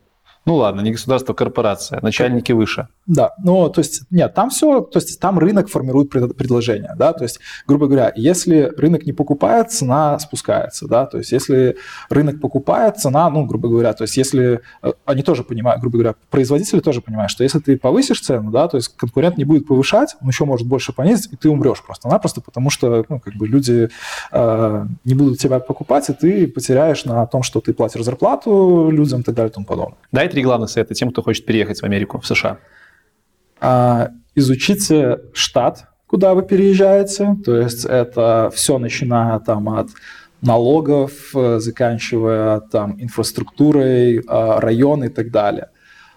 Ну 0.44 0.56
ладно, 0.56 0.80
не 0.80 0.90
государство, 0.90 1.34
а 1.34 1.36
корпорация, 1.36 2.00
начальники 2.02 2.50
выше. 2.50 2.88
Да, 3.06 3.32
ну 3.42 3.68
то 3.68 3.80
есть 3.80 4.02
нет, 4.10 4.34
там 4.34 4.50
все, 4.50 4.80
то 4.80 4.98
есть 4.98 5.20
там 5.20 5.38
рынок 5.38 5.68
формирует 5.68 6.10
предложение, 6.10 6.94
да, 6.96 7.12
то 7.12 7.22
есть 7.22 7.38
грубо 7.66 7.86
говоря, 7.86 8.12
если 8.16 8.72
рынок 8.76 9.06
не 9.06 9.12
покупает, 9.12 9.70
цена 9.70 10.18
спускается, 10.18 10.88
да, 10.88 11.06
то 11.06 11.18
есть 11.18 11.30
если 11.30 11.76
рынок 12.10 12.40
покупает, 12.40 12.98
цена, 12.98 13.30
ну 13.30 13.44
грубо 13.44 13.68
говоря, 13.68 13.92
то 13.92 14.02
есть 14.02 14.16
если 14.16 14.60
э, 14.82 14.92
они 15.04 15.22
тоже 15.22 15.44
понимают, 15.44 15.80
грубо 15.80 15.98
говоря, 15.98 16.14
производители 16.30 16.80
тоже 16.80 17.02
понимают, 17.02 17.30
что 17.30 17.44
если 17.44 17.60
ты 17.60 17.76
повысишь 17.76 18.20
цену, 18.20 18.50
да, 18.50 18.66
то 18.66 18.78
есть 18.78 18.88
конкурент 18.96 19.38
не 19.38 19.44
будет 19.44 19.68
повышать, 19.68 20.16
он 20.20 20.28
еще 20.28 20.44
может 20.44 20.66
больше 20.66 20.92
понизить, 20.92 21.32
и 21.32 21.36
ты 21.36 21.50
умрешь 21.50 21.82
просто-напросто, 21.82 22.40
потому 22.40 22.70
что 22.70 23.04
ну 23.08 23.20
как 23.20 23.34
бы 23.34 23.46
люди 23.46 23.90
э, 24.32 24.86
не 25.04 25.14
будут 25.14 25.38
тебя 25.38 25.60
покупать, 25.60 26.10
и 26.10 26.12
ты 26.12 26.48
потеряешь 26.48 27.04
на 27.04 27.26
том, 27.26 27.44
что 27.44 27.60
ты 27.60 27.72
платишь 27.72 28.02
зарплату 28.02 28.90
людям 28.90 29.20
и 29.20 29.22
так 29.22 29.36
далее 29.36 29.50
и 29.50 29.54
тому 29.54 29.66
подобное. 29.66 29.98
Да, 30.10 30.31
три 30.32 30.42
главных 30.42 30.70
совета 30.70 30.94
тем, 30.94 31.10
кто 31.10 31.22
хочет 31.22 31.44
переехать 31.44 31.80
в 31.80 31.84
Америку, 31.84 32.18
в 32.18 32.26
США? 32.26 32.58
А, 33.60 34.08
изучите 34.34 35.20
штат, 35.34 35.84
куда 36.06 36.34
вы 36.34 36.42
переезжаете. 36.42 37.36
То 37.44 37.56
есть 37.56 37.84
это 37.84 38.50
все 38.54 38.78
начиная 38.78 39.38
там 39.40 39.68
от 39.68 39.88
налогов, 40.40 41.12
э, 41.36 41.58
заканчивая 41.60 42.60
там 42.60 42.96
инфраструктурой, 42.98 44.22
а, 44.26 44.60
район 44.60 45.04
и 45.04 45.08
так 45.08 45.30
далее. 45.30 45.68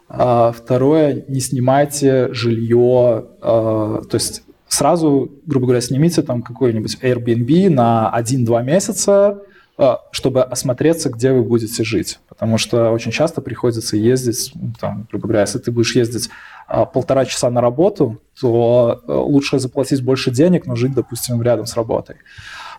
А, 0.07 0.51
второе, 0.51 1.25
не 1.27 1.41
снимайте 1.41 2.33
жилье, 2.33 3.25
то 3.41 4.07
есть 4.13 4.43
сразу, 4.67 5.31
грубо 5.45 5.67
говоря, 5.67 5.81
снимите 5.81 6.21
там 6.21 6.41
какой-нибудь 6.41 6.97
Airbnb 7.01 7.69
на 7.69 8.09
1-2 8.09 8.63
месяца, 8.63 9.11
а, 9.11 9.41
чтобы 10.11 10.41
осмотреться, 10.41 11.09
где 11.09 11.33
вы 11.33 11.43
будете 11.43 11.83
жить. 11.83 12.19
Потому 12.29 12.57
что 12.57 12.91
очень 12.91 13.11
часто 13.11 13.41
приходится 13.41 13.97
ездить, 13.97 14.51
ну, 14.55 14.73
там, 14.79 15.07
грубо 15.09 15.27
говоря, 15.27 15.41
если 15.41 15.59
ты 15.59 15.71
будешь 15.71 15.95
ездить 15.95 16.29
а, 16.67 16.85
полтора 16.85 17.25
часа 17.25 17.49
на 17.49 17.59
работу, 17.61 18.21
то 18.39 19.01
э, 19.05 19.11
лучше 19.11 19.59
заплатить 19.59 20.01
больше 20.01 20.31
денег, 20.31 20.65
но 20.65 20.75
жить, 20.75 20.93
допустим, 20.93 21.41
рядом 21.41 21.65
с 21.65 21.75
работой. 21.75 22.15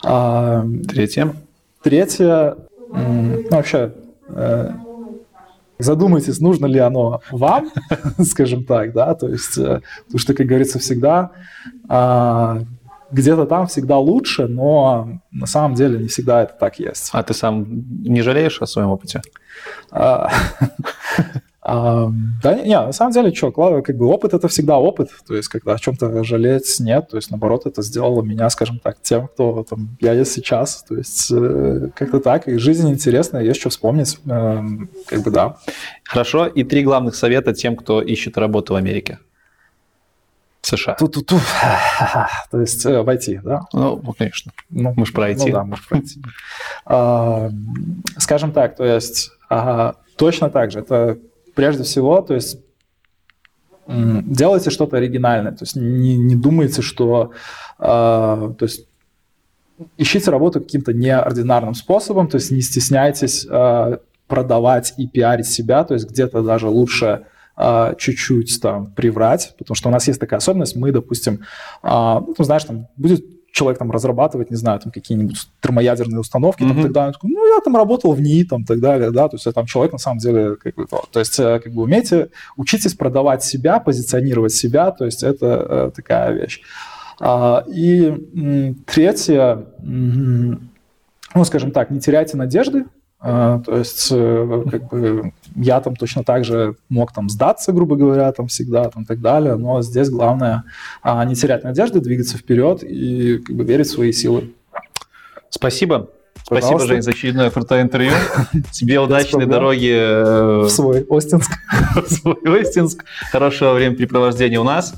А, 0.04 0.66
третье. 0.88 1.34
Третье, 1.82 2.56
ну, 2.90 3.44
вообще, 3.50 3.92
э, 4.28 4.72
задумайтесь, 5.78 6.40
нужно 6.40 6.66
ли 6.66 6.78
оно 6.78 7.20
вам, 7.30 7.70
скажем 8.24 8.64
так, 8.64 8.92
да, 8.92 9.14
то 9.14 9.28
есть, 9.28 9.56
э, 9.58 9.82
потому 10.06 10.18
что, 10.18 10.34
как 10.34 10.46
говорится, 10.46 10.78
всегда 10.78 11.30
где-то 13.10 13.46
там 13.46 13.66
всегда 13.66 13.98
лучше, 13.98 14.46
но 14.46 15.20
на 15.30 15.46
самом 15.46 15.74
деле 15.74 15.98
не 15.98 16.08
всегда 16.08 16.42
это 16.42 16.54
так 16.58 16.78
есть. 16.78 17.10
А 17.12 17.22
ты 17.22 17.34
сам 17.34 17.66
не 18.02 18.22
жалеешь 18.22 18.60
о 18.60 18.66
своем 18.66 18.88
опыте? 18.88 19.22
А, 19.90 20.30
да, 22.42 22.54
не, 22.54 22.78
на 22.78 22.92
самом 22.92 23.12
деле, 23.12 23.34
что, 23.34 23.50
как 23.50 23.96
бы 23.96 24.06
опыт 24.06 24.34
это 24.34 24.46
всегда 24.48 24.78
опыт, 24.78 25.10
то 25.26 25.34
есть 25.34 25.48
когда 25.48 25.74
о 25.74 25.78
чем-то 25.78 26.22
жалеть 26.22 26.76
нет, 26.78 27.08
то 27.10 27.16
есть 27.16 27.30
наоборот 27.30 27.66
это 27.66 27.82
сделало 27.82 28.22
меня, 28.22 28.48
скажем 28.50 28.78
так, 28.78 28.98
тем, 29.02 29.26
кто 29.26 29.64
там 29.68 29.96
я 30.00 30.12
есть 30.12 30.32
сейчас, 30.32 30.84
то 30.88 30.96
есть 30.96 31.30
э, 31.32 31.88
как-то 31.96 32.20
так, 32.20 32.46
и 32.46 32.58
жизнь 32.58 32.88
интересная, 32.88 33.42
есть 33.42 33.58
что 33.58 33.70
вспомнить, 33.70 34.18
эм, 34.26 34.88
как 35.06 35.22
бы 35.22 35.30
да. 35.30 35.56
Хорошо, 36.04 36.46
и 36.46 36.62
три 36.62 36.84
главных 36.84 37.16
совета 37.16 37.52
тем, 37.52 37.74
кто 37.74 38.00
ищет 38.00 38.38
работу 38.38 38.74
в 38.74 38.76
Америке. 38.76 39.18
США. 40.66 40.94
Ту-ту-ту. 40.94 41.38
То 42.50 42.60
есть 42.60 42.84
э, 42.86 43.02
войти, 43.02 43.40
да? 43.42 43.62
Ну, 43.72 44.00
ну 44.02 44.12
конечно. 44.12 44.52
Ну, 44.70 44.92
мы 44.96 45.06
же 45.06 45.12
про 45.12 45.30
IT. 45.30 45.38
Ну 45.38 45.52
да, 45.52 45.64
мы 45.64 45.76
же 45.76 45.82
про 45.88 45.98
IT. 45.98 46.08
А, 46.86 47.50
скажем 48.18 48.52
так, 48.52 48.76
то 48.76 48.84
есть 48.84 49.30
точно 50.16 50.50
так 50.50 50.70
же. 50.70 50.80
Это 50.80 51.18
прежде 51.54 51.84
всего, 51.84 52.20
то 52.20 52.34
есть 52.34 52.58
делайте 53.86 54.70
что-то 54.70 54.96
оригинальное. 54.96 55.52
То 55.52 55.62
есть 55.62 55.76
не, 55.76 56.16
не 56.16 56.34
думайте, 56.34 56.82
что... 56.82 57.32
А, 57.78 58.52
то 58.58 58.64
есть 58.64 58.86
ищите 59.98 60.30
работу 60.30 60.60
каким-то 60.60 60.92
неординарным 60.92 61.74
способом, 61.74 62.28
то 62.28 62.36
есть 62.36 62.50
не 62.50 62.62
стесняйтесь 62.62 63.46
а, 63.48 64.00
продавать 64.26 64.94
и 64.96 65.06
пиарить 65.06 65.46
себя, 65.46 65.84
то 65.84 65.94
есть 65.94 66.10
где-то 66.10 66.42
даже 66.42 66.68
лучше 66.68 67.06
а, 67.06 67.35
чуть-чуть 67.98 68.60
там 68.60 68.92
приврать, 68.92 69.54
потому 69.58 69.74
что 69.74 69.88
у 69.88 69.92
нас 69.92 70.06
есть 70.06 70.20
такая 70.20 70.38
особенность, 70.38 70.76
мы, 70.76 70.92
допустим, 70.92 71.40
а, 71.82 72.20
ну, 72.20 72.44
знаешь, 72.44 72.64
там 72.64 72.88
будет 72.96 73.24
человек 73.56 73.78
там 73.78 73.90
разрабатывать, 73.90 74.50
не 74.50 74.56
знаю, 74.56 74.78
там 74.80 74.92
какие-нибудь 74.92 75.48
термоядерные 75.62 76.20
установки, 76.20 76.62
mm-hmm. 76.62 76.92
там, 76.92 77.06
он 77.06 77.12
такой, 77.14 77.30
ну, 77.30 77.54
я 77.54 77.60
там 77.60 77.74
работал 77.74 78.12
в 78.12 78.20
НИИ, 78.20 78.44
там, 78.44 78.64
так 78.64 78.80
далее, 78.80 79.10
да, 79.10 79.28
то 79.28 79.36
есть 79.36 79.54
там 79.54 79.64
человек 79.64 79.92
на 79.92 79.98
самом 79.98 80.18
деле, 80.18 80.56
как 80.56 80.74
бы, 80.74 80.86
то, 80.86 81.04
то 81.10 81.18
есть, 81.18 81.40
э, 81.40 81.58
как 81.60 81.72
бы, 81.72 81.84
умейте, 81.84 82.28
учитесь 82.58 82.92
продавать 82.92 83.42
себя, 83.42 83.80
позиционировать 83.80 84.52
себя, 84.52 84.90
то 84.90 85.06
есть 85.06 85.22
это 85.22 85.46
э, 85.46 85.90
такая 85.96 86.32
вещь. 86.32 86.60
А, 87.18 87.64
и 87.66 88.08
м, 88.08 88.74
третье, 88.84 89.64
м, 89.78 90.68
ну, 91.34 91.44
скажем 91.44 91.70
так, 91.70 91.90
не 91.90 91.98
теряйте 91.98 92.36
надежды, 92.36 92.80
а, 92.80 92.84
то 93.26 93.76
есть, 93.76 94.08
э, 94.12 94.64
как 94.70 94.88
бы, 94.88 95.32
я 95.56 95.80
там 95.80 95.96
точно 95.96 96.22
так 96.22 96.44
же 96.44 96.76
мог 96.88 97.12
там 97.12 97.28
сдаться, 97.28 97.72
грубо 97.72 97.96
говоря, 97.96 98.30
там 98.30 98.46
всегда, 98.46 98.88
там 98.88 99.04
так 99.04 99.20
далее, 99.20 99.56
но 99.56 99.82
здесь 99.82 100.10
главное 100.10 100.62
а, 101.02 101.24
не 101.24 101.34
терять 101.34 101.64
надежды, 101.64 102.00
двигаться 102.00 102.38
вперед 102.38 102.84
и 102.84 103.38
как 103.38 103.56
бы 103.56 103.64
верить 103.64 103.88
в 103.88 103.90
свои 103.90 104.12
силы. 104.12 104.52
Спасибо. 105.50 106.08
Пожалуйста. 106.48 106.76
Спасибо, 106.76 106.94
Жень, 106.94 107.02
за 107.02 107.10
очередное 107.10 107.50
крутое 107.50 107.82
интервью. 107.82 108.12
Тебе 108.70 109.00
удачной 109.00 109.46
дороги 109.46 109.92
э, 109.92 110.60
в 110.60 110.68
свой 110.68 111.04
Остинск. 111.10 111.50
В 111.96 112.08
свой 112.08 112.60
Остинск. 112.60 113.04
Хорошего 113.32 113.72
времяпрепровождения 113.72 114.60
у 114.60 114.64
нас. 114.64 114.94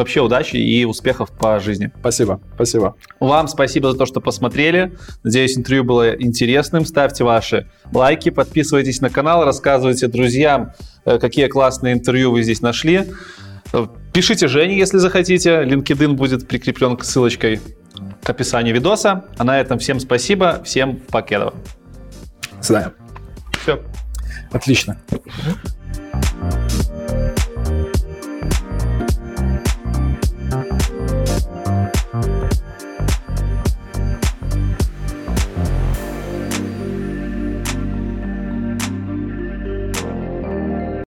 Вообще 0.00 0.22
удачи 0.22 0.56
и 0.56 0.86
успехов 0.86 1.30
по 1.30 1.60
жизни. 1.60 1.92
Спасибо, 2.00 2.40
спасибо. 2.54 2.96
Вам 3.20 3.48
спасибо 3.48 3.92
за 3.92 3.98
то, 3.98 4.06
что 4.06 4.22
посмотрели. 4.22 4.96
Надеюсь, 5.22 5.58
интервью 5.58 5.84
было 5.84 6.14
интересным. 6.14 6.86
Ставьте 6.86 7.22
ваши 7.22 7.70
лайки, 7.92 8.30
подписывайтесь 8.30 9.02
на 9.02 9.10
канал, 9.10 9.44
рассказывайте 9.44 10.08
друзьям, 10.08 10.72
э, 11.04 11.18
какие 11.18 11.48
классные 11.48 11.92
интервью 11.92 12.32
вы 12.32 12.42
здесь 12.42 12.62
нашли. 12.62 13.08
Э, 13.74 13.86
пишите 14.14 14.48
Жене, 14.48 14.78
если 14.78 14.96
захотите. 14.96 15.64
LinkedIn 15.64 16.14
будет 16.14 16.48
прикреплен 16.48 16.96
к 16.96 17.04
ссылочкой 17.04 17.60
к 18.22 18.30
описанию 18.30 18.74
видоса. 18.74 19.26
А 19.36 19.44
на 19.44 19.60
этом 19.60 19.78
всем 19.78 20.00
спасибо, 20.00 20.62
всем 20.64 20.96
покедова. 20.96 21.52
До 22.56 22.62
свидания. 22.62 22.92
Все. 23.60 23.82
Отлично. 24.50 24.98